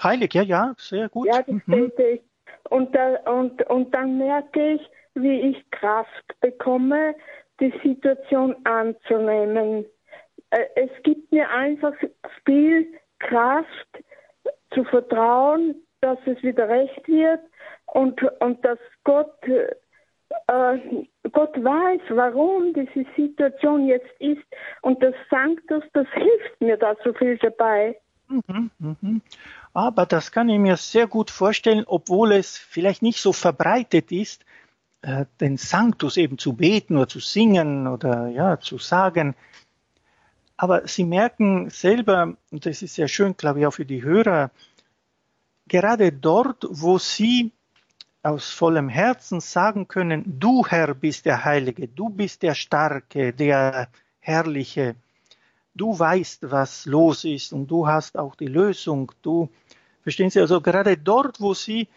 heilig, 0.03 0.35
ja, 0.35 0.43
ja, 0.43 0.75
sehr 0.79 1.09
gut. 1.09 1.27
Ja, 1.27 1.43
das 1.43 1.49
mhm. 1.49 1.63
bete 1.67 2.03
ich. 2.03 2.23
Und, 2.71 2.95
da, 2.95 3.17
und, 3.31 3.63
und 3.69 3.95
dann 3.95 4.19
merke 4.19 4.75
ich, 4.75 4.81
wie 5.15 5.41
ich 5.51 5.71
Kraft 5.71 6.41
bekomme, 6.41 7.15
die 7.61 7.73
Situation 7.83 8.57
anzunehmen. 8.65 9.87
Äh, 10.51 10.67
es 10.77 10.91
gibt 11.03 11.33
mir 11.33 11.49
einfach 11.51 11.95
viel 12.45 12.87
Kraft 13.19 14.05
zu 14.73 14.85
vertrauen, 14.85 15.75
dass 16.01 16.19
es 16.27 16.43
wieder 16.43 16.69
recht 16.69 17.09
wird 17.09 17.41
und, 17.87 18.23
und 18.41 18.65
dass 18.65 18.79
Gott, 19.05 19.35
äh, 19.45 20.79
Gott 21.33 21.57
weiß, 21.57 22.01
warum 22.11 22.75
diese 22.75 23.07
Situation 23.17 23.87
jetzt 23.87 24.11
ist. 24.21 24.45
Und 24.83 25.03
das 25.03 25.15
Sanctus, 25.31 25.83
das 25.95 26.07
hilft 26.13 26.61
mir 26.61 26.77
da 26.77 26.95
so 27.03 27.13
viel 27.15 27.39
dabei. 27.39 27.97
Mhm, 28.29 28.71
mhm. 28.79 29.23
Aber 29.73 30.07
das 30.07 30.33
kann 30.33 30.49
ich 30.49 30.59
mir 30.59 30.77
sehr 30.77 31.07
gut 31.07 31.31
vorstellen, 31.31 31.85
obwohl 31.87 32.33
es 32.33 32.59
vielleicht 32.59 33.03
nicht 33.03 33.21
so 33.21 33.33
verbreitet 33.33 34.11
ist, 34.11 34.45
äh, 35.03 35.27
den 35.41 35.57
Sanctus 35.57 36.17
eben 36.17 36.39
zu 36.39 36.55
beten 36.55 36.97
oder 36.97 37.09
zu 37.09 37.21
singen 37.21 37.87
oder 37.87 38.29
ja, 38.29 38.59
zu 38.59 38.79
sagen. 38.79 39.37
Aber 40.57 40.89
Sie 40.89 41.05
merken 41.05 41.71
selber, 41.71 42.37
und 42.51 42.67
das 42.67 42.83
ist 42.83 42.95
sehr 42.95 43.09
schön, 43.09 43.37
glaube 43.37 43.61
ich, 43.61 43.67
auch 43.67 43.73
für 43.73 43.85
die 43.85 44.03
Hörer, 44.03 44.51
gerade 45.69 46.13
dort, 46.13 46.67
wo 46.71 46.99
Sie 46.99 47.53
aus 48.23 48.51
vollem 48.51 48.89
Herzen 48.89 49.41
sagen 49.41 49.87
können, 49.87 50.41
du 50.41 50.67
Herr 50.67 50.95
bist 50.95 51.27
der 51.27 51.45
Heilige, 51.45 51.87
du 51.87 52.09
bist 52.09 52.43
der 52.43 52.55
Starke, 52.55 53.33
der 53.33 53.89
Herrliche, 54.19 54.97
du 55.77 55.99
weißt, 55.99 56.51
was 56.51 56.87
los 56.87 57.25
ist 57.25 57.53
und 57.53 57.69
du 57.69 57.87
hast 57.87 58.19
auch 58.19 58.35
die 58.35 58.47
Lösung. 58.47 59.13
Du, 59.23 59.49
verstehen 60.03 60.31
Sie, 60.31 60.41
also 60.41 60.61
gerade 60.61 60.97
dort, 60.97 61.41
wo 61.41 61.55
Sie 61.55 61.89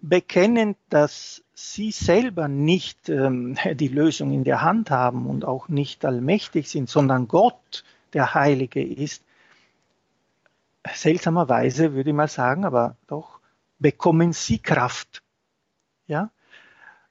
bekennen, 0.00 0.76
dass 0.90 1.42
Sie 1.54 1.90
selber 1.90 2.48
nicht 2.48 3.08
ähm, 3.08 3.56
die 3.74 3.88
Lösung 3.88 4.32
in 4.32 4.44
der 4.44 4.62
Hand 4.62 4.90
haben 4.90 5.26
und 5.26 5.44
auch 5.44 5.68
nicht 5.68 6.04
allmächtig 6.04 6.68
sind, 6.68 6.88
sondern 6.88 7.28
Gott 7.28 7.84
der 8.12 8.34
Heilige 8.34 8.82
ist, 8.82 9.24
seltsamerweise 10.94 11.94
würde 11.94 12.10
ich 12.10 12.16
mal 12.16 12.28
sagen, 12.28 12.64
aber 12.64 12.96
doch 13.06 13.40
bekommen 13.78 14.32
Sie 14.32 14.58
Kraft. 14.58 15.22
Ja? 16.06 16.30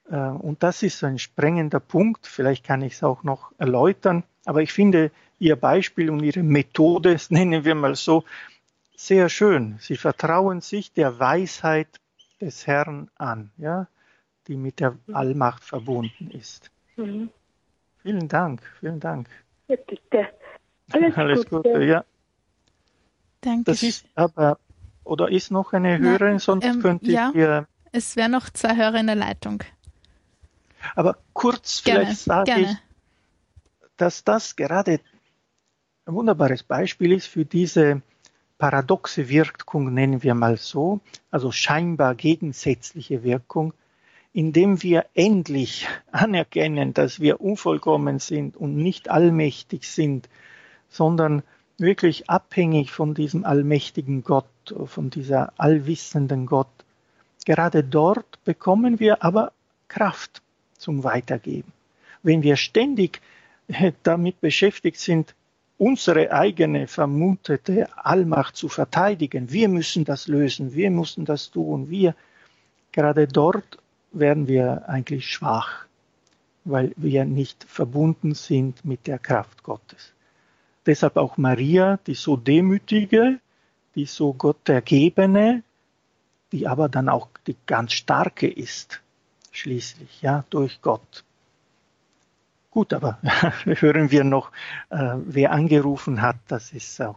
Äh, 0.09 0.17
und 0.17 0.63
das 0.63 0.83
ist 0.83 1.03
ein 1.03 1.19
sprengender 1.19 1.79
Punkt. 1.79 2.27
Vielleicht 2.27 2.65
kann 2.65 2.81
ich 2.81 2.93
es 2.93 3.03
auch 3.03 3.23
noch 3.23 3.51
erläutern. 3.57 4.23
Aber 4.45 4.61
ich 4.61 4.71
finde, 4.71 5.11
Ihr 5.39 5.55
Beispiel 5.55 6.09
und 6.09 6.23
Ihre 6.23 6.43
Methode, 6.43 7.13
das 7.13 7.31
nennen 7.31 7.65
wir 7.65 7.75
mal 7.75 7.95
so, 7.95 8.23
sehr 8.95 9.29
schön. 9.29 9.77
Sie 9.79 9.95
vertrauen 9.95 10.61
sich 10.61 10.91
der 10.91 11.19
Weisheit 11.19 11.87
des 12.41 12.67
Herrn 12.67 13.09
an, 13.15 13.51
ja, 13.57 13.87
die 14.47 14.57
mit 14.57 14.79
der 14.79 14.97
Allmacht 15.11 15.63
verbunden 15.63 16.31
ist. 16.31 16.71
Mhm. 16.95 17.29
Vielen 18.01 18.27
Dank, 18.27 18.61
vielen 18.79 18.99
Dank. 18.99 19.27
Ja, 19.67 19.75
bitte. 19.75 20.27
Alles, 20.91 21.13
Alles 21.17 21.45
Gute. 21.45 21.69
Gute, 21.69 21.83
ja. 21.83 22.05
Danke. 23.41 23.63
Das 23.65 23.83
ist 23.83 24.05
aber, 24.15 24.57
oder 25.03 25.29
ist 25.29 25.51
noch 25.51 25.73
eine 25.73 25.99
Hörerin, 25.99 26.39
sonst 26.39 26.65
ähm, 26.65 26.81
könnte 26.81 27.11
ja, 27.11 27.29
ich 27.29 27.35
hier. 27.35 27.67
Es 27.91 28.15
wäre 28.15 28.29
noch 28.29 28.49
zwei 28.49 28.75
Hörer 28.75 28.99
in 28.99 29.07
der 29.07 29.15
Leitung. 29.15 29.63
Aber 30.95 31.17
kurz 31.33 31.83
gerne, 31.83 32.05
vielleicht 32.05 32.19
sage 32.21 32.45
gerne. 32.45 32.63
ich, 32.63 32.77
dass 33.97 34.23
das 34.23 34.55
gerade 34.55 34.99
ein 36.07 36.13
wunderbares 36.13 36.63
Beispiel 36.63 37.11
ist 37.11 37.27
für 37.27 37.43
diese 37.43 38.01
paradoxe 38.57 39.27
Wirkung, 39.27 39.93
nennen 39.93 40.23
wir 40.23 40.35
mal 40.35 40.55
so, 40.55 41.01
also 41.31 41.51
scheinbar 41.51 42.15
gegensätzliche 42.15 43.23
Wirkung, 43.23 43.73
indem 44.31 44.81
wir 44.81 45.05
endlich 45.13 45.85
anerkennen, 46.11 46.93
dass 46.93 47.19
wir 47.19 47.41
unvollkommen 47.41 48.19
sind 48.19 48.55
und 48.55 48.77
nicht 48.77 49.09
allmächtig 49.09 49.83
sind, 49.83 50.29
sondern 50.87 51.43
wirklich 51.77 52.29
abhängig 52.29 52.91
von 52.91 53.13
diesem 53.13 53.43
allmächtigen 53.43 54.23
Gott, 54.23 54.45
von 54.85 55.09
dieser 55.09 55.51
allwissenden 55.57 56.45
Gott. 56.45 56.69
Gerade 57.45 57.83
dort 57.83 58.43
bekommen 58.45 59.01
wir 59.01 59.23
aber 59.23 59.51
Kraft 59.89 60.41
zum 60.77 61.03
Weitergeben. 61.03 61.73
Wenn 62.23 62.43
wir 62.43 62.55
ständig 62.55 63.21
damit 64.03 64.39
beschäftigt 64.39 64.99
sind, 64.99 65.35
unsere 65.77 66.31
eigene 66.31 66.87
vermutete 66.87 67.87
Allmacht 67.95 68.55
zu 68.55 68.67
verteidigen, 68.67 69.51
wir 69.51 69.69
müssen 69.69 70.05
das 70.05 70.27
lösen, 70.27 70.73
wir 70.73 70.89
müssen 70.91 71.25
das 71.25 71.51
tun, 71.51 71.89
wir, 71.89 72.15
gerade 72.91 73.27
dort 73.27 73.77
werden 74.11 74.47
wir 74.47 74.87
eigentlich 74.89 75.29
schwach, 75.29 75.85
weil 76.65 76.93
wir 76.97 77.25
nicht 77.25 77.63
verbunden 77.63 78.33
sind 78.33 78.83
mit 78.83 79.07
der 79.07 79.19
Kraft 79.19 79.63
Gottes. 79.63 80.13
Deshalb 80.85 81.17
auch 81.17 81.37
Maria, 81.37 81.99
die 82.07 82.15
so 82.15 82.37
demütige, 82.37 83.39
die 83.95 84.05
so 84.05 84.33
Gott 84.33 84.67
ergebene, 84.69 85.63
die 86.51 86.67
aber 86.67 86.87
dann 86.89 87.09
auch 87.09 87.27
die 87.45 87.57
ganz 87.65 87.91
starke 87.93 88.47
ist, 88.47 89.01
schließlich, 89.51 90.21
ja, 90.21 90.45
durch 90.49 90.81
Gott. 90.81 91.23
Gut, 92.77 92.93
aber 92.93 93.17
hören 93.65 94.11
wir 94.11 94.23
noch, 94.23 94.51
äh, 94.91 95.15
wer 95.25 95.51
angerufen 95.51 96.21
hat, 96.21 96.35
das 96.47 96.73
ist 96.73 97.01
auch 97.01 97.15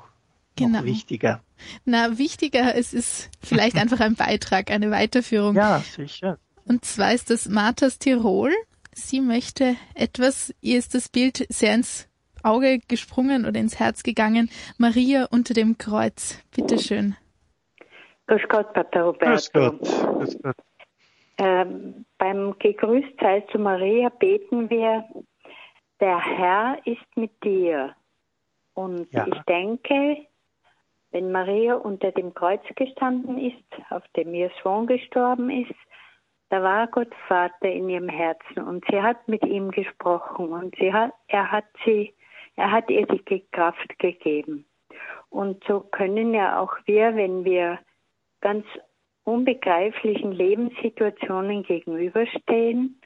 genau. 0.57 0.85
wichtiger. 0.85 1.43
Na, 1.85 2.17
wichtiger, 2.17 2.75
es 2.77 2.95
ist 2.95 3.29
vielleicht 3.43 3.77
einfach 3.79 4.01
ein 4.01 4.15
Beitrag, 4.15 4.71
eine 4.71 4.91
Weiterführung. 4.91 5.57
Ja, 5.57 5.81
sicher. 5.81 6.39
Und 6.65 6.87
zwar 6.87 7.13
ist 7.13 7.29
das 7.29 7.47
Marthas 7.47 7.99
Tirol. 7.99 8.51
Sie 8.95 9.21
möchte 9.21 9.77
etwas, 9.95 10.55
ihr 10.63 10.79
ist 10.79 10.95
das 10.95 11.11
Bild 11.11 11.45
sehr 11.51 11.75
ins 11.75 12.09
Auge 12.43 12.79
gesprungen 12.89 13.45
oder 13.45 13.61
ins 13.61 13.79
Herz 13.79 14.03
gegangen. 14.03 14.49
Maria 14.79 15.27
unter 15.31 15.53
dem 15.53 15.77
Kreuz. 15.77 16.43
Bitte 16.57 16.79
schön. 16.79 17.17
Grüß 18.29 18.49
Gott, 18.49 18.73
Pater 18.73 19.03
Roberto. 19.03 19.29
Grüß 19.29 19.53
Gott. 19.53 19.81
Grüß 19.83 20.39
Gott. 20.43 20.57
Ähm, 21.37 22.07
beim 22.17 22.55
Gegrüßtsein 22.59 23.43
zu 23.53 23.59
Maria 23.59 24.09
beten 24.09 24.71
wir, 24.71 25.05
der 26.01 26.19
Herr 26.19 26.79
ist 26.85 27.17
mit 27.17 27.33
dir. 27.45 27.95
Und 28.75 29.13
ja. 29.13 29.27
ich 29.27 29.41
denke, 29.43 30.27
wenn 31.11 31.33
Maria 31.33 31.75
unter 31.75 32.13
dem 32.13 32.35
Kreuz 32.35 32.63
gestanden 32.77 33.39
ist, 33.39 33.91
auf 33.91 34.07
dem 34.17 34.33
ihr 34.35 34.51
Sohn 34.63 34.87
gestorben 34.87 35.51
ist, 35.51 35.75
da 36.51 36.63
war 36.63 36.87
Gott 36.89 37.13
Vater 37.29 37.71
in 37.71 37.89
ihrem 37.89 38.09
Herzen 38.09 38.63
und 38.63 38.85
sie 38.91 39.01
hat 39.01 39.29
mit 39.29 39.45
ihm 39.45 39.71
gesprochen 39.71 40.49
und 40.53 40.75
sie 40.77 40.93
hat, 40.93 41.13
er 41.29 41.51
hat 41.51 41.67
sie, 41.85 42.15
er 42.57 42.73
hat 42.73 42.91
ihr 42.91 43.07
die 43.07 43.45
Kraft 43.53 43.99
gegeben. 43.99 44.67
Und 45.29 45.63
so 45.65 45.81
können 45.81 46.35
ja 46.35 46.61
auch 46.61 46.75
wir, 46.87 47.15
wenn 47.15 47.45
wir 47.45 47.79
ganz 48.41 48.67
unbegreiflichen 49.25 50.33
Lebenssituationen 50.33 51.63
gegenüberstehen, 51.63 53.00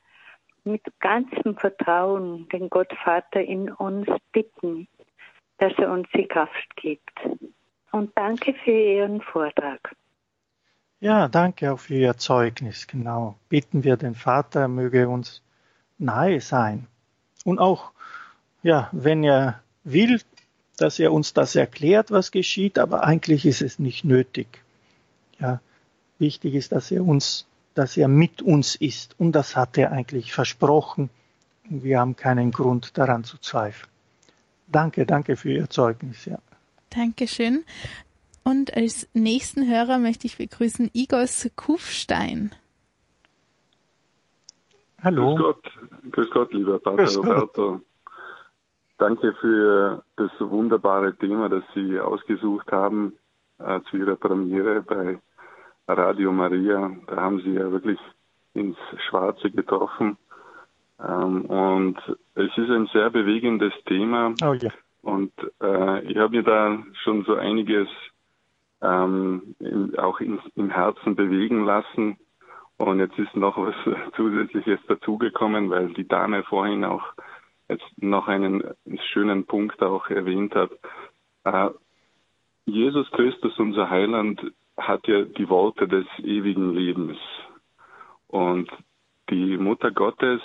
mit 0.64 0.82
ganzem 1.00 1.56
Vertrauen 1.56 2.48
den 2.48 2.70
Gottvater 2.70 3.40
in 3.40 3.70
uns 3.70 4.08
bitten, 4.32 4.88
dass 5.58 5.72
er 5.78 5.90
uns 5.90 6.08
die 6.14 6.26
Kraft 6.26 6.76
gibt. 6.76 7.12
Und 7.92 8.10
danke 8.16 8.54
für 8.64 8.70
Ihren 8.70 9.20
Vortrag. 9.20 9.94
Ja, 11.00 11.28
danke 11.28 11.72
auch 11.72 11.78
für 11.78 11.94
Ihr 11.94 12.16
Zeugnis. 12.16 12.86
Genau. 12.86 13.36
Bitten 13.48 13.84
wir 13.84 13.96
den 13.96 14.14
Vater, 14.14 14.62
er 14.62 14.68
möge 14.68 15.08
uns 15.08 15.42
nahe 15.98 16.40
sein. 16.40 16.86
Und 17.44 17.58
auch, 17.58 17.92
ja, 18.62 18.88
wenn 18.92 19.22
er 19.22 19.62
will, 19.84 20.20
dass 20.76 20.98
er 20.98 21.12
uns 21.12 21.34
das 21.34 21.54
erklärt, 21.54 22.10
was 22.10 22.30
geschieht, 22.30 22.78
aber 22.78 23.04
eigentlich 23.04 23.46
ist 23.46 23.62
es 23.62 23.78
nicht 23.78 24.04
nötig. 24.04 24.64
Ja, 25.38 25.60
wichtig 26.18 26.54
ist, 26.54 26.72
dass 26.72 26.90
er 26.90 27.04
uns 27.04 27.46
dass 27.74 27.96
er 27.96 28.08
mit 28.08 28.42
uns 28.42 28.74
ist. 28.74 29.18
Und 29.18 29.32
das 29.32 29.56
hat 29.56 29.76
er 29.78 29.92
eigentlich 29.92 30.32
versprochen. 30.32 31.10
Und 31.68 31.82
wir 31.82 32.00
haben 32.00 32.16
keinen 32.16 32.50
Grund 32.50 32.96
daran 32.98 33.24
zu 33.24 33.38
zweifeln. 33.38 33.90
Danke, 34.66 35.06
danke 35.06 35.36
für 35.36 35.52
Ihr 35.52 35.68
Zeugnis. 35.68 36.24
Ja. 36.24 36.38
Dankeschön. 36.90 37.64
Und 38.42 38.76
als 38.76 39.08
nächsten 39.14 39.68
Hörer 39.68 39.98
möchte 39.98 40.26
ich 40.26 40.36
begrüßen 40.36 40.90
Igos 40.92 41.48
Kufstein. 41.56 42.52
Hallo. 45.02 45.34
Grüß 45.34 45.38
Gott, 45.38 46.12
Grüß 46.12 46.30
Gott 46.30 46.52
lieber 46.52 46.78
Pater 46.78 46.96
Grüß 46.96 47.18
Roberto. 47.18 47.72
Gott. 47.72 47.82
Danke 48.98 49.34
für 49.40 50.04
das 50.16 50.30
wunderbare 50.38 51.16
Thema, 51.16 51.48
das 51.48 51.64
Sie 51.74 51.98
ausgesucht 51.98 52.70
haben 52.70 53.14
äh, 53.58 53.80
zu 53.90 53.96
Ihrer 53.96 54.16
Premiere 54.16 54.82
bei 54.82 55.18
Radio 55.86 56.32
Maria, 56.32 56.90
da 57.06 57.16
haben 57.16 57.40
sie 57.40 57.52
ja 57.52 57.70
wirklich 57.70 57.98
ins 58.54 58.76
Schwarze 59.08 59.50
getroffen. 59.50 60.16
Ähm, 61.00 61.44
und 61.46 61.98
es 62.34 62.56
ist 62.56 62.70
ein 62.70 62.88
sehr 62.92 63.10
bewegendes 63.10 63.72
Thema. 63.86 64.34
Oh, 64.42 64.54
ja. 64.54 64.70
Und 65.02 65.32
äh, 65.60 66.04
ich 66.04 66.16
habe 66.16 66.36
mir 66.36 66.42
da 66.42 66.82
schon 67.02 67.24
so 67.24 67.34
einiges 67.34 67.88
ähm, 68.80 69.54
in, 69.58 69.98
auch 69.98 70.20
in, 70.20 70.38
im 70.56 70.70
Herzen 70.70 71.16
bewegen 71.16 71.64
lassen. 71.64 72.16
Und 72.76 72.98
jetzt 72.98 73.18
ist 73.18 73.36
noch 73.36 73.56
was 73.56 73.74
Zusätzliches 74.16 74.80
dazugekommen, 74.88 75.70
weil 75.70 75.92
die 75.92 76.08
Dame 76.08 76.42
vorhin 76.44 76.84
auch 76.84 77.04
jetzt 77.68 77.84
noch 77.96 78.28
einen 78.28 78.62
schönen 79.12 79.46
Punkt 79.46 79.82
auch 79.82 80.08
erwähnt 80.08 80.54
hat. 80.54 80.70
Äh, 81.44 81.70
Jesus 82.66 83.10
Christus, 83.10 83.58
unser 83.58 83.90
Heiland, 83.90 84.40
hat 84.76 85.06
ja 85.06 85.22
die 85.22 85.48
Worte 85.48 85.86
des 85.88 86.06
ewigen 86.18 86.74
Lebens. 86.74 87.18
Und 88.28 88.70
die 89.30 89.56
Mutter 89.56 89.90
Gottes, 89.90 90.40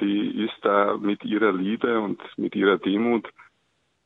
die 0.00 0.44
ist 0.44 0.56
da 0.62 0.96
mit 0.96 1.24
ihrer 1.24 1.52
Liebe 1.52 2.00
und 2.00 2.20
mit 2.36 2.54
ihrer 2.54 2.78
Demut 2.78 3.28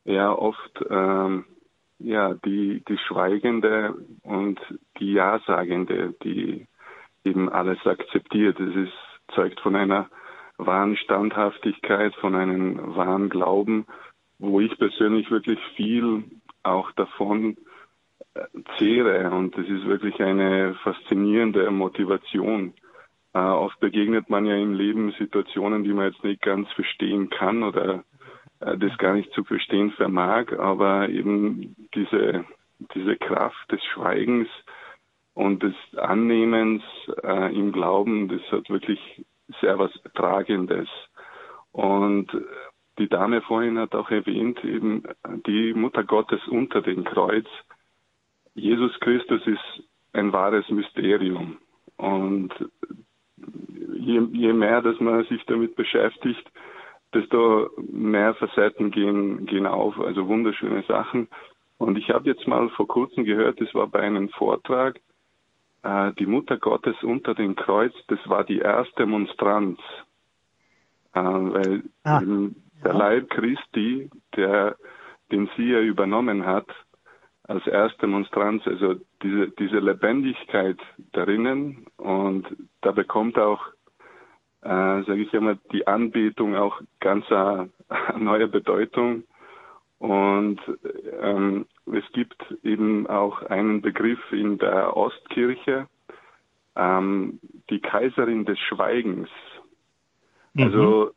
ja 0.05 0.31
oft 0.31 0.83
ähm, 0.89 1.45
ja 1.99 2.33
die 2.33 2.83
die 2.87 2.97
Schweigende 2.97 3.93
und 4.23 4.59
die 4.99 5.13
Ja-Sagende, 5.13 6.15
die 6.23 6.65
eben 7.23 7.49
alles 7.49 7.85
akzeptiert. 7.85 8.59
Es 8.59 8.75
ist 8.75 8.93
zeugt 9.35 9.59
von 9.59 9.75
einer 9.75 10.09
wahren 10.57 10.97
Standhaftigkeit, 10.97 12.15
von 12.15 12.35
einem 12.35 12.95
wahren 12.95 13.29
Glauben, 13.29 13.85
wo 14.39 14.59
ich 14.59 14.77
persönlich 14.77 15.29
wirklich 15.29 15.59
viel 15.75 16.23
auch 16.63 16.91
davon 16.93 17.57
zehre 18.77 19.31
und 19.31 19.57
es 19.57 19.67
ist 19.67 19.85
wirklich 19.85 20.21
eine 20.21 20.75
faszinierende 20.83 21.69
Motivation. 21.71 22.73
Äh, 23.33 23.39
oft 23.39 23.79
begegnet 23.79 24.29
man 24.29 24.45
ja 24.45 24.55
im 24.55 24.73
Leben 24.73 25.11
Situationen, 25.17 25.83
die 25.83 25.93
man 25.93 26.11
jetzt 26.11 26.23
nicht 26.23 26.41
ganz 26.41 26.71
verstehen 26.71 27.29
kann 27.29 27.63
oder 27.63 28.03
äh, 28.59 28.77
das 28.77 28.97
gar 28.97 29.13
nicht 29.13 29.31
zu 29.33 29.43
verstehen 29.43 29.91
vermag, 29.91 30.51
aber 30.57 31.09
eben 31.09 31.75
diese, 31.93 32.45
diese 32.95 33.17
Kraft 33.17 33.71
des 33.71 33.83
Schweigens 33.93 34.47
und 35.33 35.63
des 35.63 35.75
Annehmens 35.97 36.83
äh, 37.23 37.55
im 37.55 37.71
Glauben, 37.71 38.27
das 38.29 38.41
hat 38.51 38.69
wirklich 38.69 38.99
sehr 39.61 39.77
was 39.77 39.91
Tragendes. 40.15 40.89
Und 41.71 42.31
die 42.97 43.07
Dame 43.07 43.41
vorhin 43.41 43.77
hat 43.77 43.95
auch 43.95 44.09
erwähnt, 44.11 44.63
eben 44.65 45.03
die 45.47 45.73
Mutter 45.73 46.03
Gottes 46.03 46.45
unter 46.47 46.81
dem 46.81 47.03
Kreuz, 47.03 47.47
Jesus 48.59 48.97
Christus 48.99 49.45
ist 49.45 49.83
ein 50.13 50.33
wahres 50.33 50.67
Mysterium. 50.69 51.57
Und 51.97 52.53
je, 53.93 54.21
je 54.31 54.53
mehr, 54.53 54.81
dass 54.81 54.99
man 54.99 55.23
sich 55.25 55.43
damit 55.45 55.75
beschäftigt, 55.75 56.49
desto 57.13 57.69
mehr 57.91 58.35
Facetten 58.35 58.91
gehen, 58.91 59.45
gehen 59.45 59.65
auf, 59.65 59.99
also 59.99 60.27
wunderschöne 60.27 60.83
Sachen. 60.87 61.27
Und 61.77 61.97
ich 61.97 62.09
habe 62.09 62.29
jetzt 62.29 62.47
mal 62.47 62.69
vor 62.69 62.87
kurzem 62.87 63.23
gehört, 63.23 63.59
das 63.61 63.73
war 63.73 63.87
bei 63.87 64.01
einem 64.01 64.29
Vortrag, 64.29 64.99
äh, 65.83 66.11
die 66.19 66.25
Mutter 66.25 66.57
Gottes 66.57 66.95
unter 67.03 67.33
dem 67.33 67.55
Kreuz, 67.55 67.93
das 68.07 68.19
war 68.27 68.43
die 68.43 68.59
erste 68.59 69.05
Monstranz. 69.05 69.79
Äh, 71.13 71.21
weil 71.21 71.83
ah, 72.03 72.21
der 72.83 72.93
Leib 72.93 73.29
Christi, 73.29 74.09
der, 74.35 74.75
den 75.31 75.49
sie 75.55 75.71
ja 75.71 75.79
übernommen 75.79 76.45
hat, 76.45 76.67
als 77.49 77.65
erste 77.65 78.05
Monstranz, 78.05 78.61
also 78.67 78.95
diese, 79.23 79.49
diese 79.49 79.79
Lebendigkeit 79.79 80.77
darinnen 81.13 81.87
und 81.97 82.45
da 82.81 82.91
bekommt 82.91 83.39
auch, 83.39 83.65
äh, 84.61 84.67
sage 85.03 85.21
ich 85.23 85.33
immer, 85.33 85.57
die 85.73 85.87
Anbetung 85.87 86.55
auch 86.55 86.79
ganz 86.99 87.25
eine, 87.31 87.69
neue 88.19 88.47
Bedeutung. 88.47 89.23
Und 89.97 90.59
ähm, 91.21 91.65
es 91.87 92.03
gibt 92.13 92.39
eben 92.63 93.07
auch 93.07 93.41
einen 93.41 93.81
Begriff 93.81 94.19
in 94.31 94.59
der 94.59 94.95
Ostkirche, 94.95 95.87
ähm, 96.75 97.39
die 97.71 97.79
Kaiserin 97.79 98.45
des 98.45 98.59
Schweigens. 98.59 99.29
Mhm. 100.53 100.63
Also 100.63 101.11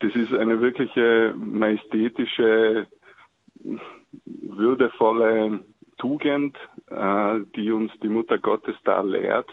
das 0.00 0.16
ist 0.16 0.34
eine 0.34 0.60
wirkliche 0.60 1.32
majestätische 1.38 2.88
würdevolle 4.24 5.60
Tugend, 5.98 6.56
äh, 6.88 7.40
die 7.54 7.70
uns 7.70 7.92
die 8.02 8.08
Mutter 8.08 8.38
Gottes 8.38 8.76
da 8.84 9.00
lehrt 9.00 9.48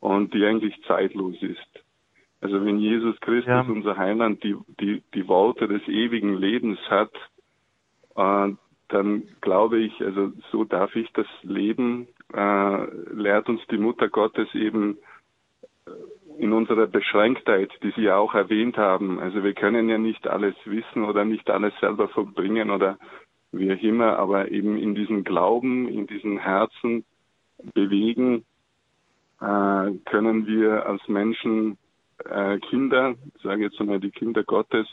und 0.00 0.32
die 0.34 0.44
eigentlich 0.44 0.80
zeitlos 0.86 1.36
ist. 1.42 1.84
Also 2.40 2.64
wenn 2.64 2.78
Jesus 2.78 3.18
Christus, 3.20 3.48
ja. 3.48 3.60
unser 3.60 3.96
Heiland, 3.96 4.42
die, 4.44 4.56
die, 4.80 5.02
die 5.14 5.26
Worte 5.26 5.68
des 5.68 5.82
ewigen 5.88 6.36
Lebens 6.36 6.78
hat, 6.88 7.12
äh, 8.16 8.52
dann 8.88 9.22
glaube 9.40 9.78
ich, 9.78 10.00
also 10.00 10.32
so 10.52 10.64
darf 10.64 10.94
ich 10.94 11.10
das 11.12 11.26
Leben, 11.42 12.06
äh, 12.32 12.84
lehrt 13.12 13.48
uns 13.48 13.60
die 13.70 13.78
Mutter 13.78 14.08
Gottes 14.08 14.54
eben 14.54 14.98
äh, 15.86 16.42
in 16.42 16.52
unserer 16.52 16.86
Beschränktheit, 16.86 17.70
die 17.82 17.92
Sie 17.96 18.02
ja 18.02 18.16
auch 18.16 18.34
erwähnt 18.34 18.76
haben. 18.76 19.18
Also 19.18 19.42
wir 19.42 19.54
können 19.54 19.88
ja 19.88 19.98
nicht 19.98 20.28
alles 20.28 20.54
wissen 20.66 21.04
oder 21.04 21.24
nicht 21.24 21.50
alles 21.50 21.72
selber 21.80 22.08
verbringen 22.08 22.70
oder 22.70 22.98
wie 23.58 23.72
auch 23.72 23.82
immer, 23.82 24.18
aber 24.18 24.50
eben 24.50 24.78
in 24.78 24.94
diesem 24.94 25.24
Glauben, 25.24 25.88
in 25.88 26.06
diesen 26.06 26.38
Herzen 26.38 27.04
bewegen, 27.74 28.44
äh, 29.40 29.90
können 30.04 30.46
wir 30.46 30.86
als 30.86 31.06
Menschen 31.08 31.78
äh, 32.24 32.58
Kinder, 32.58 33.14
ich 33.34 33.42
sage 33.42 33.64
jetzt 33.64 33.80
einmal 33.80 34.00
die 34.00 34.10
Kinder 34.10 34.44
Gottes, 34.44 34.86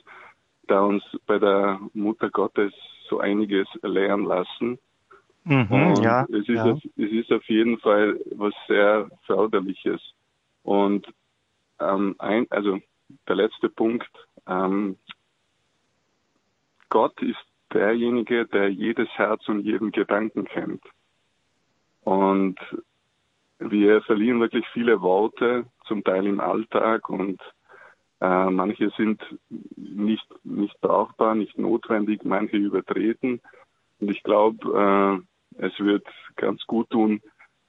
da 0.68 0.82
uns 0.82 1.04
bei 1.26 1.40
der 1.40 1.80
Mutter 1.94 2.30
Gottes 2.30 2.74
so 3.10 3.20
einiges 3.20 3.68
lernen 3.82 4.26
lassen. 4.26 4.80
Mhm, 5.46 5.96
ja, 6.02 6.24
es, 6.30 6.48
ist 6.48 6.50
ja. 6.50 6.72
Auf, 6.72 6.80
es 6.96 7.12
ist 7.12 7.32
auf 7.32 7.44
jeden 7.50 7.78
Fall 7.80 8.20
was 8.36 8.54
sehr 8.68 9.10
Förderliches. 9.26 10.02
Und 10.64 11.06
ähm, 11.80 12.16
ein, 12.20 12.48
also 12.50 12.80
der 13.28 13.36
letzte 13.36 13.70
Punkt, 13.70 14.10
ähm, 14.48 14.98
Gott 16.90 17.22
ist 17.22 17.44
derjenige, 17.74 18.46
der 18.46 18.70
jedes 18.70 19.10
Herz 19.10 19.48
und 19.48 19.62
jeden 19.62 19.92
Gedanken 19.92 20.46
kennt. 20.46 20.84
Und 22.04 22.60
wir 23.60 24.02
verlieren 24.02 24.42
wirklich 24.42 24.66
viele 24.74 25.02
Worte, 25.02 25.66
zum 25.86 26.04
Teil 26.04 26.26
im 26.26 26.40
Alltag 26.40 27.10
und 27.10 27.42
äh, 28.22 28.50
manche 28.50 28.90
sind 28.92 29.22
nicht, 29.76 30.26
nicht 30.44 30.80
brauchbar, 30.82 31.36
nicht 31.36 31.58
notwendig, 31.58 32.24
manche 32.24 32.58
übertreten. 32.58 33.42
Und 34.00 34.12
ich 34.12 34.24
glaube, 34.24 35.24
äh, 35.60 35.66
es 35.66 35.78
wird 35.80 36.06
ganz 36.36 36.66
gut 36.66 36.90
tun, 36.90 37.22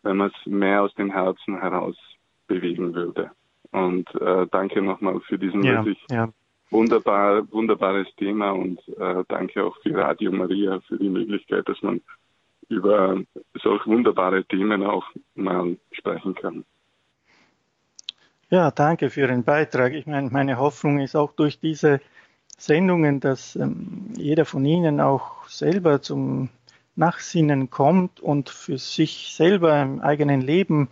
wenn 0.02 0.16
man 0.16 0.30
es 0.30 0.46
mehr 0.46 0.82
aus 0.82 0.94
dem 0.94 1.10
Herzen 1.10 1.60
heraus 1.60 1.96
bewegen 2.46 2.94
würde. 2.94 3.30
Und 3.72 4.08
äh, 4.14 4.46
danke 4.50 4.80
nochmal 4.80 5.20
für 5.20 5.38
diesen 5.38 5.62
ja, 5.64 5.84
wirklich 5.84 5.98
ja. 6.10 6.28
Wunderbar, 6.74 7.50
wunderbares 7.52 8.08
Thema 8.16 8.50
und 8.50 8.80
äh, 8.98 9.22
danke 9.28 9.64
auch 9.64 9.76
für 9.80 9.94
Radio 9.96 10.32
Maria 10.32 10.80
für 10.80 10.98
die 10.98 11.08
Möglichkeit, 11.08 11.68
dass 11.68 11.80
man 11.82 12.00
über 12.68 13.22
solch 13.62 13.86
wunderbare 13.86 14.44
Themen 14.44 14.82
auch 14.82 15.04
mal 15.36 15.76
sprechen 15.92 16.34
kann. 16.34 16.64
Ja, 18.50 18.72
danke 18.72 19.08
für 19.10 19.20
Ihren 19.20 19.44
Beitrag. 19.44 19.94
Ich 19.94 20.06
meine, 20.06 20.30
meine 20.30 20.58
Hoffnung 20.58 20.98
ist 20.98 21.14
auch 21.14 21.32
durch 21.32 21.60
diese 21.60 22.00
Sendungen, 22.58 23.20
dass 23.20 23.54
ähm, 23.56 24.12
jeder 24.16 24.44
von 24.44 24.64
Ihnen 24.64 25.00
auch 25.00 25.48
selber 25.48 26.02
zum 26.02 26.48
Nachsinnen 26.96 27.70
kommt 27.70 28.20
und 28.20 28.50
für 28.50 28.78
sich 28.78 29.32
selber 29.34 29.80
im 29.80 30.00
eigenen 30.00 30.40
Leben 30.40 30.88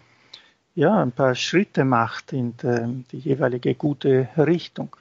ja 0.75 1.03
ein 1.03 1.13
paar 1.13 1.35
Schritte 1.35 1.85
macht 1.85 2.33
in 2.33 2.57
die, 2.57 3.05
die 3.11 3.19
jeweilige 3.19 3.75
gute 3.75 4.29
Richtung. 4.37 4.97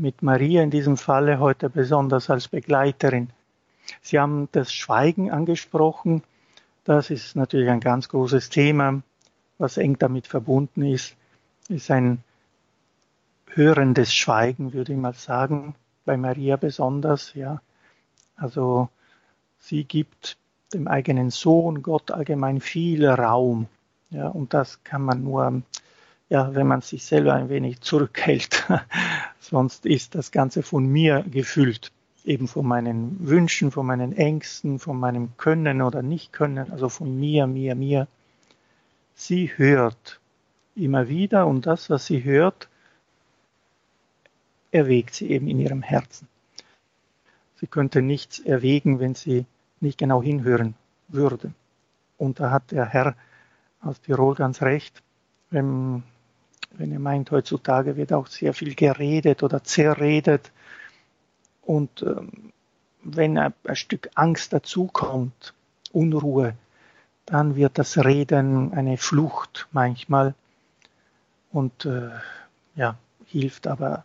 Mit 0.00 0.22
Maria 0.22 0.62
in 0.62 0.70
diesem 0.70 0.96
Falle 0.96 1.40
heute 1.40 1.68
besonders 1.68 2.30
als 2.30 2.48
Begleiterin. 2.48 3.28
Sie 4.00 4.18
haben 4.18 4.48
das 4.52 4.72
Schweigen 4.72 5.30
angesprochen. 5.30 6.22
Das 6.84 7.10
ist 7.10 7.36
natürlich 7.36 7.68
ein 7.68 7.80
ganz 7.80 8.08
großes 8.08 8.48
Thema, 8.48 9.02
was 9.58 9.76
eng 9.76 9.98
damit 9.98 10.26
verbunden 10.26 10.86
ist. 10.86 11.16
Ist 11.68 11.90
ein 11.90 12.24
hörendes 13.48 14.14
Schweigen, 14.14 14.72
würde 14.72 14.94
ich 14.94 14.98
mal 14.98 15.12
sagen, 15.12 15.74
bei 16.06 16.16
Maria 16.16 16.56
besonders, 16.56 17.34
ja. 17.34 17.60
Also 18.36 18.88
sie 19.58 19.84
gibt 19.84 20.38
dem 20.72 20.88
eigenen 20.88 21.28
Sohn 21.28 21.82
Gott 21.82 22.10
allgemein 22.10 22.62
viel 22.62 23.06
Raum. 23.06 23.66
Ja, 24.08 24.28
und 24.28 24.54
das 24.54 24.82
kann 24.82 25.02
man 25.02 25.24
nur, 25.24 25.60
ja, 26.30 26.54
wenn 26.54 26.66
man 26.66 26.80
sich 26.80 27.04
selber 27.04 27.34
ein 27.34 27.50
wenig 27.50 27.80
zurückhält. 27.80 28.66
Sonst 29.40 29.84
ist 29.84 30.14
das 30.14 30.30
Ganze 30.30 30.62
von 30.62 30.86
mir 30.86 31.24
gefüllt 31.30 31.92
eben 32.24 32.48
von 32.48 32.66
meinen 32.66 33.16
Wünschen, 33.26 33.70
von 33.70 33.86
meinen 33.86 34.12
Ängsten, 34.12 34.78
von 34.78 34.98
meinem 34.98 35.36
Können 35.36 35.82
oder 35.82 36.02
Nicht-Können, 36.02 36.70
also 36.70 36.88
von 36.88 37.18
mir, 37.18 37.46
mir, 37.46 37.74
mir. 37.74 38.08
Sie 39.14 39.50
hört 39.56 40.20
immer 40.74 41.08
wieder 41.08 41.46
und 41.46 41.66
das, 41.66 41.90
was 41.90 42.06
sie 42.06 42.24
hört, 42.24 42.68
erwägt 44.70 45.14
sie 45.14 45.30
eben 45.30 45.48
in 45.48 45.58
ihrem 45.58 45.82
Herzen. 45.82 46.28
Sie 47.56 47.66
könnte 47.66 48.00
nichts 48.00 48.38
erwägen, 48.38 49.00
wenn 49.00 49.14
sie 49.14 49.44
nicht 49.80 49.98
genau 49.98 50.22
hinhören 50.22 50.74
würde. 51.08 51.52
Und 52.16 52.40
da 52.40 52.50
hat 52.50 52.70
der 52.70 52.86
Herr 52.86 53.16
aus 53.80 54.00
Tirol 54.00 54.34
ganz 54.34 54.62
recht, 54.62 55.02
wenn, 55.50 56.02
wenn 56.72 56.92
er 56.92 56.98
meint, 56.98 57.30
heutzutage 57.30 57.96
wird 57.96 58.12
auch 58.12 58.26
sehr 58.26 58.54
viel 58.54 58.74
geredet 58.74 59.42
oder 59.42 59.62
zerredet 59.64 60.50
und 61.62 62.02
ähm, 62.02 62.52
wenn 63.02 63.38
ein, 63.38 63.54
ein 63.64 63.76
Stück 63.76 64.10
Angst 64.14 64.52
dazukommt, 64.52 65.54
Unruhe, 65.92 66.54
dann 67.26 67.56
wird 67.56 67.78
das 67.78 67.96
Reden 67.98 68.72
eine 68.72 68.96
Flucht 68.96 69.68
manchmal 69.72 70.34
und 71.52 71.84
äh, 71.84 72.10
ja, 72.76 72.96
hilft 73.26 73.66
aber 73.66 74.04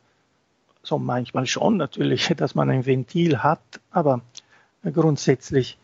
so 0.83 0.99
manchmal 0.99 1.47
schon 1.47 1.77
natürlich, 1.77 2.27
dass 2.37 2.55
man 2.55 2.69
ein 2.69 2.85
Ventil 2.85 3.43
hat, 3.43 3.61
aber 3.91 4.21
grundsätzlich 4.83 5.77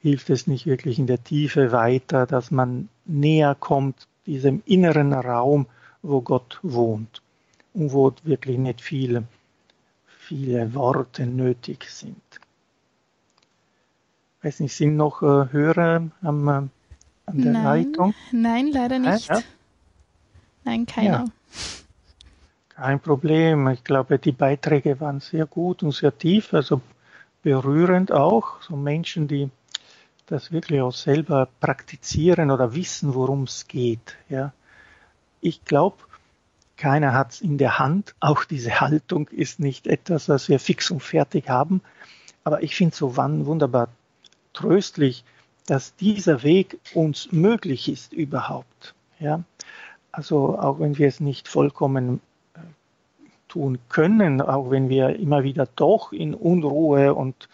hilft 0.00 0.30
es 0.30 0.46
nicht 0.46 0.66
wirklich 0.66 0.98
in 0.98 1.06
der 1.06 1.22
Tiefe 1.22 1.72
weiter, 1.72 2.26
dass 2.26 2.50
man 2.50 2.88
näher 3.04 3.54
kommt 3.54 4.06
diesem 4.26 4.62
inneren 4.66 5.12
Raum, 5.12 5.66
wo 6.08 6.20
Gott 6.20 6.58
wohnt 6.62 7.22
und 7.74 7.92
wo 7.92 8.12
wirklich 8.24 8.58
nicht 8.58 8.80
viel 8.80 9.24
viele 10.28 10.74
Worte 10.74 11.26
nötig 11.26 11.86
sind. 11.88 12.22
Ich 14.38 14.44
weiß 14.44 14.60
nicht, 14.60 14.74
sind 14.74 14.96
noch 14.96 15.22
äh, 15.22 15.50
Hörer 15.50 16.10
am, 16.22 16.48
an 16.48 16.70
der 17.26 17.52
nein, 17.52 17.64
Leitung? 17.64 18.14
Nein, 18.30 18.68
leider 18.70 18.98
nicht. 18.98 19.28
Ja? 19.28 19.40
Nein, 20.64 20.84
keiner. 20.84 21.24
Ja. 21.24 21.24
Kein 22.68 23.00
Problem. 23.00 23.68
Ich 23.68 23.82
glaube, 23.82 24.18
die 24.18 24.32
Beiträge 24.32 25.00
waren 25.00 25.20
sehr 25.20 25.46
gut 25.46 25.82
und 25.82 25.92
sehr 25.92 26.16
tief, 26.16 26.52
also 26.52 26.82
berührend 27.42 28.12
auch. 28.12 28.60
So 28.60 28.76
Menschen, 28.76 29.28
die 29.28 29.50
das 30.26 30.52
wirklich 30.52 30.82
auch 30.82 30.92
selber 30.92 31.48
praktizieren 31.58 32.50
oder 32.50 32.74
wissen, 32.74 33.14
worum 33.14 33.44
es 33.44 33.66
geht. 33.66 34.16
Ja. 34.28 34.52
Ich 35.40 35.64
glaube, 35.64 35.96
keiner 36.76 37.12
hat 37.12 37.32
es 37.32 37.40
in 37.40 37.58
der 37.58 37.78
Hand. 37.78 38.14
Auch 38.20 38.44
diese 38.44 38.80
Haltung 38.80 39.28
ist 39.28 39.60
nicht 39.60 39.86
etwas, 39.86 40.28
was 40.28 40.48
wir 40.48 40.58
fix 40.58 40.90
und 40.90 41.02
fertig 41.02 41.48
haben. 41.48 41.82
Aber 42.44 42.62
ich 42.62 42.76
finde 42.76 42.94
so 42.96 43.16
wunderbar 43.16 43.88
tröstlich, 44.52 45.24
dass 45.66 45.94
dieser 45.96 46.42
Weg 46.42 46.78
uns 46.94 47.30
möglich 47.30 47.90
ist 47.90 48.12
überhaupt. 48.12 48.94
Ja? 49.18 49.42
Also 50.12 50.58
auch 50.58 50.80
wenn 50.80 50.96
wir 50.96 51.08
es 51.08 51.20
nicht 51.20 51.46
vollkommen 51.46 52.20
äh, 52.54 52.60
tun 53.48 53.78
können, 53.88 54.40
auch 54.40 54.70
wenn 54.70 54.88
wir 54.88 55.16
immer 55.16 55.42
wieder 55.42 55.68
doch 55.76 56.12
in 56.12 56.34
Unruhe 56.34 57.14
und 57.14 57.48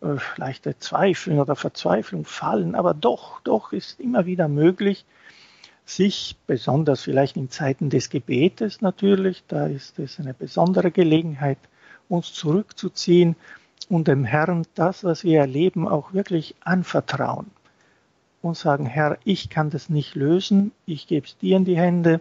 äh, 0.00 0.16
leichte 0.36 0.78
Zweifel 0.78 1.40
oder 1.40 1.56
Verzweiflung 1.56 2.24
fallen, 2.24 2.74
aber 2.74 2.94
doch, 2.94 3.40
doch 3.40 3.72
ist 3.72 3.98
immer 3.98 4.26
wieder 4.26 4.46
möglich, 4.46 5.04
sich, 5.86 6.36
besonders 6.46 7.02
vielleicht 7.02 7.36
in 7.36 7.48
Zeiten 7.48 7.88
des 7.90 8.10
Gebetes 8.10 8.82
natürlich, 8.82 9.44
da 9.46 9.66
ist 9.66 9.98
es 9.98 10.18
eine 10.18 10.34
besondere 10.34 10.90
Gelegenheit, 10.90 11.58
uns 12.08 12.32
zurückzuziehen 12.32 13.36
und 13.88 14.08
dem 14.08 14.24
Herrn 14.24 14.66
das, 14.74 15.04
was 15.04 15.22
wir 15.22 15.38
erleben, 15.38 15.86
auch 15.86 16.12
wirklich 16.12 16.56
anvertrauen 16.60 17.50
und 18.42 18.56
sagen, 18.56 18.86
Herr, 18.86 19.18
ich 19.24 19.48
kann 19.48 19.70
das 19.70 19.88
nicht 19.88 20.16
lösen, 20.16 20.72
ich 20.86 21.06
gebe 21.06 21.26
es 21.26 21.38
dir 21.38 21.56
in 21.56 21.64
die 21.64 21.76
Hände, 21.76 22.20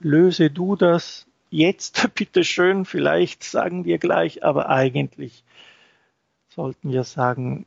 löse 0.00 0.50
du 0.50 0.74
das 0.74 1.26
jetzt, 1.50 2.10
bitteschön, 2.14 2.86
vielleicht 2.86 3.44
sagen 3.44 3.84
wir 3.84 3.98
gleich, 3.98 4.42
aber 4.42 4.70
eigentlich 4.70 5.44
sollten 6.48 6.90
wir 6.90 7.04
sagen, 7.04 7.66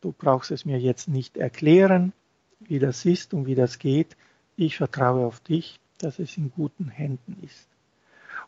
du 0.00 0.12
brauchst 0.12 0.50
es 0.50 0.64
mir 0.64 0.78
jetzt 0.78 1.08
nicht 1.08 1.36
erklären, 1.36 2.12
wie 2.60 2.78
das 2.78 3.04
ist 3.04 3.34
und 3.34 3.46
wie 3.46 3.54
das 3.54 3.78
geht. 3.78 4.16
Ich 4.56 4.76
vertraue 4.76 5.26
auf 5.26 5.40
dich, 5.40 5.78
dass 5.98 6.18
es 6.18 6.36
in 6.36 6.50
guten 6.50 6.88
Händen 6.88 7.38
ist. 7.42 7.68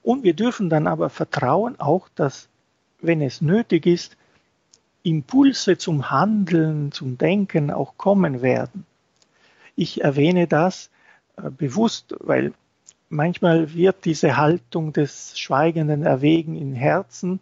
Und 0.02 0.22
wir 0.22 0.34
dürfen 0.34 0.70
dann 0.70 0.86
aber 0.86 1.10
vertrauen 1.10 1.78
auch, 1.78 2.08
dass, 2.14 2.48
wenn 3.00 3.20
es 3.20 3.40
nötig 3.40 3.86
ist, 3.86 4.16
Impulse 5.02 5.78
zum 5.78 6.10
Handeln, 6.10 6.92
zum 6.92 7.16
Denken 7.16 7.70
auch 7.70 7.96
kommen 7.96 8.42
werden. 8.42 8.84
Ich 9.74 10.02
erwähne 10.02 10.46
das 10.46 10.90
äh, 11.36 11.50
bewusst, 11.50 12.14
weil 12.20 12.52
manchmal 13.08 13.72
wird 13.74 14.04
diese 14.04 14.36
Haltung 14.36 14.92
des 14.92 15.38
schweigenden 15.38 16.02
Erwägen 16.02 16.56
in 16.56 16.74
Herzen 16.74 17.40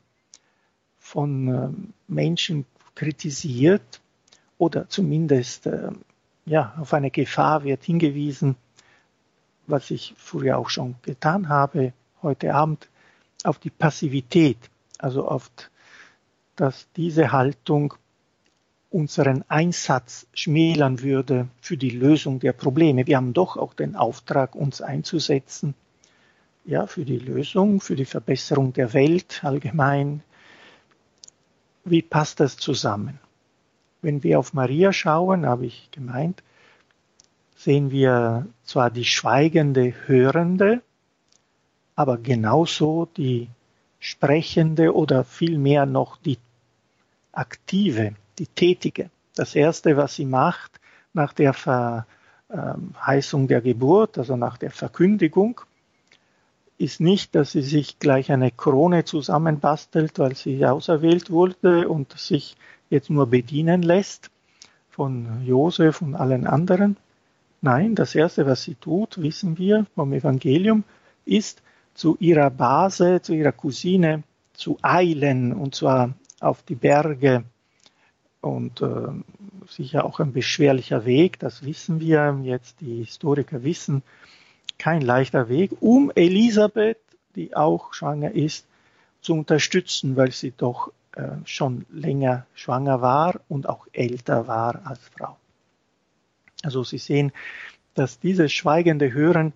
von 0.98 1.48
äh, 1.48 1.68
Menschen 2.06 2.64
kritisiert 2.94 4.00
oder 4.56 4.88
zumindest 4.88 5.66
äh, 5.66 5.90
ja, 6.48 6.74
auf 6.80 6.94
eine 6.94 7.10
Gefahr 7.10 7.64
wird 7.64 7.84
hingewiesen, 7.84 8.56
was 9.66 9.90
ich 9.90 10.14
früher 10.16 10.58
auch 10.58 10.70
schon 10.70 10.96
getan 11.02 11.48
habe, 11.48 11.92
heute 12.22 12.54
Abend, 12.54 12.88
auf 13.44 13.58
die 13.58 13.70
Passivität, 13.70 14.58
also 14.98 15.28
auf, 15.28 15.50
dass 16.56 16.88
diese 16.96 17.32
Haltung 17.32 17.94
unseren 18.90 19.44
Einsatz 19.48 20.26
schmälern 20.32 21.02
würde 21.02 21.48
für 21.60 21.76
die 21.76 21.90
Lösung 21.90 22.40
der 22.40 22.54
Probleme. 22.54 23.06
Wir 23.06 23.18
haben 23.18 23.34
doch 23.34 23.58
auch 23.58 23.74
den 23.74 23.94
Auftrag, 23.94 24.54
uns 24.54 24.80
einzusetzen, 24.80 25.74
ja, 26.64 26.86
für 26.86 27.04
die 27.04 27.18
Lösung, 27.18 27.80
für 27.80 27.96
die 27.96 28.06
Verbesserung 28.06 28.72
der 28.72 28.94
Welt 28.94 29.44
allgemein. 29.44 30.22
Wie 31.84 32.02
passt 32.02 32.40
das 32.40 32.56
zusammen? 32.56 33.20
Wenn 34.00 34.22
wir 34.22 34.38
auf 34.38 34.52
Maria 34.52 34.92
schauen, 34.92 35.44
habe 35.46 35.66
ich 35.66 35.90
gemeint, 35.90 36.42
sehen 37.56 37.90
wir 37.90 38.46
zwar 38.62 38.90
die 38.90 39.04
schweigende 39.04 39.92
Hörende, 40.06 40.82
aber 41.96 42.18
genauso 42.18 43.08
die 43.16 43.48
sprechende 43.98 44.94
oder 44.94 45.24
vielmehr 45.24 45.84
noch 45.84 46.16
die 46.18 46.38
aktive, 47.32 48.14
die 48.38 48.46
tätige. 48.46 49.10
Das 49.34 49.56
Erste, 49.56 49.96
was 49.96 50.14
sie 50.14 50.24
macht 50.24 50.80
nach 51.12 51.32
der 51.32 51.52
Verheißung 51.52 53.48
der 53.48 53.60
Geburt, 53.60 54.18
also 54.18 54.36
nach 54.36 54.58
der 54.58 54.70
Verkündigung, 54.70 55.60
ist 56.78 57.00
nicht, 57.00 57.34
dass 57.34 57.50
sie 57.52 57.62
sich 57.62 57.98
gleich 57.98 58.30
eine 58.30 58.52
Krone 58.52 59.04
zusammenbastelt, 59.04 60.20
weil 60.20 60.36
sie 60.36 60.64
auserwählt 60.64 61.30
wurde 61.30 61.88
und 61.88 62.16
sich 62.16 62.56
jetzt 62.90 63.10
nur 63.10 63.26
bedienen 63.26 63.82
lässt 63.82 64.30
von 64.90 65.44
Josef 65.44 66.02
und 66.02 66.14
allen 66.14 66.46
anderen. 66.46 66.96
Nein, 67.60 67.94
das 67.94 68.14
Erste, 68.14 68.46
was 68.46 68.62
sie 68.62 68.74
tut, 68.74 69.20
wissen 69.20 69.58
wir 69.58 69.86
vom 69.94 70.12
Evangelium, 70.12 70.84
ist 71.24 71.62
zu 71.94 72.16
ihrer 72.20 72.50
Base, 72.50 73.20
zu 73.22 73.34
ihrer 73.34 73.52
Cousine 73.52 74.22
zu 74.52 74.78
eilen 74.82 75.52
und 75.52 75.74
zwar 75.74 76.14
auf 76.40 76.62
die 76.62 76.74
Berge 76.74 77.44
und 78.40 78.80
äh, 78.82 79.08
sicher 79.68 80.04
auch 80.04 80.20
ein 80.20 80.32
beschwerlicher 80.32 81.04
Weg, 81.04 81.38
das 81.38 81.64
wissen 81.64 82.00
wir 82.00 82.38
jetzt, 82.42 82.80
die 82.80 82.98
Historiker 83.04 83.62
wissen, 83.64 84.02
kein 84.78 85.02
leichter 85.02 85.48
Weg, 85.48 85.72
um 85.80 86.12
Elisabeth, 86.14 86.98
die 87.34 87.54
auch 87.56 87.92
schwanger 87.92 88.32
ist, 88.32 88.66
zu 89.20 89.34
unterstützen, 89.34 90.16
weil 90.16 90.30
sie 90.30 90.52
doch 90.56 90.92
schon 91.44 91.86
länger 91.90 92.46
schwanger 92.54 93.00
war 93.00 93.40
und 93.48 93.68
auch 93.68 93.86
älter 93.92 94.46
war 94.46 94.86
als 94.86 95.00
Frau. 95.08 95.36
Also 96.62 96.84
Sie 96.84 96.98
sehen, 96.98 97.32
dass 97.94 98.20
dieses 98.20 98.52
schweigende 98.52 99.12
Hören 99.12 99.52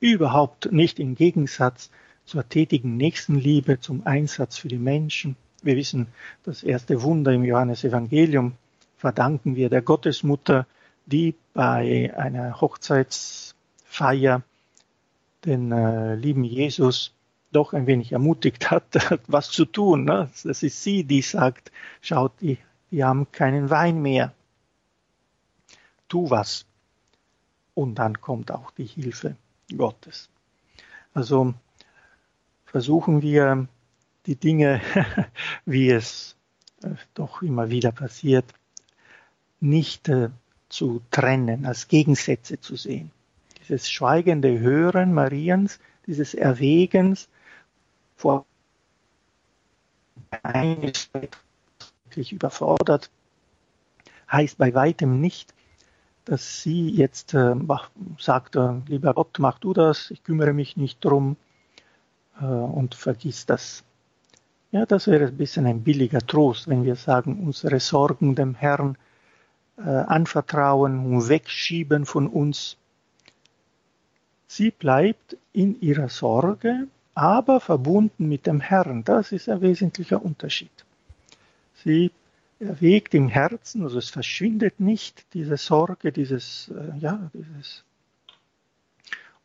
überhaupt 0.00 0.72
nicht 0.72 0.98
im 0.98 1.14
Gegensatz 1.14 1.90
zur 2.24 2.48
tätigen 2.48 2.96
Nächstenliebe, 2.96 3.80
zum 3.80 4.06
Einsatz 4.06 4.58
für 4.58 4.68
die 4.68 4.78
Menschen. 4.78 5.36
Wir 5.62 5.76
wissen, 5.76 6.08
das 6.44 6.62
erste 6.62 7.02
Wunder 7.02 7.32
im 7.32 7.44
Johannesevangelium 7.44 8.52
verdanken 8.98 9.56
wir 9.56 9.70
der 9.70 9.82
Gottesmutter, 9.82 10.66
die 11.06 11.34
bei 11.54 12.12
einer 12.16 12.60
Hochzeitsfeier 12.60 14.42
den 15.44 15.72
äh, 15.72 16.16
lieben 16.16 16.44
Jesus 16.44 17.15
doch 17.56 17.72
ein 17.72 17.86
wenig 17.86 18.12
ermutigt 18.12 18.70
hat, 18.70 18.84
was 19.26 19.50
zu 19.50 19.64
tun. 19.64 20.04
Ne? 20.04 20.30
Das 20.44 20.62
ist 20.62 20.82
sie, 20.82 21.04
die 21.04 21.22
sagt, 21.22 21.72
schaut, 22.00 22.32
die, 22.40 22.58
die 22.90 23.02
haben 23.02 23.32
keinen 23.32 23.70
Wein 23.70 24.00
mehr. 24.00 24.32
Tu 26.08 26.30
was. 26.30 26.66
Und 27.74 27.96
dann 27.96 28.20
kommt 28.20 28.52
auch 28.52 28.70
die 28.70 28.84
Hilfe 28.84 29.36
Gottes. 29.74 30.28
Also 31.14 31.54
versuchen 32.66 33.22
wir 33.22 33.66
die 34.26 34.36
Dinge, 34.36 34.80
wie 35.64 35.90
es 35.90 36.36
äh, 36.82 36.90
doch 37.14 37.42
immer 37.42 37.70
wieder 37.70 37.90
passiert, 37.90 38.44
nicht 39.60 40.08
äh, 40.08 40.28
zu 40.68 41.00
trennen, 41.10 41.64
als 41.64 41.88
Gegensätze 41.88 42.60
zu 42.60 42.76
sehen. 42.76 43.10
Dieses 43.60 43.90
schweigende 43.90 44.58
Hören 44.58 45.14
Mariens, 45.14 45.80
dieses 46.06 46.34
Erwägens 46.34 47.28
vor 48.16 48.46
eines 50.42 51.10
wirklich 52.04 52.32
überfordert, 52.32 53.10
heißt 54.30 54.58
bei 54.58 54.74
weitem 54.74 55.20
nicht, 55.20 55.54
dass 56.24 56.62
sie 56.62 56.90
jetzt 56.90 57.34
äh, 57.34 57.54
sagt, 58.18 58.56
äh, 58.56 58.80
lieber 58.86 59.14
Gott, 59.14 59.38
mach 59.38 59.58
du 59.60 59.72
das, 59.72 60.10
ich 60.10 60.24
kümmere 60.24 60.52
mich 60.52 60.76
nicht 60.76 61.04
drum 61.04 61.36
äh, 62.40 62.44
und 62.44 62.94
vergiss 62.96 63.46
das. 63.46 63.84
Ja, 64.72 64.84
das 64.86 65.06
wäre 65.06 65.26
ein 65.26 65.36
bisschen 65.36 65.66
ein 65.66 65.84
billiger 65.84 66.18
Trost, 66.18 66.66
wenn 66.66 66.84
wir 66.84 66.96
sagen, 66.96 67.44
unsere 67.46 67.78
Sorgen 67.78 68.34
dem 68.34 68.54
Herrn 68.54 68.98
äh, 69.78 69.82
anvertrauen 69.82 71.06
und 71.06 71.28
wegschieben 71.28 72.04
von 72.06 72.26
uns. 72.26 72.76
Sie 74.48 74.72
bleibt 74.72 75.36
in 75.52 75.80
ihrer 75.80 76.08
Sorge, 76.08 76.88
aber 77.16 77.60
verbunden 77.60 78.28
mit 78.28 78.46
dem 78.46 78.60
Herrn. 78.60 79.02
Das 79.02 79.32
ist 79.32 79.48
ein 79.48 79.62
wesentlicher 79.62 80.22
Unterschied. 80.22 80.70
Sie 81.82 82.12
erwägt 82.60 83.14
im 83.14 83.28
Herzen, 83.28 83.82
also 83.82 83.98
es 83.98 84.10
verschwindet 84.10 84.80
nicht 84.80 85.26
diese 85.32 85.56
Sorge, 85.56 86.12
dieses, 86.12 86.68
äh, 86.68 86.98
ja, 86.98 87.30
dieses 87.32 87.84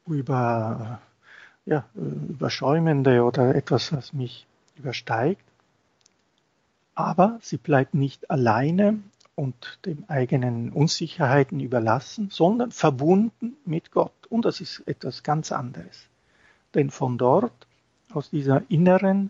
über, 0.06 1.00
ja, 1.66 1.86
überschäumende 1.96 3.24
oder 3.24 3.56
etwas, 3.56 3.94
was 3.94 4.12
mich 4.12 4.46
übersteigt. 4.76 5.44
Aber 6.94 7.40
sie 7.42 7.58
bleibt 7.58 7.94
nicht 7.94 8.30
alleine 8.30 9.00
und 9.36 9.80
dem 9.86 10.04
eigenen 10.10 10.74
Unsicherheiten 10.74 11.62
überlassen, 11.62 12.30
sondern 12.32 12.72
verbunden 12.72 13.56
mit 13.64 13.92
Gott. 13.92 14.28
Und 14.30 14.44
das 14.44 14.60
ist 14.60 14.84
etwas 14.88 15.24
ganz 15.24 15.54
anderes. 15.54 16.11
Denn 16.74 16.90
von 16.90 17.18
dort, 17.18 17.68
aus 18.14 18.30
dieser 18.30 18.64
inneren, 18.70 19.30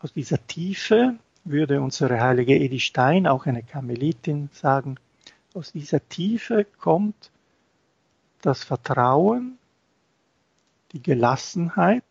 aus 0.00 0.12
dieser 0.12 0.46
Tiefe, 0.46 1.16
würde 1.44 1.80
unsere 1.80 2.20
heilige 2.20 2.56
Edi 2.56 2.80
Stein, 2.80 3.26
auch 3.26 3.46
eine 3.46 3.62
Karmelitin, 3.62 4.50
sagen, 4.52 4.96
aus 5.54 5.72
dieser 5.72 6.06
Tiefe 6.08 6.64
kommt 6.64 7.30
das 8.42 8.64
Vertrauen, 8.64 9.58
die 10.92 11.02
Gelassenheit, 11.02 12.04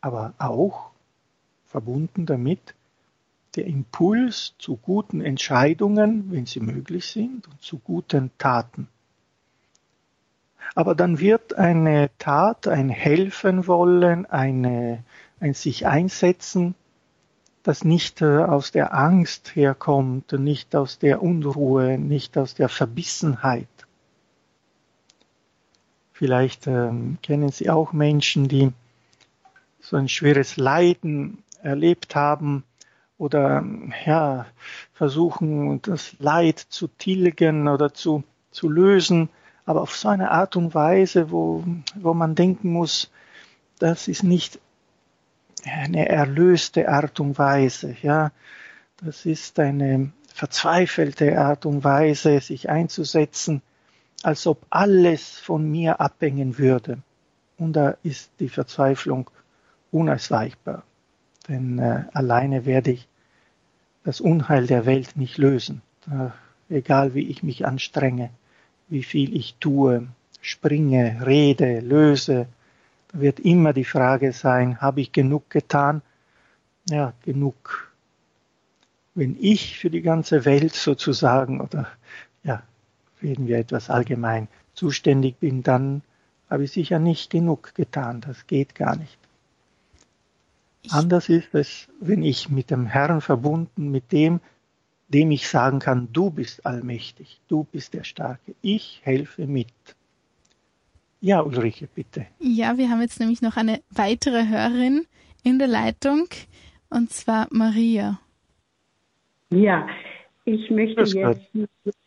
aber 0.00 0.34
auch 0.38 0.90
verbunden 1.66 2.26
damit 2.26 2.74
der 3.56 3.66
Impuls 3.66 4.54
zu 4.58 4.76
guten 4.76 5.20
Entscheidungen, 5.20 6.30
wenn 6.30 6.46
sie 6.46 6.60
möglich 6.60 7.06
sind, 7.06 7.46
und 7.46 7.62
zu 7.62 7.78
guten 7.78 8.30
Taten. 8.38 8.88
Aber 10.74 10.94
dann 10.94 11.20
wird 11.20 11.54
eine 11.54 12.10
Tat, 12.18 12.66
ein 12.66 12.88
Helfen 12.88 13.66
wollen, 13.66 14.26
eine, 14.26 15.04
ein 15.40 15.54
sich 15.54 15.86
einsetzen, 15.86 16.74
das 17.62 17.84
nicht 17.84 18.20
äh, 18.20 18.44
aus 18.44 18.72
der 18.72 18.94
Angst 18.94 19.56
herkommt, 19.56 20.32
nicht 20.32 20.76
aus 20.76 20.98
der 20.98 21.22
Unruhe, 21.22 21.98
nicht 21.98 22.36
aus 22.36 22.54
der 22.54 22.68
Verbissenheit. 22.68 23.68
Vielleicht 26.12 26.66
ähm, 26.66 27.18
kennen 27.22 27.50
Sie 27.50 27.70
auch 27.70 27.92
Menschen, 27.92 28.48
die 28.48 28.72
so 29.80 29.96
ein 29.96 30.08
schweres 30.08 30.56
Leiden 30.56 31.42
erlebt 31.62 32.14
haben 32.14 32.64
oder 33.18 33.64
ja, 34.06 34.46
versuchen, 34.92 35.80
das 35.82 36.14
Leid 36.18 36.58
zu 36.58 36.88
tilgen 36.88 37.68
oder 37.68 37.94
zu, 37.94 38.24
zu 38.50 38.68
lösen 38.68 39.28
aber 39.66 39.82
auf 39.82 39.96
so 39.96 40.08
eine 40.08 40.30
Art 40.30 40.56
und 40.56 40.74
Weise, 40.74 41.30
wo, 41.30 41.64
wo 41.94 42.14
man 42.14 42.34
denken 42.34 42.72
muss, 42.72 43.10
das 43.78 44.08
ist 44.08 44.22
nicht 44.22 44.60
eine 45.64 46.08
erlöste 46.08 46.88
Art 46.88 47.20
und 47.20 47.38
Weise, 47.38 47.96
ja. 48.02 48.32
Das 48.98 49.26
ist 49.26 49.58
eine 49.58 50.12
verzweifelte 50.32 51.38
Art 51.38 51.66
und 51.66 51.84
Weise, 51.84 52.40
sich 52.40 52.68
einzusetzen, 52.70 53.62
als 54.22 54.46
ob 54.46 54.64
alles 54.70 55.38
von 55.38 55.70
mir 55.70 56.00
abhängen 56.00 56.58
würde. 56.58 56.98
Und 57.58 57.74
da 57.74 57.96
ist 58.02 58.30
die 58.40 58.48
Verzweiflung 58.48 59.30
unausweichbar. 59.90 60.82
Denn 61.48 61.78
äh, 61.78 62.04
alleine 62.12 62.66
werde 62.66 62.92
ich 62.92 63.08
das 64.04 64.20
Unheil 64.20 64.66
der 64.66 64.86
Welt 64.86 65.16
nicht 65.16 65.38
lösen, 65.38 65.80
egal 66.68 67.14
wie 67.14 67.26
ich 67.28 67.42
mich 67.42 67.64
anstrenge, 67.64 68.30
wie 68.94 69.02
viel 69.02 69.36
ich 69.36 69.56
tue, 69.58 70.06
springe, 70.40 71.26
rede, 71.26 71.80
löse, 71.80 72.46
da 73.08 73.20
wird 73.20 73.40
immer 73.40 73.72
die 73.72 73.84
Frage 73.84 74.32
sein, 74.32 74.80
habe 74.80 75.00
ich 75.00 75.10
genug 75.10 75.50
getan? 75.50 76.00
Ja, 76.88 77.12
genug. 77.24 77.92
Wenn 79.16 79.36
ich 79.40 79.78
für 79.78 79.90
die 79.90 80.00
ganze 80.00 80.44
Welt 80.44 80.74
sozusagen 80.74 81.60
oder 81.60 81.88
ja, 82.44 82.62
reden 83.20 83.48
wir 83.48 83.58
etwas 83.58 83.90
allgemein 83.90 84.46
zuständig 84.74 85.38
bin, 85.40 85.64
dann 85.64 86.02
habe 86.48 86.62
ich 86.64 86.70
sicher 86.70 87.00
nicht 87.00 87.30
genug 87.30 87.74
getan. 87.74 88.20
Das 88.20 88.46
geht 88.46 88.76
gar 88.76 88.94
nicht. 88.94 89.18
Anders 90.90 91.28
ist 91.28 91.52
es, 91.52 91.88
wenn 91.98 92.22
ich 92.22 92.48
mit 92.48 92.70
dem 92.70 92.86
Herrn 92.86 93.20
verbunden, 93.20 93.90
mit 93.90 94.12
dem, 94.12 94.40
dem 95.08 95.30
ich 95.30 95.48
sagen 95.48 95.78
kann, 95.78 96.08
du 96.12 96.30
bist 96.30 96.64
allmächtig, 96.66 97.40
du 97.48 97.64
bist 97.64 97.94
der 97.94 98.04
Starke, 98.04 98.54
ich 98.62 99.00
helfe 99.04 99.46
mit. 99.46 99.68
Ja, 101.20 101.40
Ulrike, 101.40 101.88
bitte. 101.94 102.26
Ja, 102.38 102.76
wir 102.76 102.90
haben 102.90 103.00
jetzt 103.00 103.20
nämlich 103.20 103.40
noch 103.40 103.56
eine 103.56 103.80
weitere 103.90 104.46
Hörerin 104.48 105.06
in 105.42 105.58
der 105.58 105.68
Leitung, 105.68 106.28
und 106.90 107.10
zwar 107.10 107.48
Maria. 107.50 108.18
Ja, 109.50 109.86
ich 110.44 110.70
möchte 110.70 111.02
jetzt 111.02 111.48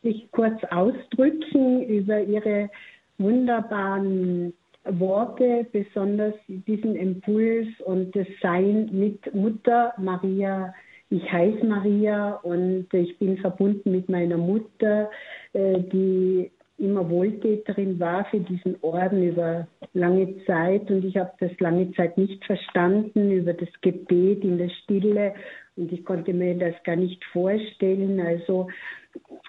mich 0.04 0.32
kurz 0.32 0.64
ausdrücken 0.66 1.82
über 1.84 2.22
Ihre 2.22 2.70
wunderbaren 3.18 4.54
Worte, 4.84 5.66
besonders 5.72 6.36
diesen 6.48 6.96
Impuls 6.96 7.68
und 7.86 8.16
das 8.16 8.28
Sein 8.42 8.90
mit 8.92 9.34
Mutter 9.34 9.94
Maria. 9.98 10.74
Ich 11.10 11.32
heiße 11.32 11.66
Maria 11.66 12.36
und 12.44 12.88
ich 12.94 13.18
bin 13.18 13.38
verbunden 13.38 13.92
mit 13.92 14.10
meiner 14.10 14.38
Mutter, 14.38 15.10
äh, 15.54 15.80
die 15.80 16.52
immer 16.78 17.10
Wohltäterin 17.10 18.00
war 18.00 18.26
für 18.26 18.40
diesen 18.40 18.76
Orden 18.82 19.24
über 19.24 19.68
lange 19.94 20.44
Zeit 20.46 20.92
und 20.92 21.06
ich 21.06 21.18
habe 21.18 21.32
das 21.40 21.52
lange 21.60 21.92
Zeit 21.94 22.18
nicht 22.18 22.44
verstanden 22.46 23.32
über 23.32 23.54
das 23.54 23.70
Gebet 23.82 24.44
in 24.44 24.60
der 24.60 24.70
Stille 24.70 25.34
und 25.76 25.92
ich 25.92 26.04
konnte 26.04 26.34
mir 26.34 26.56
das 26.56 26.76
gar 26.84 26.96
nicht 26.96 27.24
vorstellen. 27.26 28.20
Also 28.20 28.68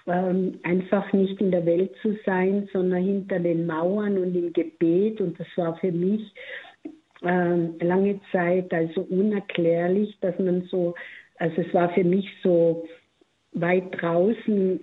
ähm, 0.07 0.59
einfach 0.63 1.11
nicht 1.11 1.41
in 1.41 1.51
der 1.51 1.65
Welt 1.65 1.91
zu 2.01 2.17
sein, 2.25 2.69
sondern 2.71 3.03
hinter 3.03 3.39
den 3.39 3.65
Mauern 3.65 4.17
und 4.17 4.35
im 4.35 4.53
Gebet. 4.53 5.21
Und 5.21 5.39
das 5.39 5.47
war 5.55 5.75
für 5.77 5.91
mich 5.91 6.33
ähm, 7.23 7.75
lange 7.79 8.19
Zeit 8.31 8.73
also 8.73 9.01
unerklärlich, 9.01 10.17
dass 10.21 10.37
man 10.39 10.63
so, 10.69 10.95
also 11.39 11.61
es 11.61 11.73
war 11.73 11.89
für 11.93 12.03
mich 12.03 12.29
so 12.43 12.85
weit 13.53 13.85
draußen, 13.99 14.79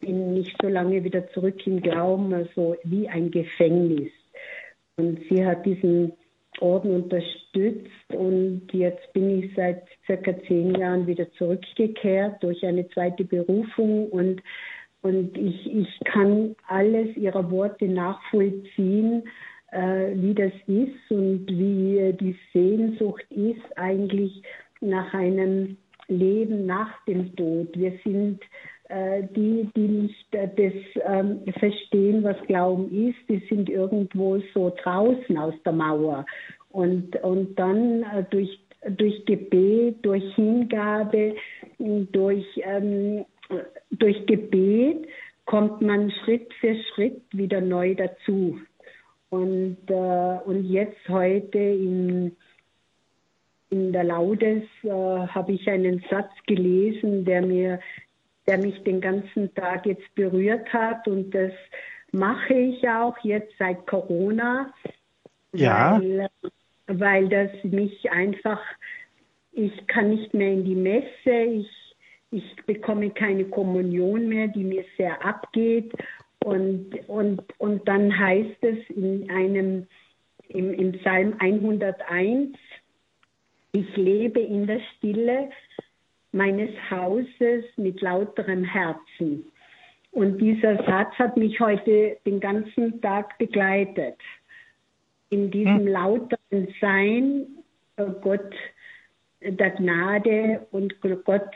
bin 0.00 0.34
nicht 0.34 0.54
so 0.60 0.68
lange 0.68 1.02
wieder 1.04 1.28
zurück 1.30 1.66
im 1.66 1.80
Glauben, 1.80 2.34
also 2.34 2.76
wie 2.84 3.08
ein 3.08 3.30
Gefängnis. 3.30 4.10
Und 4.96 5.20
sie 5.30 5.46
hat 5.46 5.64
diesen 5.64 6.12
Orden 6.60 7.02
unterstützt 7.02 7.88
und 8.08 8.62
jetzt 8.72 9.12
bin 9.14 9.42
ich 9.42 9.54
seit 9.54 9.84
circa 10.06 10.34
zehn 10.46 10.74
Jahren 10.74 11.06
wieder 11.06 11.30
zurückgekehrt 11.32 12.42
durch 12.42 12.64
eine 12.64 12.88
zweite 12.90 13.24
Berufung 13.24 14.08
und 14.10 14.42
und 15.04 15.36
ich, 15.36 15.66
ich 15.66 15.88
kann 16.04 16.54
alles 16.68 17.16
ihrer 17.16 17.50
Worte 17.50 17.86
nachvollziehen, 17.86 19.24
äh, 19.72 20.12
wie 20.14 20.32
das 20.32 20.52
ist 20.68 21.10
und 21.10 21.46
wie 21.48 22.12
die 22.20 22.36
Sehnsucht 22.52 23.24
ist 23.30 23.76
eigentlich 23.76 24.44
nach 24.82 25.12
einem 25.14 25.76
Leben 26.08 26.66
nach 26.66 27.04
dem 27.06 27.34
Tod. 27.36 27.68
Wir 27.74 27.92
sind 28.04 28.40
äh, 28.88 29.22
die, 29.34 29.70
die 29.74 29.88
nicht 29.88 30.26
das 30.32 30.72
ähm, 31.06 31.40
verstehen, 31.58 32.22
was 32.24 32.36
Glauben 32.46 32.90
ist, 33.08 33.18
die 33.28 33.42
sind 33.48 33.70
irgendwo 33.70 34.38
so 34.52 34.74
draußen 34.82 35.38
aus 35.38 35.54
der 35.64 35.72
Mauer. 35.72 36.26
Und, 36.70 37.16
und 37.22 37.58
dann 37.58 38.02
äh, 38.02 38.24
durch, 38.30 38.60
durch 38.96 39.24
Gebet, 39.24 39.96
durch 40.02 40.24
Hingabe, 40.34 41.34
durch, 41.78 42.44
ähm, 42.64 43.24
durch 43.92 44.26
Gebet 44.26 45.06
kommt 45.46 45.80
man 45.80 46.10
Schritt 46.10 46.52
für 46.60 46.74
Schritt 46.92 47.22
wieder 47.32 47.60
neu 47.60 47.94
dazu. 47.94 48.58
Und, 49.30 49.78
äh, 49.88 50.38
und 50.44 50.64
jetzt 50.66 51.08
heute 51.08 51.58
in, 51.58 52.36
in 53.72 53.92
der 53.92 54.04
Laudes 54.04 54.62
äh, 54.84 54.88
habe 54.88 55.52
ich 55.52 55.68
einen 55.68 56.04
Satz 56.10 56.30
gelesen, 56.46 57.24
der 57.24 57.42
mir 57.42 57.80
der 58.46 58.58
mich 58.58 58.82
den 58.84 59.00
ganzen 59.00 59.54
Tag 59.54 59.86
jetzt 59.86 60.14
berührt 60.14 60.72
hat. 60.72 61.06
Und 61.06 61.30
das 61.34 61.52
mache 62.12 62.54
ich 62.54 62.88
auch 62.88 63.16
jetzt 63.22 63.52
seit 63.58 63.86
Corona, 63.86 64.72
ja. 65.52 66.00
weil, 66.00 66.28
weil 66.86 67.28
das 67.28 67.50
mich 67.64 68.10
einfach, 68.10 68.60
ich 69.52 69.86
kann 69.86 70.10
nicht 70.10 70.34
mehr 70.34 70.52
in 70.52 70.64
die 70.64 70.74
Messe, 70.74 71.30
ich, 71.30 71.70
ich 72.30 72.56
bekomme 72.66 73.10
keine 73.10 73.44
Kommunion 73.44 74.28
mehr, 74.28 74.48
die 74.48 74.64
mir 74.64 74.84
sehr 74.96 75.24
abgeht. 75.24 75.92
Und, 76.44 76.96
und, 77.08 77.42
und 77.58 77.86
dann 77.86 78.18
heißt 78.18 78.62
es 78.62 78.78
in 78.96 79.30
einem, 79.30 79.86
im, 80.48 80.74
im 80.74 80.92
Psalm 80.92 81.36
101, 81.38 82.56
ich 83.72 83.96
lebe 83.96 84.40
in 84.40 84.66
der 84.66 84.80
Stille, 84.96 85.50
meines 86.32 86.70
Hauses 86.90 87.64
mit 87.76 88.00
lauterem 88.00 88.64
Herzen. 88.64 89.44
Und 90.12 90.38
dieser 90.38 90.76
Satz 90.84 91.14
hat 91.14 91.36
mich 91.36 91.58
heute 91.60 92.16
den 92.26 92.40
ganzen 92.40 93.00
Tag 93.00 93.36
begleitet. 93.38 94.16
In 95.30 95.50
diesem 95.50 95.80
hm. 95.80 95.86
lauteren 95.88 96.74
Sein, 96.80 97.46
äh, 97.96 98.04
Gott 98.20 98.52
der 99.44 99.70
Gnade 99.70 100.66
und 100.70 100.94
Gott, 101.00 101.50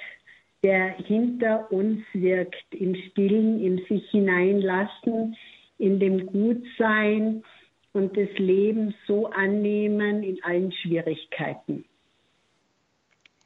der 0.63 0.97
hinter 1.07 1.71
uns 1.71 2.01
wirkt, 2.13 2.75
im 2.75 2.95
Stillen, 2.95 3.63
im 3.63 3.79
sich 3.87 4.09
hineinlassen, 4.11 5.37
in 5.79 6.01
dem 6.01 6.27
Gutsein 6.27 7.45
und 7.93 8.17
das 8.17 8.31
Leben 8.39 8.95
so 9.07 9.27
annehmen 9.27 10.23
in 10.23 10.43
allen 10.43 10.73
Schwierigkeiten. 10.73 11.85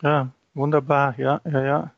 Ja, 0.03 0.31
Wunderbar, 0.55 1.15
ja, 1.19 1.41
ja, 1.45 1.65
ja. 1.65 1.95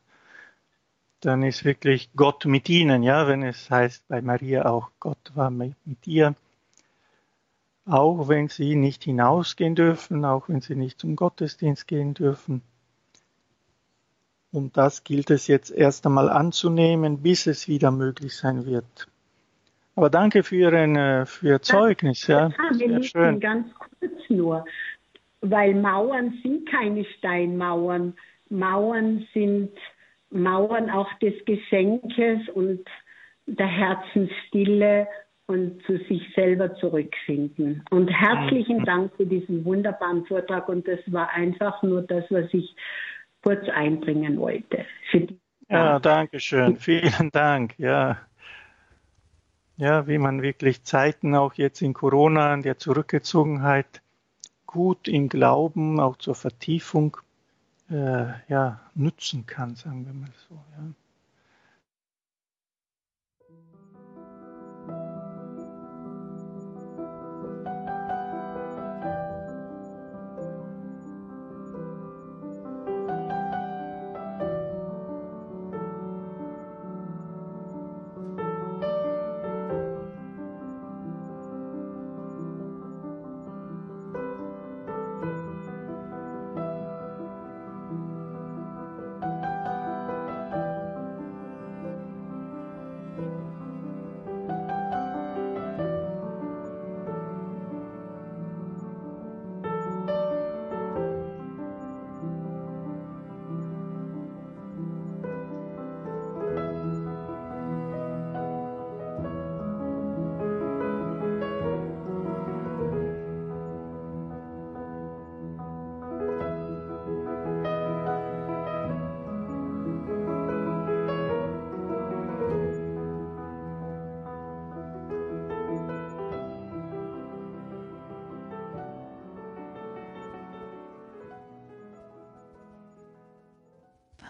Dann 1.21 1.41
ist 1.43 1.65
wirklich 1.65 2.11
Gott 2.15 2.45
mit 2.45 2.69
ihnen, 2.69 3.01
ja, 3.01 3.27
wenn 3.27 3.43
es 3.43 3.69
heißt 3.69 4.07
bei 4.07 4.21
Maria 4.21 4.65
auch, 4.65 4.91
Gott 4.99 5.31
war 5.35 5.49
mit 5.49 5.75
ihr. 6.05 6.35
Auch 7.85 8.27
wenn 8.29 8.47
sie 8.47 8.75
nicht 8.75 9.03
hinausgehen 9.03 9.75
dürfen, 9.75 10.23
auch 10.23 10.49
wenn 10.49 10.61
sie 10.61 10.75
nicht 10.75 10.99
zum 10.99 11.15
Gottesdienst 11.15 11.87
gehen 11.87 12.13
dürfen. 12.13 12.61
Und 14.51 14.77
das 14.77 15.03
gilt 15.03 15.31
es 15.31 15.47
jetzt 15.47 15.71
erst 15.71 16.05
einmal 16.05 16.29
anzunehmen, 16.29 17.23
bis 17.23 17.47
es 17.47 17.67
wieder 17.67 17.89
möglich 17.89 18.35
sein 18.35 18.65
wird. 18.65 19.07
Aber 19.95 20.09
danke 20.09 20.43
für, 20.43 20.55
Ihren, 20.55 20.95
äh, 20.95 21.25
für 21.25 21.47
Ihr 21.49 21.61
Zeugnis. 21.61 22.27
Ja, 22.27 22.51
Sehr 22.71 23.03
schön. 23.03 23.39
Ganz 23.39 23.73
kurz 23.75 24.29
nur, 24.29 24.65
weil 25.43 25.75
Mauern 25.75 26.39
sind 26.41 26.69
keine 26.69 27.05
Steinmauern. 27.17 28.15
Mauern 28.49 29.27
sind 29.33 29.71
Mauern 30.29 30.89
auch 30.89 31.11
des 31.19 31.33
Geschenkes 31.45 32.49
und 32.53 32.85
der 33.45 33.67
Herzensstille 33.67 35.07
und 35.47 35.83
zu 35.83 35.97
sich 36.07 36.21
selber 36.33 36.73
zurückfinden. 36.75 37.83
Und 37.91 38.07
herzlichen 38.07 38.79
mhm. 38.79 38.85
Dank 38.85 39.15
für 39.17 39.25
diesen 39.25 39.65
wunderbaren 39.65 40.25
Vortrag. 40.25 40.69
Und 40.69 40.87
das 40.87 40.99
war 41.07 41.29
einfach 41.31 41.83
nur 41.83 42.01
das, 42.01 42.23
was 42.29 42.45
ich 42.53 42.73
kurz 43.43 43.67
einbringen 43.67 44.37
wollte. 44.39 44.85
ja, 45.69 45.99
danke 45.99 46.39
schön. 46.39 46.77
Vielen 46.77 47.29
Dank. 47.31 47.77
Ja. 47.77 48.17
Ja, 49.75 50.07
wie 50.07 50.19
man 50.19 50.41
wirklich 50.41 50.83
Zeiten 50.83 51.35
auch 51.35 51.55
jetzt 51.55 51.81
in 51.81 51.93
Corona, 51.93 52.53
in 52.53 52.61
der 52.61 52.77
Zurückgezogenheit, 52.77 54.02
gut 54.73 55.07
im 55.07 55.29
Glauben, 55.29 55.99
auch 55.99 56.17
zur 56.17 56.33
Vertiefung 56.33 57.17
äh, 57.89 58.25
ja, 58.49 58.79
nutzen 58.95 59.45
kann, 59.45 59.75
sagen 59.75 60.05
wir 60.05 60.13
mal 60.13 60.31
so. 60.49 60.55
Ja. 60.55 61.02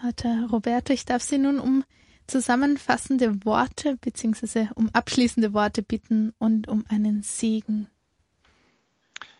Pater 0.04 0.48
Roberto, 0.52 0.92
ich 0.92 1.06
darf 1.06 1.22
Sie 1.22 1.38
nun 1.38 1.58
um 1.58 1.82
zusammenfassende 2.26 3.42
Worte 3.46 3.96
bzw. 3.96 4.66
um 4.74 4.90
abschließende 4.92 5.54
Worte 5.54 5.82
bitten 5.82 6.34
und 6.36 6.68
um 6.68 6.84
einen 6.90 7.22
Segen. 7.22 7.86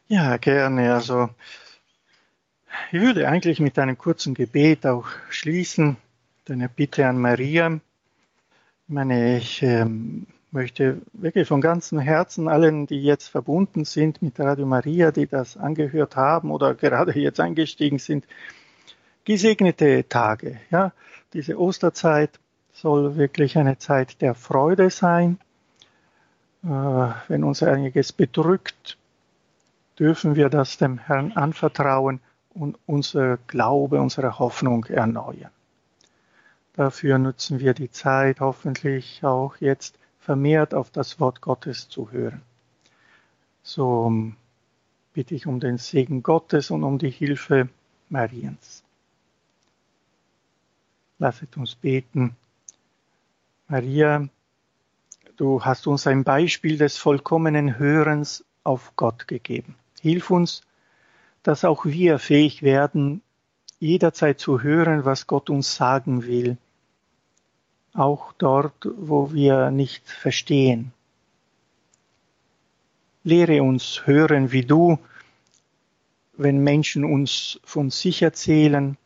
Ja, 0.08 0.38
gerne. 0.38 0.94
Also 0.94 1.28
ich 2.90 2.98
würde 2.98 3.28
eigentlich 3.28 3.60
mit 3.60 3.78
einem 3.78 3.98
kurzen 3.98 4.32
Gebet 4.32 4.86
auch 4.86 5.04
schließen, 5.28 5.98
eine 6.48 6.70
Bitte 6.70 7.06
an 7.06 7.18
Maria. 7.18 7.78
Ich 8.88 8.94
meine, 8.94 9.36
ich 9.36 9.62
ähm, 9.62 10.26
möchte 10.50 11.02
wirklich 11.12 11.46
von 11.46 11.60
ganzem 11.60 11.98
Herzen 11.98 12.48
allen, 12.48 12.86
die 12.86 13.02
jetzt 13.02 13.28
verbunden 13.28 13.84
sind 13.84 14.22
mit 14.22 14.40
Radio 14.40 14.64
Maria, 14.64 15.12
die 15.12 15.26
das 15.26 15.58
angehört 15.58 16.16
haben 16.16 16.50
oder 16.50 16.74
gerade 16.74 17.12
jetzt 17.20 17.38
eingestiegen 17.38 17.98
sind, 17.98 18.24
gesegnete 19.24 20.08
Tage. 20.08 20.60
Ja, 20.70 20.92
diese 21.32 21.58
Osterzeit 21.58 22.38
soll 22.72 23.16
wirklich 23.16 23.56
eine 23.56 23.78
Zeit 23.78 24.20
der 24.20 24.34
Freude 24.34 24.90
sein. 24.90 25.38
Äh, 26.62 26.68
wenn 26.68 27.44
uns 27.44 27.62
einiges 27.62 28.12
bedrückt, 28.12 28.96
dürfen 29.98 30.34
wir 30.34 30.48
das 30.48 30.78
dem 30.78 30.98
Herrn 30.98 31.32
anvertrauen 31.32 32.20
und 32.54 32.78
unser 32.86 33.38
Glaube, 33.46 34.00
unsere 34.00 34.38
Hoffnung 34.38 34.84
erneuern. 34.84 35.50
Dafür 36.74 37.18
nutzen 37.18 37.60
wir 37.60 37.74
die 37.74 37.90
Zeit 37.90 38.40
hoffentlich 38.40 39.22
auch 39.22 39.56
jetzt 39.58 39.96
vermehrt 40.18 40.74
auf 40.74 40.90
das 40.90 41.20
Wort 41.20 41.40
Gottes 41.40 41.88
zu 41.88 42.10
hören. 42.10 42.42
So 43.62 44.12
bitte 45.12 45.34
ich 45.34 45.46
um 45.46 45.60
den 45.60 45.78
Segen 45.78 46.22
Gottes 46.22 46.70
und 46.70 46.82
um 46.82 46.98
die 46.98 47.10
Hilfe 47.10 47.68
Mariens. 48.08 48.83
Lasset 51.18 51.56
uns 51.56 51.74
beten. 51.74 52.36
Maria, 53.68 54.28
du 55.36 55.64
hast 55.64 55.86
uns 55.86 56.06
ein 56.06 56.24
Beispiel 56.24 56.76
des 56.76 56.96
vollkommenen 56.96 57.78
Hörens 57.78 58.44
auf 58.64 58.92
Gott 58.96 59.28
gegeben. 59.28 59.76
Hilf 60.00 60.30
uns, 60.30 60.62
dass 61.42 61.64
auch 61.64 61.84
wir 61.84 62.18
fähig 62.18 62.62
werden, 62.62 63.22
jederzeit 63.78 64.40
zu 64.40 64.62
hören, 64.62 65.04
was 65.04 65.26
Gott 65.26 65.50
uns 65.50 65.74
sagen 65.76 66.24
will, 66.24 66.56
auch 67.92 68.32
dort, 68.32 68.88
wo 68.96 69.32
wir 69.32 69.70
nicht 69.70 70.08
verstehen. 70.08 70.92
Lehre 73.22 73.62
uns 73.62 74.06
hören 74.06 74.52
wie 74.52 74.64
du, 74.64 74.98
wenn 76.36 76.58
Menschen 76.58 77.04
uns 77.04 77.60
von 77.64 77.90
sich 77.90 78.22
erzählen, 78.22 78.96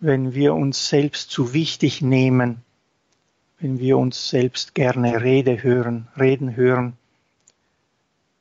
wenn 0.00 0.34
wir 0.34 0.54
uns 0.54 0.88
selbst 0.88 1.30
zu 1.30 1.52
wichtig 1.52 2.02
nehmen, 2.02 2.62
wenn 3.58 3.78
wir 3.78 3.98
uns 3.98 4.28
selbst 4.28 4.74
gerne 4.74 5.22
Rede 5.22 5.62
hören, 5.62 6.08
reden 6.18 6.54
hören, 6.54 6.96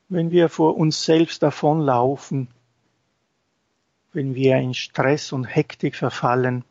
wenn 0.10 0.32
wir 0.32 0.49
vor 0.49 0.78
uns 0.78 1.03
selbst 1.03 1.41
davonlaufen, 1.43 2.47
wenn 4.14 4.36
wir 4.36 4.58
in 4.58 4.74
Stress 4.74 5.32
und 5.32 5.45
Hektik 5.45 5.95
verfallen, 5.95 6.64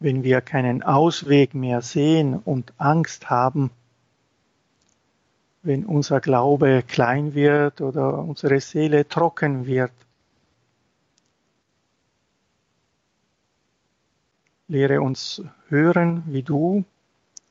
wenn 0.00 0.24
wir 0.24 0.40
keinen 0.40 0.82
Ausweg 0.82 1.54
mehr 1.54 1.82
sehen 1.82 2.34
und 2.34 2.72
Angst 2.78 3.30
haben, 3.30 3.70
wenn 5.62 5.84
unser 5.84 6.20
Glaube 6.20 6.82
klein 6.86 7.34
wird 7.34 7.80
oder 7.80 8.18
unsere 8.18 8.60
Seele 8.60 9.08
trocken 9.08 9.66
wird. 9.66 9.92
Lehre 14.68 15.00
uns 15.00 15.42
hören, 15.68 16.24
wie 16.26 16.42
du, 16.42 16.84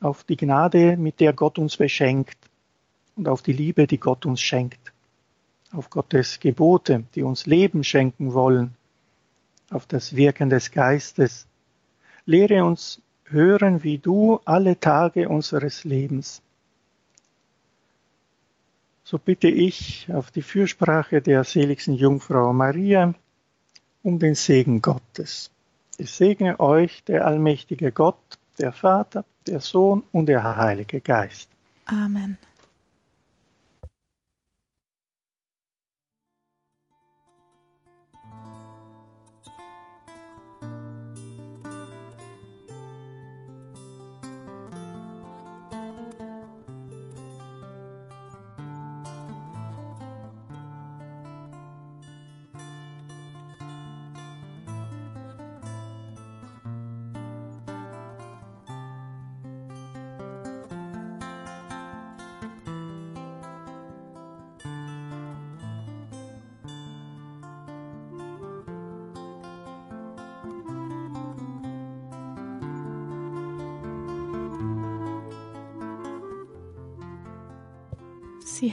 auf 0.02 0.24
die 0.24 0.36
Gnade, 0.36 0.98
mit 0.98 1.20
der 1.20 1.34
Gott 1.34 1.58
uns 1.58 1.78
beschenkt 1.78 2.38
und 3.16 3.28
auf 3.28 3.42
die 3.42 3.54
Liebe, 3.54 3.88
die 3.88 3.98
Gott 3.98 4.26
uns 4.26 4.42
schenkt, 4.42 4.92
auf 5.72 5.90
Gottes 5.90 6.40
Gebote, 6.40 7.06
die 7.16 7.24
uns 7.24 7.46
Leben 7.46 7.84
schenken 7.84 8.34
wollen, 8.34 8.76
auf 9.70 9.86
das 9.86 10.16
Wirken 10.16 10.50
des 10.50 10.72
Geistes. 10.72 11.48
Lehre 12.26 12.66
uns 12.66 13.02
hören, 13.26 13.84
wie 13.84 13.98
du 13.98 14.40
alle 14.46 14.80
Tage 14.80 15.30
unseres 15.30 15.86
Lebens. 15.86 16.42
So 19.04 19.18
bitte 19.20 19.48
ich 19.48 20.12
auf 20.12 20.32
die 20.32 20.42
Fürsprache 20.42 21.22
der 21.22 21.44
seligsten 21.44 21.94
Jungfrau 21.94 22.52
Maria 22.54 23.14
um 24.04 24.20
den 24.20 24.36
Segen 24.36 24.82
Gottes. 24.82 25.52
Ich 25.98 26.12
segne 26.12 26.60
euch 26.60 27.04
der 27.06 27.26
allmächtige 27.26 27.92
Gott, 27.92 28.18
der 28.60 28.74
Vater, 28.74 29.24
der 29.48 29.62
Sohn 29.62 30.04
und 30.12 30.26
der 30.26 30.58
Heilige 30.58 31.00
Geist. 31.02 31.50
Amen. 31.86 32.38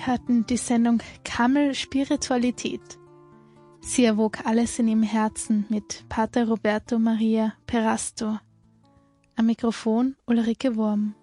Hörten 0.04 0.44
die 0.46 0.56
Sendung 0.56 1.00
Kammel 1.22 1.76
Spiritualität. 1.76 2.80
Sie 3.82 4.04
erwog 4.04 4.44
alles 4.44 4.80
in 4.80 4.88
ihrem 4.88 5.04
Herzen 5.04 5.64
mit 5.68 6.04
Pater 6.08 6.48
Roberto 6.48 6.98
Maria 6.98 7.54
Perasto. 7.68 8.38
Am 9.36 9.46
Mikrofon 9.46 10.16
Ulrike 10.26 10.74
Wurm. 10.74 11.14